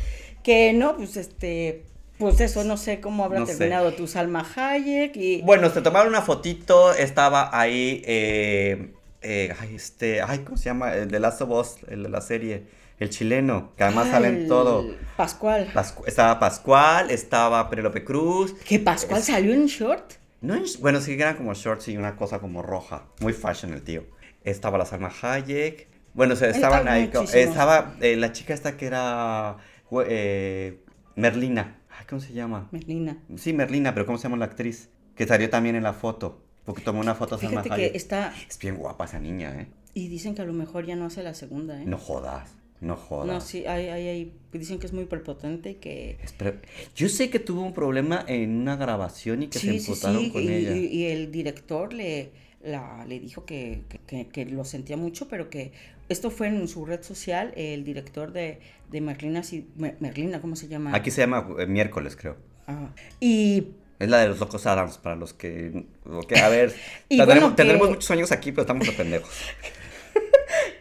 Que 0.49 0.73
no, 0.73 0.97
pues 0.97 1.19
este. 1.19 1.85
Pues 2.17 2.41
eso, 2.41 2.65
no 2.65 2.79
sé 2.79 3.01
cómo 3.03 3.23
habrá 3.23 3.41
No 3.41 3.45
sé. 3.47 3.55
terminado 3.55 3.93
tu 3.93 4.07
Salma 4.07 4.47
Hayek 4.57 5.15
y. 5.15 5.43
Bueno, 5.43 5.69
se 5.69 5.83
tomaron 5.83 6.09
una 6.09 6.23
fotito, 6.23 6.95
estaba 6.95 7.51
ahí, 7.53 8.03
eh, 8.07 8.93
eh, 9.21 9.55
ay, 9.61 9.75
este, 9.77 10.23
ay, 10.23 10.39
¿cómo 10.39 10.57
se 10.57 10.65
llama? 10.65 10.95
El 10.95 11.11
de 11.11 11.21
Last 11.21 11.43
of 11.43 11.51
Us, 11.51 11.77
el 11.91 12.05
de 12.05 12.09
la 12.09 12.23
serie, 12.23 12.65
el 12.99 13.11
chileno, 13.11 13.73
que 13.77 13.85
además 13.85 14.07
Ah, 14.09 14.13
salen 14.13 14.35
el 14.37 14.49
todo. 14.49 14.87
Pascual. 15.19 15.71
Pascu- 15.75 16.05
estaba 16.07 16.39
Pascual, 16.41 17.11
estaba 17.11 17.69
Penélope 17.69 18.03
Cruz. 18.03 18.55
que 18.67 18.79
Pascual 18.79 19.21
Es- 19.21 19.27
salió 19.27 19.53
en 19.53 19.67
short. 19.67 20.15
No, 20.41 20.55
es- 20.55 20.81
bueno, 20.81 21.03
sí, 21.03 21.13
eran 21.13 21.37
como 21.37 21.53
shorts 21.53 21.89
y 21.89 21.99
una 21.99 22.17
cosa 22.17 22.39
como 22.39 22.63
roja, 22.63 23.05
muy 23.21 23.35
fashion 23.35 23.75
el 23.75 23.83
tío. 23.83 24.05
Estaba 24.45 24.79
la 24.79 24.87
Salma 24.87 25.13
Hayek. 25.21 25.89
Bueno, 26.15 26.33
o 26.33 26.37
sea, 26.39 26.49
estaban 26.49 26.89
ahí, 26.89 27.11
estaba 27.35 27.95
eh, 28.01 28.17
la 28.17 28.33
chica 28.33 28.55
esta 28.55 28.79
que 28.79 28.87
era 28.87 29.59
eh, 30.07 30.81
Merlina. 31.16 31.79
Ay, 31.90 32.07
¿Cómo 32.09 32.20
se 32.20 32.33
llama? 32.33 32.68
Melina. 32.70 33.18
Sí, 33.37 33.53
Merlina, 33.53 33.92
pero 33.94 34.07
¿cómo 34.07 34.18
se 34.18 34.24
llama 34.24 34.37
la 34.37 34.44
actriz? 34.46 34.88
Que 35.14 35.27
salió 35.27 35.51
también 35.51 35.74
en 35.77 35.83
la 35.83 35.92
foto. 35.92 36.42
Porque 36.64 36.83
tomó 36.83 37.01
una 37.01 37.14
foto 37.14 37.38
Fíjate 37.38 37.70
que 37.70 37.92
está. 37.94 38.35
Es 38.48 38.59
bien 38.59 38.77
guapa 38.77 39.07
esa 39.07 39.18
niña, 39.18 39.59
¿eh? 39.61 39.66
Y 39.94 40.09
dicen 40.09 40.35
que 40.35 40.42
a 40.42 40.44
lo 40.44 40.53
mejor 40.53 40.85
ya 40.87 40.96
no 40.96 41.07
hace 41.07 41.22
la 41.22 41.33
segunda, 41.35 41.81
¿eh? 41.81 41.87
No 41.87 41.96
jodas, 41.96 42.51
no 42.81 42.94
jodas. 42.94 43.27
No, 43.27 43.40
sí, 43.40 43.64
hay, 43.66 43.88
hay, 43.88 44.07
hay- 44.07 44.33
dicen 44.53 44.79
que 44.79 44.87
es 44.87 44.92
muy 44.92 45.07
prepotente 45.07 45.70
y 45.70 45.74
que 45.77 46.18
Espera, 46.22 46.61
yo 46.94 47.09
sé 47.09 47.31
que 47.31 47.38
tuvo 47.40 47.62
un 47.62 47.72
problema 47.72 48.22
en 48.29 48.51
una 48.61 48.77
grabación 48.77 49.42
y 49.42 49.48
que 49.48 49.59
se 49.59 49.74
emputaron 49.77 50.29
con 50.31 50.42
y, 50.42 50.48
ella. 50.48 50.77
y- 50.77 50.87
y 50.87 51.07
el 51.07 51.33
director 51.33 51.94
le, 51.94 52.31
la, 52.62 53.05
le 53.07 53.18
dijo 53.18 53.44
que, 53.46 53.83
que- 53.88 53.98
que- 54.01 54.29
que 54.29 54.44
lo 54.44 54.64
sentía 54.64 54.98
mucho, 54.98 55.27
pero 55.27 55.48
que 55.48 55.72
esto 56.11 56.31
fue 56.31 56.48
en 56.48 56.68
su 56.68 56.85
red 56.85 57.03
social, 57.03 57.53
el 57.57 57.83
director 57.83 58.33
de, 58.33 58.61
de 58.90 59.01
Merlina, 59.01 59.42
sí, 59.42 59.68
Mer- 59.77 59.96
Merlina, 60.01 60.40
¿cómo 60.40 60.57
se 60.57 60.68
llama? 60.68 60.94
Aquí 60.94 61.11
se 61.11 61.20
llama 61.22 61.46
eh, 61.59 61.66
miércoles, 61.66 62.16
creo. 62.16 62.37
Ah, 62.66 62.90
y 63.20 63.68
Es 63.98 64.09
la 64.09 64.18
de 64.18 64.29
los 64.29 64.38
locos 64.40 64.66
Adams, 64.66 64.98
para 64.98 65.16
los 65.16 65.35
que... 65.35 65.85
que- 66.29 66.38
a 66.38 66.48
ver, 66.48 66.74
Y 67.09 67.16
tendremos, 67.18 67.27
bueno, 67.42 67.51
que- 67.51 67.57
tendremos 67.57 67.88
muchos 67.90 68.11
años 68.11 68.33
aquí, 68.33 68.53
pero 68.53 68.62
estamos 68.62 68.87
de 68.87 68.92
pendejos. 68.92 69.31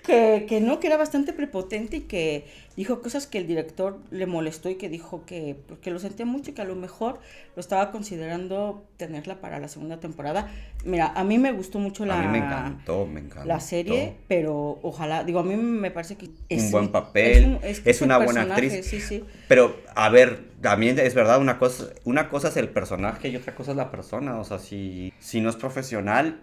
que, 0.07 0.45
que 0.47 0.61
no, 0.61 0.79
que 0.79 0.87
era 0.87 0.97
bastante 0.97 1.33
prepotente 1.33 1.97
y 1.97 2.01
que 2.01 2.45
dijo 2.75 3.01
cosas 3.01 3.27
que 3.27 3.37
el 3.37 3.45
director 3.45 3.99
le 4.09 4.25
molestó 4.25 4.69
y 4.69 4.75
que 4.75 4.87
dijo 4.89 5.25
que, 5.25 5.55
pues, 5.67 5.79
que 5.81 5.91
lo 5.91 5.99
sentía 5.99 6.25
mucho 6.25 6.51
y 6.51 6.53
que 6.53 6.61
a 6.61 6.65
lo 6.65 6.75
mejor 6.75 7.19
lo 7.55 7.59
estaba 7.59 7.91
considerando 7.91 8.85
tenerla 8.97 9.41
para 9.41 9.59
la 9.59 9.67
segunda 9.67 9.99
temporada. 9.99 10.49
Mira, 10.85 11.11
a 11.13 11.23
mí 11.23 11.37
me 11.37 11.51
gustó 11.51 11.77
mucho 11.77 12.05
la... 12.05 12.19
A 12.19 12.23
mí 12.23 12.27
me 12.29 12.37
encantó, 12.39 13.05
me 13.05 13.19
encantó. 13.19 13.47
la 13.47 13.59
serie, 13.59 14.15
pero 14.27 14.79
ojalá, 14.81 15.23
digo, 15.23 15.39
a 15.39 15.43
mí 15.43 15.55
me 15.55 15.91
parece 15.91 16.15
que 16.15 16.29
Un 16.49 16.71
buen 16.71 16.91
papel, 16.91 17.59
es 17.61 17.81
que 17.81 18.03
una 18.03 18.17
buena 18.17 18.41
actriz. 18.41 18.85
Sí, 18.85 19.01
sí. 19.01 19.25
Pero, 19.47 19.75
a 19.93 20.09
ver, 20.09 20.45
también 20.61 20.97
es 20.97 21.13
verdad, 21.13 21.39
una 21.39 21.59
cosa, 21.59 21.89
una 22.05 22.29
cosa 22.29 22.47
es 22.47 22.57
el 22.57 22.69
personaje 22.69 23.27
y 23.27 23.35
otra 23.35 23.53
cosa 23.53 23.71
es 23.71 23.77
la 23.77 23.91
persona. 23.91 24.39
O 24.39 24.45
sea, 24.45 24.57
si, 24.57 25.13
si 25.19 25.41
no 25.41 25.49
es 25.49 25.57
profesional, 25.57 26.41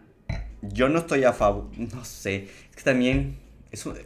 yo 0.73 0.89
no 0.89 0.99
estoy 0.99 1.25
a 1.25 1.33
favor, 1.33 1.71
no 1.77 2.05
sé, 2.05 2.49
es 2.71 2.77
que 2.77 2.83
también, 2.83 3.37
es 3.75 3.87
un- 3.87 3.97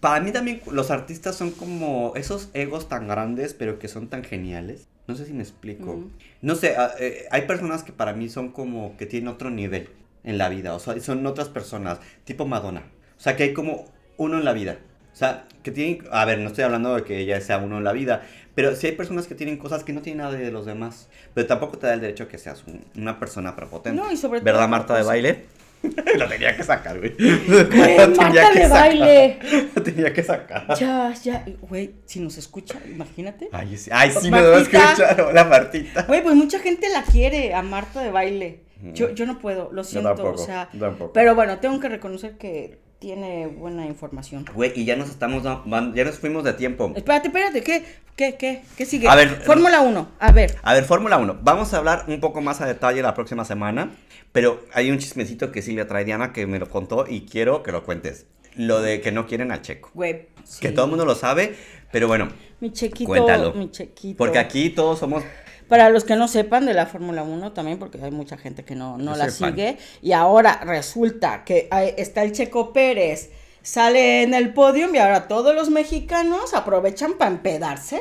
para 0.00 0.20
mí 0.20 0.32
también 0.32 0.62
los 0.70 0.90
artistas 0.90 1.36
son 1.36 1.50
como 1.50 2.12
esos 2.16 2.48
egos 2.54 2.88
tan 2.88 3.06
grandes, 3.06 3.52
pero 3.54 3.78
que 3.78 3.88
son 3.88 4.08
tan 4.08 4.24
geniales. 4.24 4.88
No 5.06 5.14
sé 5.16 5.26
si 5.26 5.32
me 5.32 5.42
explico. 5.42 6.04
No 6.40 6.54
sé, 6.54 6.76
ah, 6.76 6.92
eh, 6.98 7.26
hay 7.30 7.42
personas 7.42 7.82
que 7.82 7.92
para 7.92 8.12
mí 8.14 8.28
son 8.28 8.50
como 8.52 8.96
que 8.96 9.06
tienen 9.06 9.28
otro 9.28 9.50
nivel 9.50 9.90
en 10.24 10.38
la 10.38 10.48
vida, 10.48 10.74
o 10.74 10.78
sea, 10.78 10.98
son 11.00 11.26
otras 11.26 11.48
personas, 11.48 11.98
tipo 12.24 12.46
Madonna. 12.46 12.84
O 13.18 13.20
sea, 13.20 13.36
que 13.36 13.42
hay 13.42 13.52
como 13.52 13.86
uno 14.16 14.38
en 14.38 14.44
la 14.44 14.52
vida. 14.52 14.78
O 15.12 15.16
sea, 15.16 15.44
que 15.62 15.70
tienen, 15.72 16.04
a 16.12 16.24
ver, 16.24 16.38
no 16.38 16.46
estoy 16.48 16.64
hablando 16.64 16.94
de 16.94 17.02
que 17.02 17.18
ella 17.18 17.40
sea 17.40 17.58
uno 17.58 17.78
en 17.78 17.84
la 17.84 17.92
vida, 17.92 18.22
pero 18.54 18.74
sí 18.76 18.86
hay 18.86 18.92
personas 18.92 19.26
que 19.26 19.34
tienen 19.34 19.56
cosas 19.58 19.82
que 19.84 19.92
no 19.92 20.00
tienen 20.02 20.18
nada 20.18 20.32
de 20.38 20.50
los 20.52 20.64
demás, 20.64 21.08
pero 21.34 21.46
tampoco 21.46 21.76
te 21.78 21.88
da 21.88 21.94
el 21.94 22.00
derecho 22.00 22.28
que 22.28 22.38
seas 22.38 22.64
un- 22.66 22.84
una 22.96 23.18
persona 23.18 23.56
prepotente. 23.56 24.00
No, 24.00 24.10
y 24.12 24.16
sobre 24.16 24.40
¿Verdad, 24.40 24.60
todo, 24.60 24.68
Marta 24.68 24.94
de 24.94 25.00
sea- 25.00 25.08
baile? 25.08 25.44
Lo 26.18 26.28
tenía 26.28 26.56
que 26.56 26.62
sacar, 26.62 26.98
güey. 26.98 27.14
Güey, 27.16 27.48
Lo 27.48 27.68
tenía 27.68 28.06
Marta 28.06 28.50
que 28.52 28.58
de 28.58 28.68
sacar. 28.68 28.70
baile. 28.70 29.38
Lo 29.74 29.82
tenía 29.82 30.12
que 30.12 30.22
sacar. 30.22 30.78
Ya, 30.78 31.14
ya, 31.22 31.44
güey, 31.62 31.94
si 32.04 32.20
nos 32.20 32.36
escucha, 32.38 32.78
imagínate. 32.86 33.48
Ay, 33.52 33.76
sí, 33.76 33.90
ay, 33.92 34.10
sí 34.12 34.30
me 34.30 34.40
lo 34.40 34.52
Martita. 34.52 34.92
escuchar. 34.92 35.20
Hola, 35.22 35.44
Martita. 35.44 36.02
Güey, 36.02 36.22
pues 36.22 36.34
mucha 36.34 36.58
gente 36.58 36.88
la 36.90 37.02
quiere 37.02 37.54
a 37.54 37.62
Marta 37.62 38.02
de 38.02 38.10
baile. 38.10 38.60
Yo, 38.94 39.08
Mm. 39.10 39.14
yo 39.14 39.26
no 39.26 39.38
puedo, 39.38 39.70
lo 39.72 39.82
Yo 39.82 39.88
siento, 39.88 40.08
tampoco, 40.14 40.40
o 40.42 40.46
sea, 40.46 40.68
yo 40.72 40.80
tampoco. 40.80 41.12
pero 41.12 41.34
bueno, 41.34 41.58
tengo 41.58 41.78
que 41.80 41.88
reconocer 41.90 42.38
que 42.38 42.78
tiene 43.00 43.48
buena 43.48 43.86
información. 43.86 44.44
Güey, 44.54 44.72
y 44.76 44.84
ya 44.84 44.94
nos 44.94 45.10
estamos, 45.10 45.42
ya 45.42 46.04
nos 46.04 46.18
fuimos 46.18 46.44
de 46.44 46.52
tiempo. 46.52 46.92
Espérate, 46.94 47.28
espérate, 47.28 47.62
¿qué, 47.62 47.82
qué, 48.14 48.36
qué, 48.36 48.62
qué 48.76 48.84
sigue? 48.84 49.08
A 49.08 49.16
ver, 49.16 49.40
Fórmula 49.42 49.80
1, 49.80 50.08
a 50.20 50.32
ver. 50.32 50.56
A 50.62 50.74
ver, 50.74 50.84
Fórmula 50.84 51.16
1. 51.18 51.40
Vamos 51.42 51.74
a 51.74 51.78
hablar 51.78 52.04
un 52.06 52.20
poco 52.20 52.40
más 52.40 52.60
a 52.60 52.66
detalle 52.66 53.02
la 53.02 53.14
próxima 53.14 53.44
semana. 53.44 53.90
Pero 54.32 54.64
hay 54.72 54.90
un 54.92 54.98
chismecito 54.98 55.50
que 55.50 55.60
Silvia 55.60 55.88
trae 55.88 56.04
Diana 56.04 56.32
que 56.32 56.46
me 56.46 56.60
lo 56.60 56.68
contó 56.68 57.04
y 57.08 57.22
quiero 57.22 57.64
que 57.64 57.72
lo 57.72 57.82
cuentes. 57.82 58.26
Lo 58.54 58.80
de 58.80 59.00
que 59.00 59.10
no 59.12 59.26
quieren 59.26 59.50
a 59.50 59.60
Checo. 59.62 59.90
Güey, 59.94 60.28
Que 60.60 60.70
todo 60.70 60.84
el 60.84 60.90
mundo 60.90 61.04
lo 61.04 61.14
sabe, 61.16 61.56
pero 61.90 62.06
bueno, 62.06 62.28
Mi 62.60 62.72
chequito, 62.72 63.08
Cuéntalo. 63.08 63.54
mi 63.54 63.70
chequito. 63.70 64.16
porque 64.18 64.38
aquí 64.38 64.70
todos 64.70 64.98
somos... 65.00 65.24
Para 65.70 65.88
los 65.88 66.02
que 66.04 66.16
no 66.16 66.26
sepan 66.28 66.66
de 66.66 66.74
la 66.74 66.84
Fórmula 66.86 67.22
1 67.22 67.52
también, 67.52 67.78
porque 67.78 67.98
hay 68.02 68.10
mucha 68.10 68.36
gente 68.36 68.64
que 68.64 68.74
no, 68.74 68.98
no 68.98 69.16
la 69.16 69.30
sigue. 69.30 69.78
Y 70.02 70.12
ahora 70.12 70.60
resulta 70.64 71.44
que 71.44 71.68
está 71.96 72.24
el 72.24 72.32
Checo 72.32 72.72
Pérez, 72.72 73.30
sale 73.62 74.22
en 74.24 74.34
el 74.34 74.52
podio 74.52 74.92
y 74.92 74.98
ahora 74.98 75.28
todos 75.28 75.54
los 75.54 75.70
mexicanos 75.70 76.54
aprovechan 76.54 77.12
para 77.14 77.30
empedarse. 77.30 78.00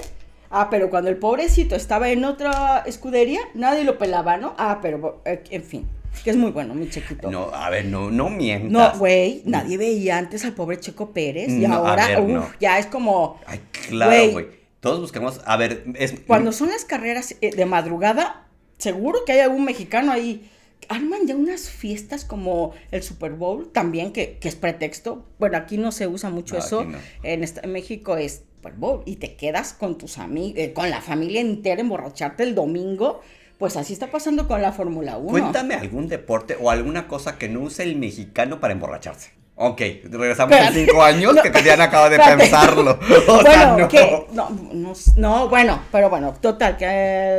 Ah, 0.49 0.69
pero 0.71 0.89
cuando 0.89 1.11
el 1.11 1.17
pobrecito 1.17 1.75
estaba 1.75 2.09
en 2.09 2.25
otra 2.25 2.81
escudería, 2.87 3.39
nadie 3.53 3.83
lo 3.83 3.99
pelaba, 3.99 4.37
¿no? 4.37 4.55
Ah, 4.57 4.79
pero 4.81 5.21
eh, 5.23 5.43
en 5.51 5.63
fin, 5.63 5.87
que 6.23 6.31
es 6.31 6.37
muy 6.37 6.49
bueno, 6.49 6.73
mi 6.73 6.89
chequito. 6.89 7.29
No, 7.29 7.51
a 7.53 7.69
ver, 7.69 7.85
no, 7.85 8.09
no 8.09 8.31
mientas. 8.31 8.71
No, 8.71 8.97
güey, 8.97 9.43
nadie 9.45 9.77
veía 9.77 10.17
antes 10.17 10.43
al 10.43 10.53
pobre 10.53 10.79
Checo 10.79 11.11
Pérez 11.11 11.49
y 11.49 11.67
No, 11.67 11.75
ahora, 11.75 12.07
ver, 12.07 12.19
uf, 12.21 12.29
no. 12.29 12.49
ya 12.59 12.79
es 12.79 12.87
como... 12.87 13.39
Ay, 13.45 13.59
claro, 13.89 14.31
Güey. 14.31 14.58
Todos 14.79 14.99
buscamos... 15.01 15.41
A 15.45 15.57
ver, 15.57 15.83
es... 15.95 16.15
Cuando 16.25 16.51
son 16.51 16.69
las 16.69 16.85
carreras 16.85 17.35
eh, 17.41 17.53
de 17.55 17.65
madrugada, 17.65 18.47
seguro 18.77 19.25
que 19.25 19.33
hay 19.33 19.39
algún 19.39 19.65
mexicano 19.65 20.11
ahí. 20.11 20.49
Arman 20.87 21.27
ya 21.27 21.35
unas 21.35 21.69
fiestas 21.69 22.23
como 22.25 22.73
el 22.91 23.03
Super 23.03 23.33
Bowl, 23.33 23.69
también 23.71 24.13
que, 24.13 24.37
que 24.39 24.47
es 24.47 24.55
pretexto. 24.55 25.25
Bueno, 25.37 25.57
aquí 25.57 25.77
no 25.77 25.91
se 25.91 26.07
usa 26.07 26.29
mucho 26.29 26.55
No, 26.55 26.61
eso. 26.61 26.85
no. 26.85 26.97
En, 27.23 27.43
esta- 27.43 27.61
en 27.61 27.73
México 27.73 28.15
es 28.15 28.43
Super 28.55 28.73
Bowl 28.73 29.03
y 29.05 29.17
te 29.17 29.35
quedas 29.35 29.73
con 29.73 29.97
tus 29.97 30.17
amigos, 30.17 30.61
con 30.73 30.89
la 30.89 31.01
familia 31.01 31.41
entera, 31.41 31.81
emborracharte 31.81 32.43
el 32.43 32.55
domingo. 32.55 33.21
Pues 33.57 33.75
así 33.75 33.91
está 33.91 34.09
pasando 34.09 34.47
con 34.47 34.61
la 34.61 34.71
Fórmula 34.71 35.17
1. 35.17 35.29
Cuéntame 35.31 35.73
algún 35.75 36.07
deporte 36.07 36.55
o 36.59 36.69
alguna 36.71 37.09
cosa 37.09 37.37
que 37.37 37.49
no 37.49 37.59
use 37.59 37.83
el 37.83 37.97
mexicano 37.97 38.61
para 38.61 38.71
emborracharse. 38.71 39.31
Ok, 39.61 39.81
regresamos 40.03 40.55
en 40.57 40.73
cinco 40.73 41.03
años 41.03 41.35
No, 41.35 41.41
que 41.41 41.49
Diana 41.61 41.83
acaba 41.85 42.09
de 42.09 42.15
espérate. 42.15 42.43
pensarlo. 42.43 42.97
O 43.27 43.33
bueno, 43.41 43.41
sea, 43.43 43.75
no. 43.77 43.87
que 43.89 44.25
no, 44.31 44.49
no, 44.73 44.93
no, 45.17 45.49
bueno, 45.49 45.81
pero 45.91 46.09
bueno, 46.09 46.33
total, 46.39 46.77
que 46.77 46.85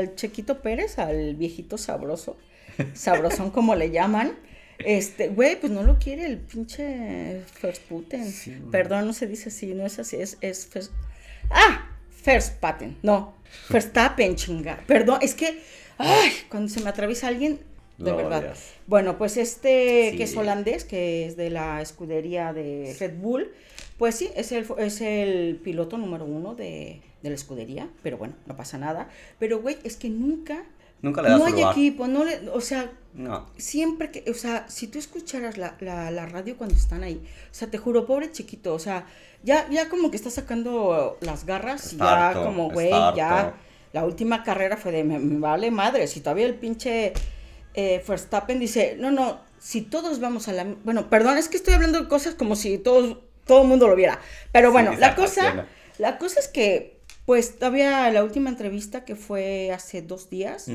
el 0.00 0.14
Chequito 0.16 0.60
Pérez, 0.60 0.98
al 0.98 1.34
viejito 1.36 1.78
sabroso, 1.78 2.36
sabrosón 2.92 3.50
como 3.56 3.74
le 3.74 3.90
llaman, 3.90 4.38
este, 4.80 5.28
güey, 5.28 5.58
pues 5.58 5.72
no 5.72 5.82
lo 5.82 5.98
quiere 5.98 6.26
el 6.26 6.36
pinche 6.38 7.40
Verstappen. 7.62 8.30
Sí. 8.30 8.54
Perdón, 8.70 9.06
no 9.06 9.12
se 9.14 9.26
dice 9.26 9.48
así, 9.48 9.72
no 9.74 9.86
es 9.86 9.98
así, 9.98 10.16
es, 10.16 10.36
es 10.42 10.70
Vers- 10.74 10.90
ah, 11.50 11.86
Verstappen, 12.26 12.98
no, 13.02 13.32
Verstappen, 13.70 14.36
chinga, 14.36 14.78
perdón, 14.86 15.20
es 15.22 15.34
que, 15.34 15.62
ay, 15.96 16.32
cuando 16.50 16.68
se 16.68 16.80
me 16.80 16.90
atraviesa 16.90 17.28
alguien, 17.28 17.60
de 18.04 18.12
verdad. 18.12 18.54
Bueno, 18.86 19.18
pues 19.18 19.36
este 19.36 20.10
Sí. 20.12 20.16
que 20.16 20.22
es 20.24 20.36
holandés, 20.36 20.84
que 20.84 21.26
es 21.26 21.36
de 21.36 21.50
la 21.50 21.80
escudería 21.82 22.52
de 22.52 22.96
Red 22.98 23.14
Bull, 23.18 23.52
pues 23.98 24.14
sí, 24.14 24.30
es 24.34 24.52
el, 24.52 24.66
es 24.78 25.00
el 25.00 25.60
piloto 25.62 25.98
número 25.98 26.24
uno 26.24 26.54
de, 26.54 27.02
de 27.22 27.28
la 27.28 27.34
escudería, 27.34 27.88
pero 28.02 28.16
bueno, 28.18 28.34
no 28.46 28.56
pasa 28.56 28.78
nada. 28.78 29.08
Pero, 29.38 29.60
güey, 29.60 29.76
es 29.84 29.96
que 29.96 30.08
nunca, 30.08 30.64
Nunca 31.02 31.22
le 31.22 31.30
das 31.30 31.38
no 31.38 31.46
hay 31.46 31.52
lugar. 31.52 31.72
equipo, 31.72 32.08
no 32.08 32.24
le, 32.24 32.48
o 32.50 32.60
sea, 32.60 32.90
No. 33.14 33.46
siempre 33.56 34.10
que, 34.10 34.30
o 34.30 34.34
sea, 34.34 34.66
si 34.68 34.86
tú 34.86 34.98
escucharas 34.98 35.56
la, 35.58 35.76
la, 35.80 36.10
la 36.10 36.26
radio 36.26 36.56
cuando 36.58 36.74
están 36.76 37.02
ahí, 37.04 37.20
o 37.50 37.54
sea, 37.54 37.70
te 37.70 37.78
juro, 37.78 38.06
pobre 38.06 38.30
chiquito, 38.32 38.74
o 38.74 38.78
sea, 38.78 39.06
ya, 39.42 39.66
ya 39.70 39.88
como 39.88 40.10
que 40.10 40.16
está 40.16 40.28
sacando 40.30 41.16
las 41.22 41.44
garras, 41.46 41.92
y 41.92 41.96
ya 41.96 42.28
harto, 42.28 42.44
como, 42.44 42.70
güey, 42.70 42.90
ya. 42.90 43.54
La 43.92 44.04
última 44.04 44.44
carrera 44.44 44.76
fue 44.76 44.92
de, 44.92 45.02
me, 45.04 45.18
me 45.18 45.38
vale 45.40 45.70
madre, 45.70 46.06
si 46.06 46.20
todavía 46.20 46.46
el 46.46 46.54
pinche 46.54 47.12
eh, 47.74 48.02
Verstappen 48.06 48.58
dice, 48.58 48.96
no, 48.98 49.10
no, 49.10 49.40
si 49.58 49.82
todos 49.82 50.20
vamos 50.20 50.48
a 50.48 50.52
la... 50.52 50.64
Bueno, 50.84 51.08
perdón, 51.10 51.38
es 51.38 51.48
que 51.48 51.56
estoy 51.56 51.74
hablando 51.74 52.00
de 52.00 52.08
cosas 52.08 52.34
como 52.34 52.56
si 52.56 52.78
todos, 52.78 53.18
todo 53.46 53.62
el 53.62 53.68
mundo 53.68 53.88
lo 53.88 53.96
viera. 53.96 54.20
Pero 54.52 54.72
bueno, 54.72 54.94
la 54.98 55.14
cosa, 55.14 55.66
la 55.98 56.18
cosa 56.18 56.40
es 56.40 56.48
que, 56.48 56.98
pues 57.26 57.58
todavía 57.58 58.10
la 58.10 58.24
última 58.24 58.50
entrevista 58.50 59.04
que 59.04 59.14
fue 59.14 59.70
hace 59.72 60.02
dos 60.02 60.30
días, 60.30 60.66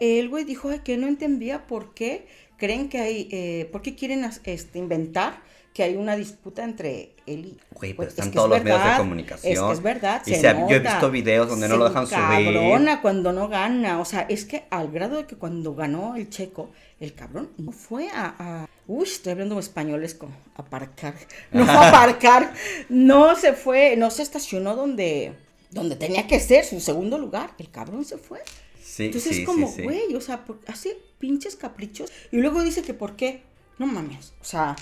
el 0.00 0.28
güey 0.28 0.44
dijo 0.44 0.70
ay, 0.70 0.80
que 0.80 0.96
no 0.96 1.06
entendía 1.06 1.66
por 1.66 1.94
qué 1.94 2.26
creen 2.56 2.88
que 2.88 2.98
hay, 2.98 3.28
eh, 3.30 3.68
por 3.72 3.82
qué 3.82 3.94
quieren 3.94 4.28
este, 4.44 4.78
inventar 4.78 5.42
que 5.72 5.84
hay 5.84 5.96
una 5.96 6.16
disputa 6.16 6.64
entre 6.64 7.14
él 7.26 7.46
y... 7.46 7.58
Güey, 7.72 7.94
Pues, 7.94 8.08
pero 8.08 8.08
están 8.08 8.24
es 8.26 8.30
que 8.30 8.34
todos 8.36 8.50
es 8.50 8.56
los 8.56 8.64
medios 8.64 8.84
de 8.92 8.96
comunicación. 8.98 9.52
Es 9.52 9.60
que 9.60 9.72
es 9.72 9.82
verdad, 9.82 10.22
Y 10.26 10.30
se 10.30 10.36
se- 10.36 10.42
yo 10.42 10.50
he 10.50 10.78
nota. 10.80 10.90
visto 10.90 11.10
videos 11.12 11.48
donde 11.48 11.68
no 11.68 11.76
lo 11.76 11.88
dejan 11.88 12.06
subir. 12.06 12.48
encabrona 12.48 13.00
cuando 13.00 13.32
no 13.32 13.48
gana, 13.48 14.00
o 14.00 14.04
sea, 14.04 14.22
es 14.28 14.44
que 14.44 14.64
al 14.70 14.90
grado 14.90 15.16
de 15.18 15.26
que 15.26 15.36
cuando 15.36 15.74
ganó 15.74 16.16
el 16.16 16.28
checo, 16.28 16.70
el 16.98 17.14
cabrón 17.14 17.50
no 17.56 17.70
fue 17.72 18.08
a... 18.10 18.34
a- 18.38 18.68
uy, 18.88 19.04
estoy 19.04 19.32
hablando 19.32 19.58
españolesco, 19.60 20.28
aparcar, 20.56 21.14
no 21.52 21.64
fue 21.64 21.74
a 21.74 21.88
aparcar, 21.88 22.52
no 22.88 23.36
se 23.36 23.52
fue, 23.52 23.94
no 23.96 24.10
se 24.10 24.22
estacionó 24.22 24.74
donde, 24.74 25.34
donde 25.70 25.94
tenía 25.94 26.26
que 26.26 26.40
ser, 26.40 26.64
su 26.64 26.80
segundo 26.80 27.16
lugar, 27.16 27.52
el 27.58 27.70
cabrón 27.70 28.04
se 28.04 28.18
fue. 28.18 28.40
Sí, 28.82 29.04
Entonces 29.06 29.36
sí, 29.36 29.42
es 29.42 29.46
como, 29.46 29.68
sí, 29.68 29.74
sí. 29.76 29.82
güey, 29.84 30.14
o 30.16 30.20
sea, 30.20 30.44
por- 30.44 30.58
hace 30.66 30.98
pinches 31.20 31.54
caprichos 31.54 32.10
y 32.32 32.38
luego 32.38 32.60
dice 32.64 32.82
que 32.82 32.92
por 32.92 33.14
qué. 33.14 33.48
No 33.78 33.86
mames, 33.86 34.34
o 34.40 34.44
sea, 34.44 34.76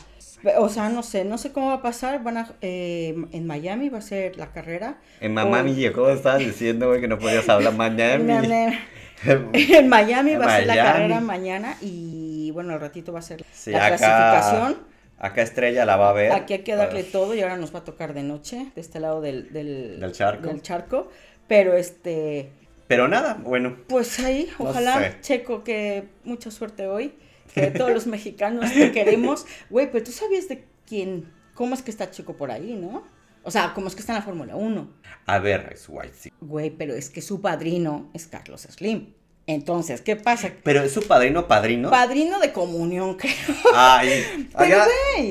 o 0.58 0.68
sea, 0.68 0.88
no 0.88 1.02
sé, 1.02 1.24
no 1.24 1.38
sé 1.38 1.52
cómo 1.52 1.68
va 1.68 1.74
a 1.74 1.82
pasar. 1.82 2.22
Van 2.22 2.36
a, 2.38 2.52
eh, 2.62 3.14
en 3.32 3.46
Miami 3.46 3.88
va 3.88 3.98
a 3.98 4.02
ser 4.02 4.36
la 4.36 4.52
carrera. 4.52 4.98
En 5.20 5.34
Miami, 5.34 5.74
llegó, 5.74 6.10
estabas 6.10 6.40
diciendo, 6.40 6.88
güey, 6.88 7.00
que 7.00 7.08
no 7.08 7.18
podías 7.18 7.48
hablar 7.48 7.74
Miami. 7.76 8.32
En 9.24 9.88
Miami 9.88 10.36
va 10.36 10.46
a 10.46 10.56
ser 10.58 10.66
la 10.66 10.76
carrera 10.76 11.20
mañana 11.20 11.76
y 11.80 12.50
bueno, 12.52 12.72
al 12.74 12.80
ratito 12.80 13.12
va 13.12 13.18
a 13.18 13.22
ser 13.22 13.44
Sí, 13.52 13.72
la 13.72 13.86
acá, 13.86 13.96
clasificación. 13.96 14.78
acá 15.18 15.42
Estrella 15.42 15.84
la 15.84 15.96
va 15.96 16.10
a 16.10 16.12
ver. 16.12 16.32
Aquí 16.32 16.52
hay 16.52 16.60
que 16.62 16.76
darle 16.76 17.00
Pues, 17.00 17.12
todo 17.12 17.34
y 17.34 17.40
ahora 17.40 17.56
nos 17.56 17.74
va 17.74 17.80
a 17.80 17.84
tocar 17.84 18.14
de 18.14 18.22
noche, 18.22 18.70
de 18.74 18.80
este 18.80 19.00
lado 19.00 19.20
del, 19.20 19.52
del, 19.52 19.98
Del 19.98 20.12
charco. 20.12 20.46
del 20.48 20.62
charco. 20.62 21.10
Pero 21.48 21.74
este, 21.74 22.50
Pero 22.86 23.08
nada, 23.08 23.38
bueno. 23.42 23.76
Pues 23.88 24.20
ahí, 24.20 24.48
No 24.58 24.66
ojalá, 24.66 24.98
sé. 25.00 25.16
Checo, 25.20 25.64
que 25.64 26.04
mucha 26.24 26.50
suerte 26.52 26.86
hoy, 26.86 27.14
que 27.60 27.70
todos 27.70 27.92
los 27.92 28.06
mexicanos 28.06 28.72
te 28.72 28.92
queremos. 28.92 29.46
Güey, 29.70 29.90
pero 29.90 30.04
tú 30.04 30.12
sabías 30.12 30.48
de 30.48 30.64
quién, 30.86 31.30
cómo 31.54 31.74
es 31.74 31.82
que 31.82 31.90
está 31.90 32.10
Checo 32.10 32.36
por 32.36 32.50
ahí, 32.50 32.74
¿no? 32.74 33.04
O 33.44 33.50
sea, 33.50 33.72
cómo 33.74 33.88
es 33.88 33.94
que 33.94 34.00
está 34.00 34.12
en 34.12 34.18
la 34.18 34.24
Fórmula 34.24 34.56
1. 34.56 34.88
A 35.26 35.38
ver, 35.38 35.70
es 35.72 35.86
White, 35.88 36.14
sí. 36.18 36.32
Güey, 36.40 36.70
pero 36.70 36.94
es 36.94 37.08
que 37.08 37.22
su 37.22 37.40
padrino 37.40 38.10
es 38.14 38.26
Carlos 38.26 38.62
Slim. 38.62 39.14
Entonces, 39.46 40.02
¿qué 40.02 40.14
pasa? 40.16 40.50
Pero 40.62 40.82
es 40.82 40.92
su 40.92 41.00
padrino, 41.02 41.48
padrino. 41.48 41.88
Padrino 41.88 42.38
de 42.38 42.52
comunión, 42.52 43.14
creo. 43.18 43.32
Ay, 43.74 44.48
Pero, 44.58 44.76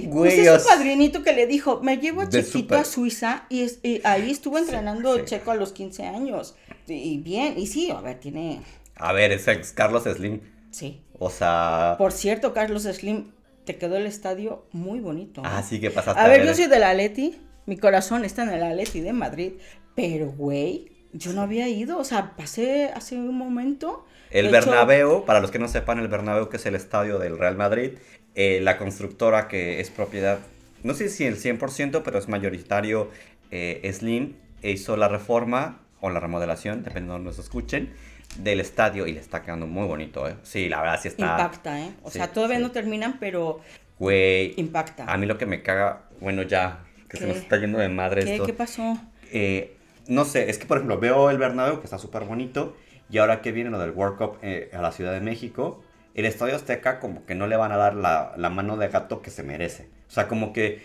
güey, 0.05 0.07
pues 0.09 0.33
es 0.39 0.63
su 0.63 0.67
padrinito 0.69 1.21
que 1.21 1.33
le 1.33 1.45
dijo, 1.45 1.81
me 1.83 1.97
llevo 1.97 2.21
a 2.21 2.29
Chiquito 2.29 2.75
a 2.75 2.83
Suiza 2.83 3.45
y, 3.49 3.61
es- 3.61 3.79
y 3.83 4.01
ahí 4.03 4.31
estuvo 4.31 4.57
entrenando 4.57 5.15
sí. 5.17 5.21
Checo 5.25 5.51
a 5.51 5.55
los 5.55 5.71
15 5.71 6.07
años. 6.07 6.55
Y 6.87 7.19
bien, 7.19 7.59
y 7.59 7.67
sí, 7.67 7.91
a 7.91 8.01
ver, 8.01 8.19
tiene, 8.19 8.61
A 8.95 9.13
ver, 9.13 9.31
es 9.31 9.47
ex 9.47 9.71
Carlos 9.73 10.05
Slim. 10.05 10.39
Sí, 10.71 11.03
O 11.19 11.29
sea. 11.29 11.95
Por 11.97 12.11
cierto, 12.11 12.53
Carlos 12.53 12.83
Slim, 12.83 13.31
te 13.65 13.77
quedó 13.77 13.97
el 13.97 14.05
estadio 14.05 14.65
muy 14.71 14.99
bonito. 14.99 15.41
¿no? 15.41 15.49
Ah, 15.49 15.61
sí 15.61 15.79
que 15.79 15.91
pasaste 15.91 16.19
A 16.19 16.27
ver, 16.27 16.45
yo 16.45 16.53
soy 16.55 16.67
del 16.67 16.83
Atleti, 16.83 17.39
mi 17.65 17.77
corazón 17.77 18.25
está 18.25 18.43
en 18.43 18.49
el 18.49 18.63
Atleti 18.63 19.01
de 19.01 19.13
Madrid, 19.13 19.53
pero 19.93 20.31
güey, 20.31 20.91
yo 21.13 21.33
no 21.33 21.41
había 21.41 21.67
ido, 21.67 21.97
o 21.97 22.03
sea, 22.03 22.35
pasé 22.35 22.91
hace 22.95 23.15
un 23.15 23.37
momento. 23.37 24.05
El 24.31 24.51
de 24.51 24.57
hecho, 24.57 24.69
Bernabéu, 24.69 25.25
para 25.25 25.39
los 25.39 25.51
que 25.51 25.59
no 25.59 25.67
sepan, 25.67 25.99
el 25.99 26.07
Bernabéu, 26.07 26.49
que 26.49 26.57
es 26.57 26.65
el 26.65 26.75
estadio 26.75 27.19
del 27.19 27.37
Real 27.37 27.55
Madrid, 27.55 27.91
eh, 28.35 28.59
la 28.61 28.77
constructora 28.77 29.47
que 29.47 29.79
es 29.79 29.89
propiedad, 29.89 30.39
no 30.83 30.93
sé 30.93 31.09
si 31.09 31.25
el 31.25 31.37
100%, 31.37 32.01
pero 32.03 32.19
es 32.19 32.27
mayoritario 32.27 33.09
eh, 33.51 33.89
Slim, 33.93 34.35
hizo 34.61 34.95
la 34.97 35.07
reforma 35.07 35.81
o 36.01 36.09
la 36.09 36.19
remodelación, 36.19 36.83
depende 36.83 37.07
de 37.07 37.13
donde 37.13 37.29
nos 37.29 37.39
escuchen, 37.39 37.93
del 38.35 38.59
estadio 38.59 39.07
y 39.07 39.13
le 39.13 39.19
está 39.19 39.41
quedando 39.43 39.67
muy 39.67 39.85
bonito, 39.87 40.27
¿eh? 40.27 40.37
Sí, 40.43 40.69
la 40.69 40.81
verdad 40.81 40.99
sí 41.01 41.07
está... 41.07 41.23
Impacta, 41.23 41.81
¿eh? 41.81 41.95
O 42.01 42.11
Sí, 42.11 42.17
sea, 42.17 42.31
todavía 42.33 42.57
sí. 42.57 42.63
no 42.63 42.71
terminan, 42.71 43.19
pero 43.19 43.61
Güey, 43.99 44.53
impacta. 44.57 45.05
a 45.05 45.17
mí 45.17 45.25
lo 45.25 45.37
que 45.37 45.45
me 45.45 45.63
caga, 45.63 46.09
bueno, 46.19 46.43
ya, 46.43 46.85
que 47.09 47.17
se 47.17 47.25
¿Qué? 47.25 47.27
nos 47.27 47.37
está 47.37 47.57
yendo 47.57 47.79
de 47.79 47.89
madre 47.89 48.23
¿Qué, 48.23 48.35
esto. 48.35 48.43
¿Qué 48.43 48.53
pasó? 48.53 48.97
Eh, 49.23 49.77
no 50.07 50.25
sé, 50.25 50.49
es 50.49 50.57
que 50.57 50.65
por 50.65 50.77
ejemplo 50.77 50.99
veo 50.99 51.29
el 51.29 51.37
Bernabéu 51.37 51.79
que 51.79 51.85
está 51.85 51.97
súper 51.97 52.23
bonito 52.25 52.77
y 53.09 53.17
ahora 53.17 53.41
que 53.41 53.51
viene 53.51 53.69
lo 53.69 53.79
del 53.79 53.91
World 53.91 54.17
Cup 54.17 54.39
eh, 54.41 54.69
a 54.73 54.81
la 54.81 54.91
Ciudad 54.91 55.13
de 55.13 55.21
México, 55.21 55.83
el 56.13 56.25
Estadio 56.25 56.55
Azteca 56.55 56.99
como 56.99 57.25
que 57.25 57.35
no 57.35 57.47
le 57.47 57.57
van 57.57 57.71
a 57.71 57.77
dar 57.77 57.95
la, 57.95 58.33
la 58.37 58.49
mano 58.49 58.77
de 58.77 58.87
gato 58.89 59.21
que 59.21 59.31
se 59.31 59.43
merece. 59.43 59.89
O 60.07 60.11
sea, 60.11 60.27
como 60.27 60.53
que 60.53 60.81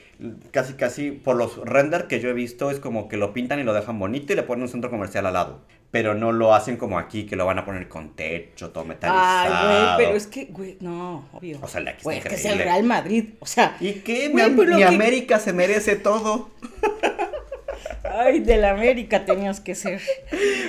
casi 0.51 0.75
casi 0.75 1.13
por 1.13 1.37
los 1.37 1.57
render 1.59 2.07
que 2.09 2.21
yo 2.21 2.29
he 2.29 2.33
visto 2.33 2.71
es 2.71 2.81
como 2.81 3.09
que 3.09 3.17
lo 3.17 3.33
pintan 3.33 3.61
y 3.61 3.63
lo 3.65 3.73
dejan 3.73 3.99
bonito 3.99 4.33
y 4.33 4.37
le 4.37 4.43
ponen 4.43 4.63
un 4.63 4.69
centro 4.69 4.91
comercial 4.91 5.27
al 5.27 5.35
lado. 5.35 5.61
Pero 5.93 6.15
no 6.15 6.33
lo 6.33 6.55
hacen 6.55 6.77
como 6.79 6.99
aquí, 6.99 7.27
que 7.27 7.37
lo 7.37 7.47
van 7.47 7.59
a 7.61 7.65
poner 7.65 7.87
con 7.89 8.17
techo, 8.17 8.71
todo 8.71 8.85
metalizado. 8.85 9.55
Ay, 9.55 9.85
güey, 9.85 10.07
pero 10.07 10.17
es 10.17 10.27
que, 10.27 10.47
güey, 10.47 10.77
no, 10.81 11.29
obvio. 11.35 11.59
O 11.63 11.69
sea, 11.69 11.79
el 11.81 11.85
de 11.85 11.91
aquí 11.91 11.99
está 11.99 12.05
Güey, 12.05 12.19
es 12.19 12.25
que 12.25 12.35
es 12.35 12.45
el. 12.47 12.59
Real 12.59 12.83
Madrid, 12.83 13.25
o 13.39 13.47
sea, 13.47 13.77
¿Y 13.79 13.93
qué? 14.01 14.29
Güey, 14.31 14.51
mi 14.51 14.65
lo 14.65 14.77
mi 14.77 14.79
que- 14.79 14.85
América 14.89 15.39
se 15.39 15.53
merece 15.53 15.95
todo. 15.97 16.51
ay, 18.05 18.41
del 18.41 18.65
América 18.65 19.25
tenías 19.25 19.61
que 19.61 19.75
ser. 19.75 20.01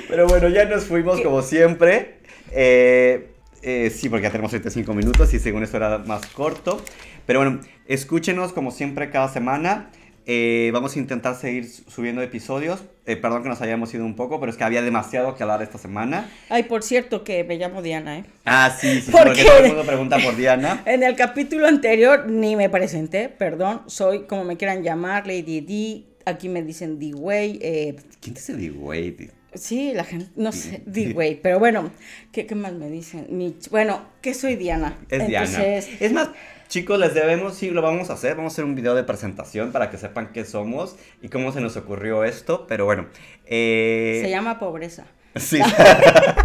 Pero 0.09 0.27
bueno, 0.27 0.49
ya 0.49 0.65
nos 0.65 0.83
fuimos 0.85 1.17
¿Qué? 1.17 1.23
como 1.23 1.41
siempre. 1.41 2.17
Eh, 2.51 3.29
eh, 3.61 3.89
sí, 3.95 4.09
porque 4.09 4.23
ya 4.23 4.29
tenemos 4.31 4.51
35 4.51 4.93
minutos 4.93 5.33
y 5.33 5.39
según 5.39 5.63
esto 5.63 5.77
era 5.77 5.99
más 5.99 6.25
corto. 6.27 6.81
Pero 7.25 7.39
bueno, 7.39 7.61
escúchenos 7.87 8.51
como 8.53 8.71
siempre 8.71 9.09
cada 9.09 9.29
semana. 9.29 9.89
Eh, 10.25 10.69
vamos 10.73 10.95
a 10.95 10.99
intentar 10.99 11.35
seguir 11.35 11.67
su- 11.69 11.83
subiendo 11.89 12.21
episodios. 12.21 12.81
Eh, 13.05 13.17
perdón 13.17 13.43
que 13.43 13.49
nos 13.49 13.61
hayamos 13.61 13.93
ido 13.93 14.05
un 14.05 14.15
poco, 14.15 14.39
pero 14.39 14.51
es 14.51 14.57
que 14.57 14.63
había 14.63 14.81
demasiado 14.81 15.35
que 15.35 15.43
hablar 15.43 15.61
esta 15.61 15.77
semana. 15.77 16.29
Ay, 16.49 16.63
por 16.63 16.81
cierto, 16.83 17.23
que 17.25 17.43
me 17.43 17.57
llamo 17.57 17.81
Diana, 17.81 18.19
¿eh? 18.19 18.25
Ah, 18.45 18.75
sí, 18.79 18.95
sí, 18.95 19.01
sí, 19.01 19.11
¿Por 19.11 19.23
porque 19.27 19.43
todo 19.43 19.57
el 19.57 19.67
mundo 19.67 19.83
pregunta 19.85 20.17
por 20.19 20.35
Diana. 20.35 20.81
En 20.85 21.03
el 21.03 21.15
capítulo 21.15 21.67
anterior 21.67 22.29
ni 22.29 22.55
me 22.55 22.69
presenté, 22.69 23.27
perdón, 23.29 23.81
soy 23.87 24.23
como 24.23 24.45
me 24.45 24.55
quieran 24.55 24.81
llamar, 24.83 25.27
Lady 25.27 25.59
D, 25.61 26.03
aquí 26.25 26.47
me 26.47 26.63
dicen 26.63 26.99
D-Way, 26.99 27.59
eh, 27.61 27.95
¿Quién 28.21 28.33
dice 28.35 28.69
güey? 28.69 29.15
sí, 29.55 29.91
la 29.93 30.03
gente, 30.03 30.27
no 30.35 30.51
sé, 30.51 30.81
D-Way, 30.85 31.39
pero 31.43 31.59
bueno, 31.59 31.91
¿qué, 32.31 32.45
qué 32.45 32.55
más 32.55 32.73
me 32.73 32.89
dicen? 32.89 33.27
Mi, 33.29 33.55
bueno, 33.71 34.01
que 34.21 34.33
soy 34.33 34.55
Diana. 34.55 34.97
Es 35.09 35.27
Diana. 35.27 35.65
Es 35.65 36.11
más, 36.13 36.29
chicos, 36.73 36.97
les 36.97 37.13
debemos, 37.13 37.53
sí, 37.53 37.69
lo 37.69 37.83
vamos 37.83 38.09
a 38.09 38.13
hacer. 38.13 38.35
Vamos 38.35 38.51
a 38.51 38.55
hacer 38.55 38.65
un 38.65 38.73
video 38.73 38.95
de 38.95 39.03
presentación 39.03 39.71
para 39.71 39.91
que 39.91 39.97
sepan 39.99 40.31
qué 40.33 40.43
somos 40.43 40.95
y 41.21 41.29
cómo 41.29 41.51
se 41.51 41.61
nos 41.61 41.77
ocurrió 41.77 42.23
esto. 42.23 42.65
Pero 42.67 42.85
bueno, 42.85 43.05
eh... 43.45 44.21
se 44.23 44.31
llama 44.31 44.57
pobreza. 44.57 45.05
Sí. 45.35 45.59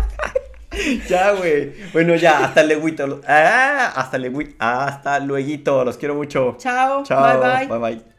ya, 1.08 1.32
güey. 1.32 1.72
Bueno, 1.94 2.14
ya, 2.16 2.44
hasta 2.44 2.62
luego. 2.62 3.20
Ah, 3.26 3.94
hasta 3.96 4.18
luego. 4.18 4.40
Hasta 4.58 5.18
luego. 5.20 5.84
Los 5.86 5.96
quiero 5.96 6.14
mucho. 6.14 6.56
Chao, 6.58 7.04
Chao. 7.04 7.40
bye 7.40 7.66
bye. 7.66 7.66
Bye 7.66 7.78
bye. 7.78 8.17